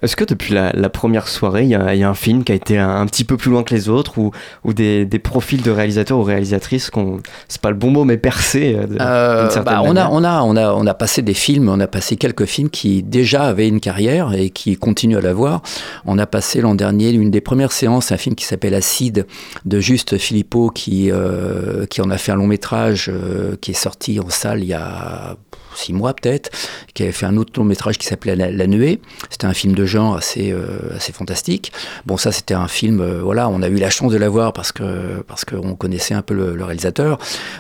Est-ce 0.02 0.16
que 0.16 0.24
depuis 0.26 0.54
la, 0.54 0.72
la 0.74 0.90
première 0.90 1.28
soirée, 1.28 1.64
il 1.64 1.70
y, 1.70 1.76
a 1.76 1.96
il 1.96 2.00
y 2.00 2.04
a 2.04 2.10
un 2.10 2.14
film 2.14 2.44
qui 2.44 2.52
a 2.52 2.56
été 2.56 2.78
un, 2.78 2.90
un 2.90 3.06
petit 3.06 3.24
peu 3.24 3.38
plus 3.38 3.50
loin 3.50 3.64
que 3.64 3.74
les 3.74 3.88
autres 3.90 4.18
ou, 4.18 4.32
ou 4.64 4.74
des, 4.74 5.06
des 5.06 5.20
profils 5.20 5.62
de 5.62 5.72
réalisateurs 5.72 6.18
ou 6.18 6.24
réalisatrices 6.24 6.90
qu'on, 6.90 7.20
c'est 7.48 7.62
pas 7.62 7.70
le 7.70 7.76
bon 7.76 7.92
mot, 7.92 8.04
mais 8.04 8.18
percés 8.18 8.76
euh, 8.76 8.88
Euh, 9.00 9.62
bah, 9.64 9.82
on, 9.84 9.96
a, 9.96 10.10
on, 10.10 10.24
a, 10.24 10.42
on, 10.42 10.56
a, 10.56 10.74
on 10.74 10.86
a 10.86 10.94
passé 10.94 11.22
des 11.22 11.34
films, 11.34 11.70
on 11.70 11.80
a 11.80 11.88
passé 11.88 12.18
quelques 12.18 12.46
films 12.46 12.70
qui 12.70 13.04
déjà 13.04 13.44
avaient 13.44 13.68
une 13.68 13.80
carrière 13.80 14.34
et 14.34 14.50
qui 14.50 14.76
continuent 14.76 15.18
à 15.18 15.22
l'avoir. 15.22 15.62
On 16.06 16.18
a 16.18 16.26
passé 16.26 16.62
l'an 16.62 16.76
dernier 16.76 17.12
une 17.12 17.32
des 17.32 17.42
premières 17.42 17.72
séances, 17.72 18.12
un 18.12 18.18
film 18.18 18.36
qui 18.36 18.46
s'appelle 18.46 18.74
Acide 18.74 19.26
de 19.66 19.80
Juste 19.80 20.18
Philippot 20.18 20.70
qui, 20.72 21.10
euh, 21.12 21.86
qui 21.86 22.02
en 22.02 22.10
a 22.10 22.18
fait 22.18 22.32
un 22.32 22.36
long 22.36 22.48
métrage 22.48 23.10
euh, 23.14 23.56
qui 23.62 23.72
est 23.72 23.76
sorti 23.76 24.20
en 24.20 24.30
salle 24.30 24.60
il 24.62 24.68
y 24.70 24.74
a 24.74 25.38
six 25.78 25.94
mois 25.94 26.14
peut-être, 26.14 26.50
qui 26.94 27.04
avait 27.04 27.12
fait 27.12 27.26
un 27.26 27.38
autre 27.38 27.52
long 27.58 27.66
métrage 27.66 27.98
qui 27.98 28.06
s'appelait 28.06 28.36
La, 28.36 28.68
Nuée. 28.68 29.00
C'était 29.30 29.46
un 29.46 29.54
film 29.54 29.74
de 29.74 29.86
genre 29.86 30.16
assez, 30.16 30.52
euh, 30.52 30.96
assez 30.96 31.12
fantastique. 31.12 31.72
Bon, 32.06 32.18
ça 32.18 32.32
c'était 32.32 32.54
un 32.54 32.68
film, 32.68 33.02
euh, 33.02 33.22
voilà, 33.22 33.50
on 33.50 33.62
a 33.62 33.68
eu 33.68 33.76
la 33.76 33.90
chance 33.90 34.12
de 34.12 34.18
l'avoir 34.18 34.54
parce 34.54 34.72
que 34.72 35.22
parce 35.28 35.46
qu'on 35.46 35.76
connaissait 35.76 36.14
un 36.14 36.22
peu 36.22 36.34
le, 36.34 36.56
le 36.56 36.64
réalisateur. 36.64 37.18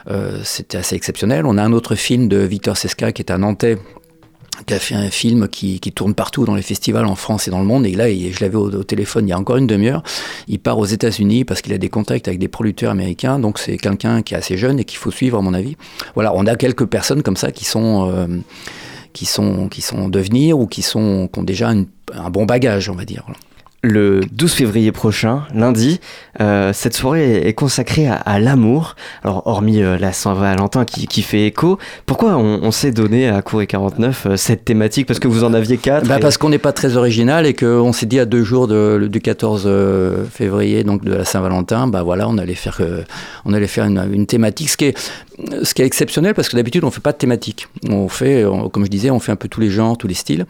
Euh, 0.10 0.40
c'était 0.44 0.78
assez 0.78 0.96
exceptionnel. 0.96 1.46
On 1.46 1.58
a 1.58 1.64
un 1.64 1.74
autre 1.74 1.96
film 1.96 2.28
de 2.28 2.38
Victor 2.38 2.78
Sesca 2.78 3.12
qui 3.12 3.22
est 3.22 3.32
un 3.32 3.40
Nantais 3.40 3.78
qui 4.66 4.74
a 4.74 4.80
fait 4.80 4.96
un 4.96 5.10
film 5.10 5.48
qui, 5.48 5.80
tourne 5.80 6.14
partout 6.14 6.46
dans 6.46 6.56
les 6.56 6.62
festivals 6.62 7.06
en 7.06 7.16
France 7.16 7.48
et 7.48 7.52
dans 7.52 7.60
le 7.60 7.66
monde. 7.66 7.86
Et 7.86 7.94
là, 7.94 8.10
je 8.10 8.40
l'avais 8.42 8.56
au, 8.56 8.84
téléphone 8.84 9.28
il 9.28 9.30
y 9.30 9.34
a 9.34 9.40
encore 9.40 9.58
une 9.58 9.68
demi-heure. 9.68 10.04
Il 10.48 10.60
part 10.60 10.78
aux 10.80 10.86
États-Unis 10.86 11.46
parce 11.46 11.62
qu'il 11.62 11.74
a 11.74 11.78
des 11.78 11.90
contacts 11.90 12.28
avec 12.28 12.40
des 12.40 12.48
producteurs 12.48 12.92
américains. 12.92 13.40
Donc, 13.40 13.60
c'est 13.60 13.78
quelqu'un 13.78 14.22
qui 14.22 14.34
est 14.34 14.38
assez 14.38 14.58
jeune 14.58 14.80
et 14.80 14.84
qu'il 14.84 14.98
faut 14.98 15.12
suivre, 15.12 15.38
à 15.38 15.42
mon 15.42 15.54
avis. 15.54 15.78
Voilà, 16.16 16.34
on 16.36 16.46
a 16.46 16.56
quelques 16.56 16.86
personnes 16.86 17.24
comme 17.24 17.38
ça 17.38 17.52
qui 17.52 17.66
sont, 17.66 18.12
euh, 18.12 18.28
qui 19.14 19.26
sont, 19.26 19.70
qui 19.70 19.82
sont 19.82 19.98
en 19.98 20.10
devenir 20.10 20.60
ou 20.60 20.68
qui, 20.68 20.82
sont, 20.82 21.30
qui 21.32 21.40
ont 21.40 21.44
déjà 21.44 21.70
un 21.70 22.30
bon 22.30 22.46
bagage, 22.46 22.90
on 22.90 22.96
va 22.96 23.06
dire. 23.06 23.26
Le 23.86 24.22
12 24.32 24.52
février 24.54 24.92
prochain, 24.92 25.44
lundi. 25.54 26.00
Euh, 26.42 26.74
cette 26.74 26.96
soirée 26.96 27.48
est 27.48 27.54
consacrée 27.54 28.08
à, 28.08 28.16
à 28.16 28.40
l'amour. 28.40 28.96
Alors, 29.24 29.44
hormis 29.48 29.82
euh, 29.82 29.98
la 29.98 30.12
Saint-Valentin 30.12 30.84
qui, 30.86 31.08
qui 31.08 31.22
fait 31.22 31.46
écho, 31.48 31.80
pourquoi 32.06 32.36
on, 32.38 32.60
on 32.64 32.72
s'est 32.72 32.92
donné 32.92 33.30
à 33.30 33.42
Cour 33.42 33.62
et 33.62 33.68
49 33.68 34.26
euh, 34.26 34.36
cette 34.38 34.66
thématique? 34.66 35.08
Parce 35.08 35.20
que 35.20 35.28
vous 35.28 35.44
en 35.44 35.54
aviez 35.54 35.78
quatre. 35.78 36.06
Bah 36.08 36.18
et- 36.18 36.20
parce 36.20 36.38
qu'on 36.38 36.50
n'est 36.50 36.58
pas 36.58 36.74
très 36.74 36.98
original 36.98 37.46
et 37.46 37.54
qu'on 37.54 37.94
s'est 37.94 38.06
dit 38.06 38.20
à 38.20 38.26
deux 38.26 38.44
jours 38.44 38.68
de- 38.68 39.08
du 39.10 39.22
14 39.22 39.64
euh, 39.66 40.26
février, 40.30 40.84
donc 40.84 41.04
de 41.06 41.14
la 41.14 41.26
Saint-Valentin, 41.26 41.88
bah 41.88 42.04
voilà, 42.04 42.28
on 42.28 42.38
allait 42.38 42.56
faire, 42.56 42.82
on 43.46 43.54
allait 43.54 43.68
faire 43.68 43.86
une, 43.86 44.04
une 44.12 44.26
thématique, 44.26 44.70
ce 44.70 44.78
qui 44.78 44.86
est, 44.86 44.98
ce 45.64 45.74
qui 45.74 45.82
est 45.82 45.86
exceptionnel 45.86 46.34
parce 46.34 46.48
que 46.50 46.56
d'habitude 46.56 46.84
on 46.84 46.92
fait 46.92 47.02
pas 47.02 47.12
de 47.12 47.18
thématique. 47.18 47.68
On 47.90 48.08
fait, 48.08 48.46
on- 48.46 48.70
comme 48.70 48.86
je 48.86 48.90
disais, 48.90 49.12
on 49.12 49.20
fait 49.20 49.32
un 49.32 49.36
peu 49.36 49.48
tous 49.48 49.60
les 49.60 49.70
genres, 49.70 49.98
tous 49.98 50.08
les 50.08 50.14
styles. 50.14 50.46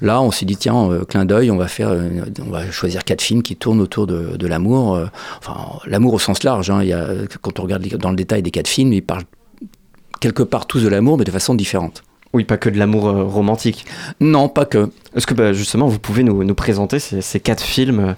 Là, 0.00 0.20
on 0.20 0.30
s'est 0.30 0.44
dit 0.46 0.56
tiens, 0.56 0.90
euh, 0.90 1.04
clin 1.04 1.24
d'œil, 1.24 1.50
on 1.50 1.56
va 1.56 1.68
faire, 1.68 1.88
euh, 1.88 2.08
on 2.46 2.50
va 2.50 2.70
choisir 2.70 3.04
quatre 3.04 3.22
films 3.22 3.42
qui 3.42 3.56
tournent 3.56 3.80
autour 3.80 4.06
de, 4.06 4.36
de 4.36 4.46
l'amour. 4.46 4.94
euh, 4.94 5.06
enfin, 5.38 5.56
l'amour 5.86 6.14
au 6.14 6.18
sens 6.18 6.42
large. 6.42 6.70
hein. 6.70 6.80
il 6.82 6.88
y 6.88 6.92
a, 6.92 7.06
quand 7.40 7.58
on 7.60 7.62
regarde 7.62 7.82
les- 7.82 7.96
dans 7.96 8.10
le 8.10 8.16
détail 8.16 8.42
des 8.42 8.50
quatre 8.50 8.68
films, 8.68 8.92
ils 8.92 9.02
parlent 9.02 9.24
quelque 10.20 10.42
part 10.42 10.66
tous 10.66 10.82
de 10.82 10.88
l'amour, 10.88 11.18
mais 11.18 11.24
de 11.24 11.30
façon 11.30 11.54
différente. 11.54 12.02
Oui, 12.32 12.44
pas 12.44 12.58
que 12.58 12.68
de 12.68 12.78
l'amour 12.78 13.04
romantique. 13.04 13.86
Non, 14.20 14.48
pas 14.50 14.66
que. 14.66 14.90
Est-ce 15.14 15.26
que 15.26 15.32
bah, 15.32 15.54
justement 15.54 15.86
vous 15.86 15.98
pouvez 15.98 16.22
nous, 16.22 16.44
nous 16.44 16.54
présenter 16.54 16.98
ces, 16.98 17.22
ces 17.22 17.40
quatre 17.40 17.62
films 17.62 18.14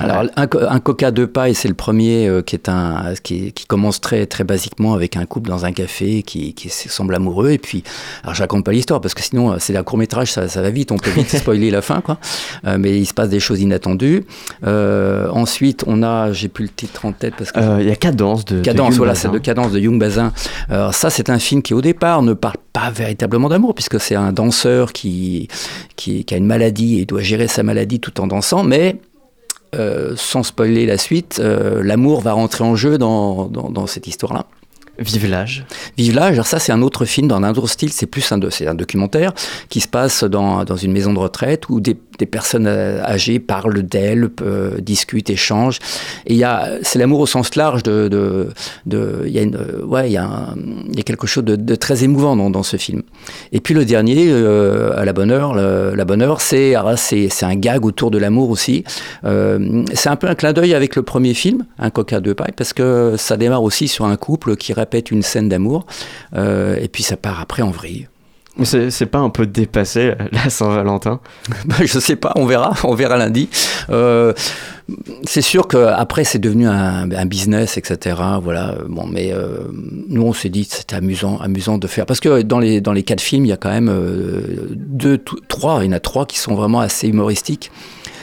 Alors, 0.00 0.24
un, 0.36 0.48
un 0.68 0.80
coca 0.80 1.10
de 1.10 1.24
paille, 1.26 1.54
c'est 1.54 1.68
le 1.68 1.74
premier 1.74 2.26
euh, 2.26 2.42
qui 2.42 2.56
est 2.56 2.68
un 2.68 3.12
qui, 3.22 3.52
qui 3.52 3.66
commence 3.66 4.00
très 4.00 4.26
très 4.26 4.44
basiquement 4.44 4.94
avec 4.94 5.16
un 5.16 5.26
couple 5.26 5.50
dans 5.50 5.64
un 5.66 5.72
café 5.72 6.22
qui, 6.22 6.54
qui 6.54 6.68
se 6.70 6.88
semble 6.88 7.14
amoureux. 7.14 7.50
Et 7.50 7.58
puis 7.58 7.82
alors 8.22 8.34
je 8.34 8.40
raconte 8.42 8.64
pas 8.64 8.72
l'histoire 8.72 9.00
parce 9.00 9.14
que 9.14 9.22
sinon 9.22 9.52
euh, 9.52 9.56
c'est 9.58 9.76
un 9.76 9.82
court 9.82 9.98
métrage 9.98 10.32
ça, 10.32 10.48
ça 10.48 10.62
va 10.62 10.70
vite. 10.70 10.92
On 10.92 10.96
peut 10.96 11.10
vite 11.10 11.28
spoiler 11.36 11.70
la 11.70 11.82
fin 11.82 12.00
quoi. 12.00 12.18
Euh, 12.66 12.78
mais 12.78 12.98
il 12.98 13.06
se 13.06 13.12
passe 13.14 13.28
des 13.28 13.40
choses 13.40 13.60
inattendues. 13.60 14.24
Euh, 14.66 15.28
ensuite 15.30 15.84
on 15.86 16.02
a 16.02 16.32
j'ai 16.32 16.48
plus 16.48 16.64
le 16.64 16.70
titre 16.70 17.04
en 17.04 17.12
tête 17.12 17.34
parce 17.36 17.52
que 17.52 17.60
Euh, 17.60 17.82
Il 17.82 17.88
y 17.88 17.92
a 17.92 17.96
Cadence 17.96 18.44
de. 18.44 18.56
de 18.56 18.62
Cadence, 18.62 18.88
Guillaume 18.88 18.96
voilà, 18.98 19.14
c'est 19.14 19.30
de 19.30 19.38
Cadence 19.38 19.72
de 19.72 19.78
Young 19.80 19.98
Bazin. 19.98 20.32
Alors 20.70 20.94
ça, 20.94 21.10
c'est 21.10 21.30
un 21.30 21.38
film 21.38 21.62
qui 21.62 21.74
au 21.74 21.82
départ 21.82 22.22
ne 22.22 22.32
parle 22.32 22.56
pas 22.72 22.90
véritablement 22.90 23.48
d'amour, 23.48 23.74
puisque 23.74 24.00
c'est 24.00 24.14
un 24.14 24.32
danseur 24.32 24.92
qui, 24.92 25.48
qui, 25.96 26.24
qui 26.24 26.34
a 26.34 26.36
une 26.36 26.46
maladie 26.46 27.00
et 27.00 27.04
doit 27.04 27.20
gérer 27.22 27.48
sa 27.48 27.62
maladie 27.62 28.00
tout 28.00 28.20
en 28.20 28.26
dansant, 28.26 28.62
mais 28.64 28.96
euh, 28.96 29.15
sans 30.16 30.42
spoiler 30.42 30.86
la 30.86 30.98
suite, 30.98 31.40
euh, 31.40 31.82
l'amour 31.82 32.20
va 32.20 32.32
rentrer 32.32 32.64
en 32.64 32.76
jeu 32.76 32.98
dans, 32.98 33.46
dans 33.46 33.86
cette 33.86 34.06
histoire-là. 34.06 34.46
Vive 34.98 35.28
l'âge. 35.28 35.66
Vive 35.98 36.14
l'âge, 36.14 36.34
alors 36.34 36.46
ça 36.46 36.58
c'est 36.58 36.72
un 36.72 36.80
autre 36.80 37.04
film 37.04 37.28
dans 37.28 37.36
un 37.36 37.50
autre 37.50 37.66
style, 37.68 37.92
c'est 37.92 38.06
plus 38.06 38.32
un, 38.32 38.38
documentaire 38.38 39.32
qui 39.68 39.80
se 39.80 39.88
passe 39.88 40.24
dans, 40.24 40.64
une 40.64 40.92
maison 40.92 41.12
de 41.12 41.18
retraite 41.18 41.68
où 41.68 41.80
des, 41.80 41.94
personnes 42.24 42.66
euh, 42.66 43.04
âgées 43.04 43.38
parlent 43.38 43.82
d'elles, 43.82 44.30
euh, 44.40 44.80
discutent, 44.80 45.28
échangent. 45.28 45.80
Et 46.24 46.32
il 46.32 46.38
y 46.38 46.44
a, 46.44 46.70
c'est 46.82 46.98
l'amour 46.98 47.20
au 47.20 47.26
sens 47.26 47.54
large 47.56 47.82
de, 47.82 48.08
de, 48.08 48.48
de 48.86 49.24
il 49.26 49.32
y 49.32 49.38
a 49.38 49.42
une, 49.42 49.56
euh, 49.56 49.84
ouais, 49.84 50.08
il 50.08 50.12
y 50.12 50.16
a, 50.16 50.54
quelque 51.04 51.26
chose 51.26 51.44
de, 51.44 51.74
très 51.74 52.04
émouvant 52.04 52.36
dans, 52.36 52.62
ce 52.62 52.78
film. 52.78 53.02
Et 53.52 53.60
puis 53.60 53.74
le 53.74 53.84
dernier, 53.84 54.32
à 54.32 55.04
la 55.04 55.12
bonne 55.12 55.30
heure, 55.30 55.54
la 55.54 56.04
bonne 56.04 56.22
heure, 56.22 56.38
là, 56.50 56.96
c'est, 56.96 57.28
c'est 57.28 57.46
un 57.46 57.54
gag 57.54 57.84
autour 57.84 58.10
de 58.10 58.18
l'amour 58.18 58.50
aussi. 58.50 58.82
C'est 59.22 60.08
un 60.08 60.16
peu 60.16 60.26
un 60.26 60.34
clin 60.34 60.52
d'œil 60.52 60.74
avec 60.74 60.96
le 60.96 61.02
premier 61.02 61.34
film, 61.34 61.64
un 61.78 61.90
coca 61.90 62.20
de 62.20 62.32
paille, 62.32 62.52
parce 62.56 62.72
que 62.72 63.14
ça 63.16 63.36
démarre 63.36 63.62
aussi 63.62 63.88
sur 63.88 64.06
un 64.06 64.16
couple 64.16 64.56
qui 64.56 64.72
répète 64.86 65.10
une 65.10 65.22
scène 65.22 65.48
d'amour, 65.48 65.86
euh, 66.34 66.76
et 66.80 66.88
puis 66.88 67.02
ça 67.02 67.16
part 67.16 67.40
après 67.40 67.62
en 67.62 67.70
vrille. 67.70 68.08
C'est 68.64 69.06
pas 69.06 69.18
un 69.18 69.28
peu 69.28 69.46
dépassé 69.46 70.14
la 70.32 70.48
Saint-Valentin? 70.48 71.20
Bah, 71.66 71.76
je 71.80 71.98
sais 71.98 72.16
pas, 72.16 72.32
on 72.36 72.46
verra, 72.46 72.72
on 72.84 72.94
verra 72.94 73.18
lundi. 73.18 73.50
Euh, 73.90 74.32
c'est 75.24 75.42
sûr 75.42 75.68
qu'après 75.68 76.24
c'est 76.24 76.38
devenu 76.38 76.66
un, 76.66 77.10
un 77.10 77.26
business, 77.26 77.76
etc. 77.76 78.16
Voilà, 78.42 78.76
bon, 78.88 79.06
mais 79.06 79.32
euh, 79.32 79.58
nous 80.08 80.22
on 80.22 80.32
s'est 80.32 80.48
dit 80.48 80.64
c'était 80.64 80.96
amusant, 80.96 81.38
amusant 81.38 81.76
de 81.76 81.86
faire 81.86 82.06
parce 82.06 82.20
que 82.20 82.42
dans 82.42 82.58
les 82.58 82.80
dans 82.80 82.92
les 82.92 83.02
quatre 83.02 83.20
films 83.20 83.44
il 83.44 83.48
y 83.48 83.52
a 83.52 83.56
quand 83.56 83.70
même 83.70 83.90
euh, 83.90 84.68
deux, 84.70 85.22
trois, 85.48 85.80
il 85.82 85.86
y 85.86 85.88
en 85.90 85.92
a 85.92 86.00
trois 86.00 86.24
qui 86.24 86.38
sont 86.38 86.54
vraiment 86.54 86.80
assez 86.80 87.08
humoristiques. 87.08 87.70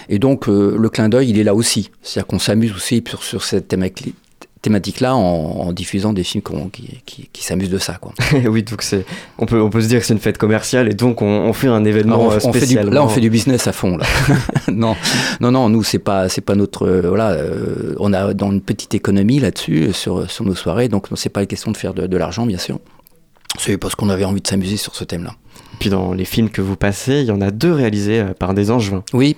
Et 0.10 0.20
donc 0.20 0.50
euh, 0.50 0.76
le 0.78 0.90
clin 0.90 1.10
d'œil 1.10 1.30
il 1.30 1.40
est 1.40 1.44
là 1.44 1.54
aussi, 1.54 1.92
c'est-à-dire 2.02 2.28
qu'on 2.28 2.40
s'amuse 2.40 2.74
aussi 2.74 3.04
sur, 3.08 3.24
sur 3.24 3.44
cette 3.44 3.68
thématique 3.68 4.16
thématique-là 4.64 5.16
en, 5.16 5.20
en 5.68 5.72
diffusant 5.74 6.14
des 6.14 6.24
films 6.24 6.42
qui, 6.72 7.02
qui, 7.06 7.30
qui 7.32 7.44
s'amusent 7.44 7.70
de 7.70 7.78
ça. 7.78 8.00
Quoi. 8.02 8.14
oui, 8.50 8.64
donc 8.64 8.82
c'est, 8.82 9.06
on 9.38 9.46
peut, 9.46 9.62
on 9.62 9.70
peut 9.70 9.82
se 9.82 9.88
dire 9.88 10.00
que 10.00 10.06
c'est 10.08 10.14
une 10.14 10.20
fête 10.20 10.40
commerciale 10.40 10.90
et 10.90 10.96
donc 10.96 11.22
on, 11.22 11.28
on 11.28 11.54
fait 11.54 11.68
un 11.68 11.86
événement 11.86 12.32
euh, 12.32 12.40
on- 12.44 12.52
spécial. 12.52 12.90
là, 12.90 13.04
on 13.04 13.08
fait 13.08 13.22
du 13.22 13.30
business 13.30 13.68
à 13.68 13.72
fond. 13.74 13.98
Là. 13.98 14.06
non, 14.72 14.96
non, 15.40 15.52
non, 15.52 15.70
nous, 15.70 15.84
c'est 15.84 16.00
pas, 16.00 16.30
c'est 16.30 16.42
pas 16.42 16.56
notre. 16.56 16.88
euh, 16.88 17.02
voilà, 17.08 17.32
euh, 17.32 17.94
on 18.00 18.12
a 18.14 18.34
dans 18.34 18.52
une 18.52 18.62
petite 18.62 18.96
économie 18.96 19.40
là-dessus 19.40 19.94
sur, 19.94 20.30
sur 20.32 20.46
nos 20.46 20.56
soirées, 20.56 20.88
donc 20.88 21.08
c'est 21.16 21.30
pas 21.30 21.42
une 21.42 21.48
question 21.48 21.72
de 21.72 21.78
faire 21.78 21.94
de, 21.94 22.08
de 22.08 22.18
l'argent, 22.18 22.46
bien 22.48 22.58
sûr. 22.58 22.80
C'est 23.60 23.78
parce 23.78 23.94
qu'on 23.94 24.10
avait 24.10 24.26
envie 24.26 24.42
de 24.42 24.48
s'amuser 24.48 24.78
sur 24.78 24.96
ce 24.96 25.04
thème-là. 25.04 25.36
Puis 25.80 25.90
dans 25.90 26.14
les 26.14 26.24
films 26.24 26.50
que 26.50 26.62
vous 26.62 26.76
passez, 26.78 27.22
il 27.22 27.26
y 27.26 27.32
en 27.32 27.42
a 27.42 27.52
deux 27.52 27.74
réalisés 27.74 28.20
euh, 28.20 28.34
par 28.38 28.54
des 28.54 28.72
angevins. 28.72 29.04
Oui, 29.14 29.36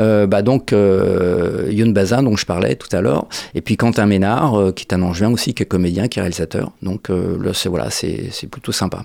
euh, 0.00 0.26
bah 0.26 0.42
donc 0.42 0.72
euh, 0.72 1.68
Youn 1.70 1.92
Bazin, 1.92 2.22
dont 2.22 2.36
je 2.36 2.46
parlais 2.46 2.74
tout 2.74 2.88
à 2.96 3.00
l'heure, 3.00 3.26
et 3.54 3.60
puis 3.60 3.76
Quentin 3.76 4.06
Ménard, 4.06 4.58
euh, 4.58 4.72
qui 4.72 4.86
est 4.90 4.94
un 4.94 5.02
angevin 5.02 5.30
aussi, 5.30 5.54
qui 5.54 5.62
est 5.62 5.66
comédien, 5.66 6.08
qui 6.08 6.18
est 6.18 6.22
réalisateur. 6.22 6.72
Donc 6.82 7.08
là, 7.10 7.50
c'est 7.52 7.68
voilà, 7.68 7.90
c'est 7.90 8.30
plutôt 8.50 8.72
sympa. 8.72 9.04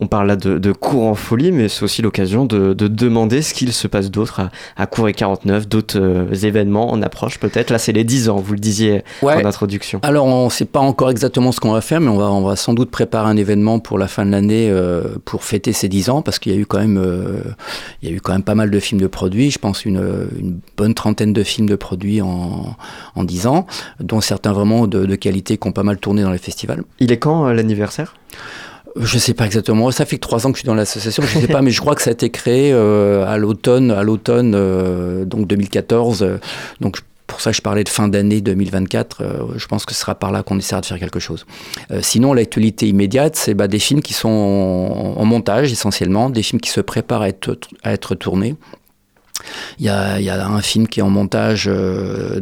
On 0.00 0.06
parle 0.06 0.26
là 0.28 0.36
de, 0.36 0.58
de 0.58 0.72
cours 0.72 1.04
en 1.04 1.14
folie, 1.14 1.50
mais 1.52 1.68
c'est 1.68 1.82
aussi 1.84 2.02
l'occasion 2.02 2.44
de, 2.46 2.74
de 2.74 2.86
demander 2.88 3.42
ce 3.42 3.54
qu'il 3.54 3.72
se 3.72 3.86
passe 3.88 4.10
d'autre 4.10 4.40
à, 4.40 4.50
à 4.76 4.86
Cours 4.86 5.08
et 5.08 5.12
49, 5.14 5.68
d'autres 5.68 6.44
événements 6.44 6.90
en 6.92 7.00
approche 7.02 7.38
peut-être. 7.38 7.70
Là, 7.70 7.78
c'est 7.78 7.92
les 7.92 8.04
10 8.04 8.28
ans, 8.28 8.36
vous 8.36 8.52
le 8.52 8.58
disiez 8.58 9.02
Ouais. 9.22 9.34
en 9.42 9.44
introduction. 9.46 10.00
Alors, 10.02 10.26
on 10.26 10.46
ne 10.46 10.50
sait 10.50 10.64
pas 10.64 10.80
encore 10.80 11.10
exactement 11.10 11.50
ce 11.52 11.60
qu'on 11.60 11.72
va 11.72 11.80
faire, 11.80 12.00
mais 12.00 12.08
on 12.10 12.18
va, 12.18 12.30
on 12.30 12.42
va 12.42 12.56
sans 12.56 12.74
doute 12.74 12.90
préparer 12.90 13.28
un 13.28 13.36
événement 13.36 13.78
pour 13.78 13.98
la 13.98 14.06
fin 14.08 14.26
de 14.26 14.30
l'année 14.32 14.72
pour 15.24 15.44
fêter 15.44 15.72
ces 15.72 15.88
10 15.88 15.93
ans, 16.10 16.22
parce 16.22 16.38
qu'il 16.38 16.52
y 16.52 16.56
a 16.56 16.58
eu 16.58 16.66
quand 16.66 16.78
même, 16.78 16.98
euh, 16.98 17.42
il 18.02 18.08
y 18.08 18.12
a 18.12 18.14
eu 18.14 18.20
quand 18.20 18.32
même 18.32 18.42
pas 18.42 18.54
mal 18.54 18.70
de 18.70 18.80
films 18.80 19.00
de 19.00 19.06
produits. 19.06 19.50
Je 19.50 19.58
pense 19.58 19.84
une, 19.84 20.28
une 20.38 20.60
bonne 20.76 20.94
trentaine 20.94 21.32
de 21.32 21.42
films 21.42 21.68
de 21.68 21.76
produits 21.76 22.20
en, 22.20 22.76
en 23.14 23.24
10 23.24 23.46
ans, 23.46 23.66
dont 24.00 24.20
certains 24.20 24.52
vraiment 24.52 24.86
de, 24.86 25.06
de 25.06 25.14
qualité 25.16 25.56
qui 25.56 25.68
ont 25.68 25.72
pas 25.72 25.82
mal 25.82 25.98
tourné 25.98 26.22
dans 26.22 26.32
les 26.32 26.38
festivals. 26.38 26.82
Il 26.98 27.12
est 27.12 27.18
quand 27.18 27.46
euh, 27.46 27.52
l'anniversaire? 27.54 28.14
Je 28.96 29.18
sais 29.18 29.34
pas 29.34 29.44
exactement. 29.46 29.90
Ça 29.90 30.06
fait 30.06 30.16
que 30.16 30.20
trois 30.20 30.46
ans 30.46 30.52
que 30.52 30.56
je 30.56 30.60
suis 30.60 30.66
dans 30.66 30.74
l'association. 30.74 31.22
Je 31.24 31.40
sais 31.40 31.48
pas, 31.48 31.62
mais 31.62 31.70
je 31.72 31.80
crois 31.80 31.94
que 31.96 32.02
ça 32.02 32.10
a 32.10 32.12
été 32.12 32.30
créé 32.30 32.72
euh, 32.72 33.26
à 33.26 33.38
l'automne, 33.38 33.90
à 33.90 34.02
l'automne 34.04 34.54
euh, 34.54 35.24
donc 35.24 35.48
2014. 35.48 36.22
euh, 36.22 36.38
donc 36.80 36.98
pour 37.34 37.40
ça, 37.40 37.50
je 37.50 37.60
parlais 37.60 37.82
de 37.82 37.88
fin 37.88 38.06
d'année 38.06 38.40
2024. 38.40 39.20
euh, 39.20 39.42
je 39.56 39.66
pense 39.66 39.84
que 39.84 39.92
ce 39.92 39.98
sera 39.98 40.14
par 40.14 40.30
là 40.30 40.44
qu'on 40.44 40.56
essaiera 40.56 40.80
de 40.80 40.86
faire 40.86 41.00
quelque 41.00 41.18
chose. 41.18 41.46
Euh, 41.90 41.98
sinon, 42.00 42.32
l'actualité 42.32 42.86
immédiate, 42.86 43.34
c'est 43.34 43.54
bah, 43.54 43.66
des 43.66 43.80
films 43.80 44.02
qui 44.02 44.12
sont 44.12 44.28
en, 44.28 45.24
montage 45.24 45.72
essentiellement, 45.72 46.30
des 46.30 46.44
films 46.44 46.60
qui 46.60 46.70
se 46.70 46.80
préparent 46.80 47.22
à 47.22 47.28
être 47.28 48.14
tournés. 48.14 48.54
Il 49.78 49.86
y, 49.86 49.88
a, 49.88 50.46
un 50.46 50.60
film 50.60 50.88
qui 50.88 51.00
est 51.00 51.02
en 51.02 51.10
montage 51.10 51.64
euh, 51.68 52.40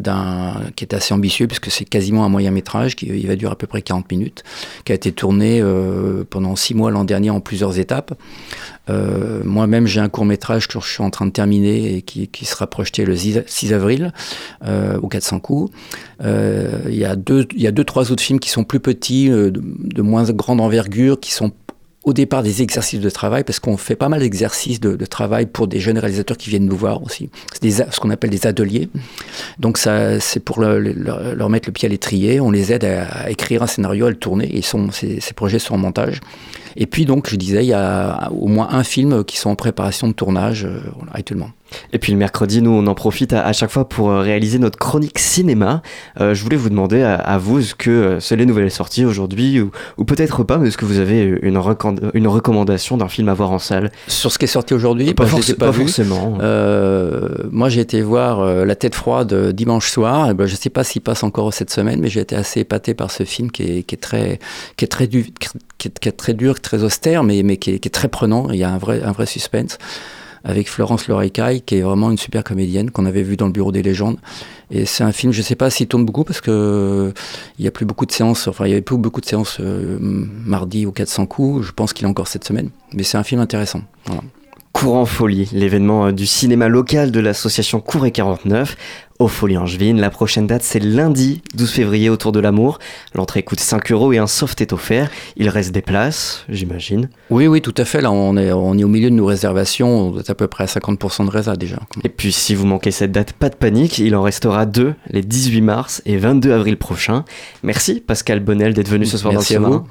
qui 0.76 0.84
est 0.84 0.94
assez 0.94 1.14
ambitieux 1.14 1.46
puisque 1.46 1.70
c'est 1.70 1.84
quasiment 1.84 2.24
un 2.24 2.28
moyen 2.28 2.50
métrage 2.50 2.96
qui 2.96 3.06
il 3.06 3.26
va 3.26 3.36
durer 3.36 3.52
à 3.52 3.56
peu 3.56 3.66
près 3.66 3.82
40 3.82 4.10
minutes, 4.10 4.44
qui 4.84 4.92
a 4.92 4.94
été 4.94 5.12
tourné 5.12 5.60
euh, 5.60 6.24
pendant 6.28 6.56
six 6.56 6.74
mois 6.74 6.90
l'an 6.90 7.04
dernier 7.04 7.30
en 7.30 7.40
plusieurs 7.40 7.78
étapes. 7.78 8.14
Euh, 8.90 9.42
Moi-même 9.44 9.86
j'ai 9.86 10.00
un 10.00 10.08
court 10.08 10.24
métrage 10.24 10.68
que 10.68 10.78
je 10.80 10.86
suis 10.86 11.02
en 11.02 11.10
train 11.10 11.26
de 11.26 11.30
terminer 11.30 11.96
et 11.96 12.02
qui, 12.02 12.44
sera 12.44 12.66
projeté 12.66 13.04
le 13.04 13.16
6 13.16 13.42
6 13.46 13.72
avril 13.72 14.12
au 15.02 15.08
400 15.08 15.40
coups. 15.40 15.72
Il 16.22 16.94
y 16.94 17.04
a 17.04 17.16
deux 17.16 17.46
il 17.54 17.62
y 17.62 17.66
a 17.66 17.72
deux 17.72 17.84
trois 17.84 18.12
autres 18.12 18.22
films 18.22 18.40
qui 18.40 18.50
sont 18.50 18.64
plus 18.64 18.80
petits, 18.80 19.28
de 19.28 20.02
moins 20.02 20.24
grande 20.24 20.60
envergure, 20.60 21.18
qui 21.18 21.32
sont 21.32 21.52
au 22.04 22.12
départ 22.12 22.42
des 22.42 22.62
exercices 22.62 23.00
de 23.00 23.10
travail, 23.10 23.44
parce 23.44 23.60
qu'on 23.60 23.76
fait 23.76 23.94
pas 23.96 24.08
mal 24.08 24.20
d'exercices 24.20 24.80
de, 24.80 24.96
travail 25.06 25.46
pour 25.46 25.68
des 25.68 25.78
jeunes 25.78 25.98
réalisateurs 25.98 26.36
qui 26.36 26.50
viennent 26.50 26.66
nous 26.66 26.76
voir 26.76 27.02
aussi. 27.02 27.30
C'est 27.60 27.70
ce 27.70 28.00
qu'on 28.00 28.10
appelle 28.10 28.30
des 28.30 28.46
ateliers. 28.46 28.88
Donc 29.58 29.78
ça, 29.78 30.18
c'est 30.20 30.40
pour 30.40 30.60
le- 30.60 30.80
le- 30.80 30.92
leur, 31.34 31.48
mettre 31.48 31.68
le 31.68 31.72
pied 31.72 31.86
à 31.86 31.90
l'étrier. 31.90 32.40
On 32.40 32.50
les 32.50 32.72
aide 32.72 32.84
à, 32.84 33.04
à 33.06 33.30
écrire 33.30 33.62
un 33.62 33.66
scénario, 33.66 34.06
à 34.06 34.10
le 34.10 34.16
tourner. 34.16 34.56
Et 34.56 34.62
sont, 34.62 34.90
ces, 34.90 35.20
ces 35.20 35.34
projets 35.34 35.58
sont 35.58 35.74
en 35.74 35.78
montage. 35.78 36.20
Et 36.76 36.86
puis 36.86 37.04
donc, 37.04 37.28
je 37.30 37.36
disais, 37.36 37.64
il 37.64 37.68
y 37.68 37.72
a 37.74 38.30
au 38.32 38.46
moins 38.48 38.68
un 38.70 38.84
film 38.84 39.24
qui 39.24 39.36
sont 39.38 39.50
en 39.50 39.56
préparation 39.56 40.08
de 40.08 40.12
tournage 40.12 40.64
euh, 40.64 40.80
actuellement. 41.12 41.50
Et 41.94 41.98
puis 41.98 42.12
le 42.12 42.18
mercredi, 42.18 42.60
nous, 42.60 42.70
on 42.70 42.86
en 42.86 42.94
profite 42.94 43.32
à, 43.32 43.46
à 43.46 43.54
chaque 43.54 43.70
fois 43.70 43.88
pour 43.88 44.10
euh, 44.10 44.20
réaliser 44.20 44.58
notre 44.58 44.78
chronique 44.78 45.18
cinéma. 45.18 45.80
Euh, 46.20 46.34
je 46.34 46.42
voulais 46.44 46.56
vous 46.58 46.68
demander 46.68 47.00
à, 47.02 47.14
à 47.14 47.38
vous, 47.38 47.60
est-ce 47.60 47.74
que 47.74 48.18
c'est 48.20 48.36
les 48.36 48.44
nouvelles 48.44 48.70
sorties 48.70 49.06
aujourd'hui 49.06 49.58
ou, 49.58 49.70
ou 49.96 50.04
peut-être 50.04 50.44
pas, 50.44 50.58
mais 50.58 50.68
est-ce 50.68 50.76
que 50.76 50.84
vous 50.84 50.98
avez 50.98 51.22
une, 51.22 51.58
une 52.12 52.28
recommandation 52.28 52.98
d'un 52.98 53.08
film 53.08 53.30
à 53.30 53.34
voir 53.34 53.52
en 53.52 53.58
salle? 53.58 53.90
Sur 54.06 54.30
ce 54.30 54.38
qui 54.38 54.44
est 54.44 54.48
sorti 54.48 54.74
aujourd'hui, 54.74 55.14
Pas 55.14 55.24
bah, 55.24 55.30
forc- 55.30 55.54
pas, 55.54 55.66
pas 55.68 55.72
forcément. 55.72 56.36
Euh, 56.42 57.28
moi, 57.50 57.70
j'ai 57.70 57.80
été 57.80 58.02
voir 58.02 58.40
euh, 58.40 58.66
La 58.66 58.74
tête 58.76 58.94
froide 58.94 59.32
dimanche 59.54 59.90
soir. 59.90 60.28
Et 60.30 60.34
ben, 60.34 60.46
je 60.46 60.52
ne 60.52 60.58
sais 60.58 60.70
pas 60.70 60.84
s'il 60.84 61.00
passe 61.00 61.22
encore 61.22 61.54
cette 61.54 61.70
semaine, 61.70 62.00
mais 62.00 62.10
j'ai 62.10 62.20
été 62.20 62.36
assez 62.36 62.60
épaté 62.60 62.92
par 62.92 63.10
ce 63.10 63.24
film 63.24 63.50
qui 63.50 63.62
est, 63.62 63.82
qui 63.82 63.94
est 63.94 63.98
très, 63.98 64.40
qui 64.76 64.84
est 64.84 64.88
très, 64.88 65.06
du- 65.06 65.32
qui 65.78 65.88
est, 65.88 65.98
qui 65.98 66.08
est 66.08 66.12
très 66.12 66.34
dur, 66.34 66.60
très 66.62 66.82
austère, 66.82 67.24
mais, 67.24 67.42
mais 67.42 67.56
qui, 67.56 67.70
est, 67.70 67.92
très 67.92 68.08
prenant. 68.08 68.50
Il 68.50 68.56
y 68.56 68.64
a 68.64 68.70
un 68.70 68.78
vrai, 68.78 69.02
un 69.02 69.12
vrai 69.12 69.26
suspense 69.26 69.78
avec 70.44 70.68
Florence 70.68 71.06
Lorecaille, 71.08 71.62
qui 71.62 71.76
est 71.76 71.82
vraiment 71.82 72.10
une 72.10 72.18
super 72.18 72.42
comédienne 72.42 72.90
qu'on 72.90 73.06
avait 73.06 73.22
vue 73.22 73.36
dans 73.36 73.46
le 73.46 73.52
Bureau 73.52 73.72
des 73.72 73.82
légendes. 73.82 74.18
Et 74.70 74.86
c'est 74.86 75.04
un 75.04 75.12
film, 75.12 75.32
je 75.32 75.38
ne 75.38 75.44
sais 75.44 75.54
pas 75.54 75.70
s'il 75.70 75.86
tourne 75.86 76.04
beaucoup 76.04 76.24
parce 76.24 76.40
que 76.40 76.50
euh, 76.50 77.66
a 77.66 77.70
plus 77.70 77.86
beaucoup 77.86 78.06
de 78.06 78.12
séances, 78.12 78.48
enfin 78.48 78.66
il 78.66 78.70
y 78.70 78.72
avait 78.72 78.82
plus 78.82 78.96
beaucoup 78.96 79.20
de 79.20 79.26
séances 79.26 79.58
euh, 79.60 79.98
mardi 80.00 80.86
au 80.86 80.92
400 80.92 81.26
coups. 81.26 81.66
Je 81.66 81.72
pense 81.72 81.92
qu'il 81.92 82.06
est 82.06 82.10
encore 82.10 82.28
cette 82.28 82.44
semaine, 82.44 82.70
mais 82.92 83.02
c'est 83.02 83.18
un 83.18 83.22
film 83.22 83.40
intéressant. 83.40 83.82
Courant 84.72 85.04
Folie, 85.04 85.48
l'événement 85.52 86.06
euh, 86.06 86.12
du 86.12 86.26
cinéma 86.26 86.68
local 86.68 87.10
de 87.10 87.20
l'association 87.20 87.80
Cour 87.80 88.06
et 88.06 88.10
49 88.10 88.76
aux 89.22 89.28
Folies 89.28 89.56
Angevines. 89.56 90.00
La 90.00 90.10
prochaine 90.10 90.46
date, 90.46 90.62
c'est 90.62 90.80
lundi 90.80 91.42
12 91.54 91.70
février 91.70 92.10
autour 92.10 92.32
de 92.32 92.40
l'amour. 92.40 92.78
L'entrée 93.14 93.42
coûte 93.42 93.60
5 93.60 93.92
euros 93.92 94.12
et 94.12 94.18
un 94.18 94.26
soft 94.26 94.60
est 94.60 94.72
offert. 94.72 95.10
Il 95.36 95.48
reste 95.48 95.72
des 95.72 95.80
places, 95.80 96.44
j'imagine. 96.48 97.08
Oui, 97.30 97.46
oui, 97.46 97.62
tout 97.62 97.74
à 97.76 97.84
fait. 97.84 98.00
Là, 98.00 98.10
on 98.10 98.36
est, 98.36 98.52
on 98.52 98.76
est 98.76 98.84
au 98.84 98.88
milieu 98.88 99.10
de 99.10 99.14
nos 99.14 99.26
réservations. 99.26 99.88
On 99.88 100.18
est 100.18 100.28
à 100.28 100.34
peu 100.34 100.48
près 100.48 100.64
à 100.64 100.66
50% 100.66 101.26
de 101.26 101.30
résa 101.30 101.56
déjà. 101.56 101.78
Et 102.04 102.08
puis, 102.08 102.32
si 102.32 102.54
vous 102.54 102.66
manquez 102.66 102.90
cette 102.90 103.12
date, 103.12 103.32
pas 103.32 103.48
de 103.48 103.56
panique, 103.56 103.98
il 103.98 104.16
en 104.16 104.22
restera 104.22 104.66
deux, 104.66 104.94
les 105.08 105.22
18 105.22 105.60
mars 105.60 106.02
et 106.04 106.16
22 106.16 106.52
avril 106.52 106.76
prochains. 106.76 107.24
Merci 107.62 108.00
Pascal 108.00 108.40
Bonnel 108.40 108.74
d'être 108.74 108.88
venu 108.88 109.06
ce 109.06 109.18
soir 109.18 109.32
Merci 109.32 109.54
dans 109.54 109.66
à 109.66 109.70
le 109.70 109.82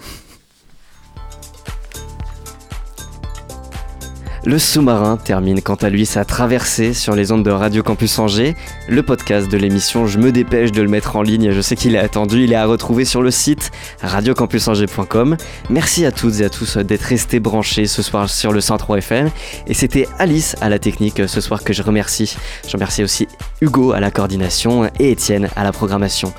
Le 4.43 4.57
sous-marin 4.57 5.17
termine 5.17 5.61
quant 5.61 5.75
à 5.75 5.89
lui 5.89 6.07
sa 6.07 6.25
traversée 6.25 6.95
sur 6.95 7.15
les 7.15 7.31
ondes 7.31 7.45
de 7.45 7.51
Radio 7.51 7.83
Campus 7.83 8.17
Angers. 8.17 8.55
Le 8.89 9.03
podcast 9.03 9.47
de 9.51 9.55
l'émission, 9.55 10.07
je 10.07 10.17
me 10.17 10.31
dépêche 10.31 10.71
de 10.71 10.81
le 10.81 10.87
mettre 10.87 11.15
en 11.15 11.21
ligne, 11.21 11.51
je 11.51 11.61
sais 11.61 11.75
qu'il 11.75 11.93
est 11.93 11.99
attendu, 11.99 12.45
il 12.45 12.51
est 12.51 12.55
à 12.55 12.65
retrouver 12.65 13.05
sur 13.05 13.21
le 13.21 13.29
site 13.29 13.69
radiocampusangers.com. 14.01 15.37
Merci 15.69 16.07
à 16.07 16.11
toutes 16.11 16.39
et 16.39 16.45
à 16.45 16.49
tous 16.49 16.77
d'être 16.77 17.03
restés 17.03 17.39
branchés 17.39 17.85
ce 17.85 18.01
soir 18.01 18.27
sur 18.31 18.51
le 18.51 18.61
103 18.61 18.97
FM. 18.97 19.29
Et 19.67 19.75
c'était 19.75 20.07
Alice 20.17 20.55
à 20.59 20.69
la 20.69 20.79
technique 20.79 21.21
ce 21.27 21.39
soir 21.39 21.63
que 21.63 21.71
je 21.71 21.83
remercie. 21.83 22.35
Je 22.65 22.71
remercie 22.71 23.03
aussi 23.03 23.27
Hugo 23.61 23.91
à 23.91 23.99
la 23.99 24.09
coordination 24.09 24.89
et 24.97 25.11
Étienne 25.11 25.49
à 25.55 25.63
la 25.63 25.71
programmation. 25.71 26.33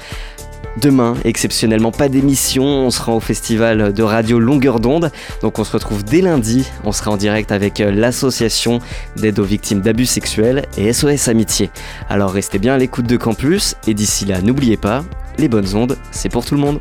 Demain, 0.81 1.15
exceptionnellement, 1.25 1.93
pas 1.93 2.09
d'émission. 2.09 2.65
On 2.65 2.91
sera 2.91 3.13
au 3.13 3.21
festival 3.21 3.93
de 3.93 4.03
radio 4.03 4.39
Longueur 4.39 4.81
d'onde. 4.81 5.11
Donc 5.43 5.59
on 5.59 5.65
se 5.65 5.73
retrouve 5.73 6.03
dès 6.03 6.23
lundi. 6.23 6.67
On 6.85 6.93
sera 6.93 7.11
en 7.11 7.17
direct 7.17 7.53
avec 7.53 7.81
euh, 7.81 7.91
l'association 7.91 8.81
d'aide 9.17 9.39
aux 9.39 9.45
victimes 9.45 9.81
d'abus 9.81 10.07
sexuels 10.07 10.65
et 10.79 10.93
SOS 10.93 11.29
Amitié. 11.29 11.71
Alors 12.09 12.33
restez 12.33 12.59
bien 12.59 12.75
à 12.75 12.79
l'écoute 12.79 13.07
de 13.07 13.17
Campus. 13.19 13.75
Et 13.87 13.93
d'ici 13.93 14.25
là, 14.25 14.41
n'oubliez 14.41 14.79
pas, 14.79 15.05
les 15.37 15.49
bonnes 15.49 15.75
ondes, 15.75 15.99
c'est 16.11 16.31
pour 16.31 16.45
tout 16.45 16.55
le 16.55 16.61
monde. 16.61 16.81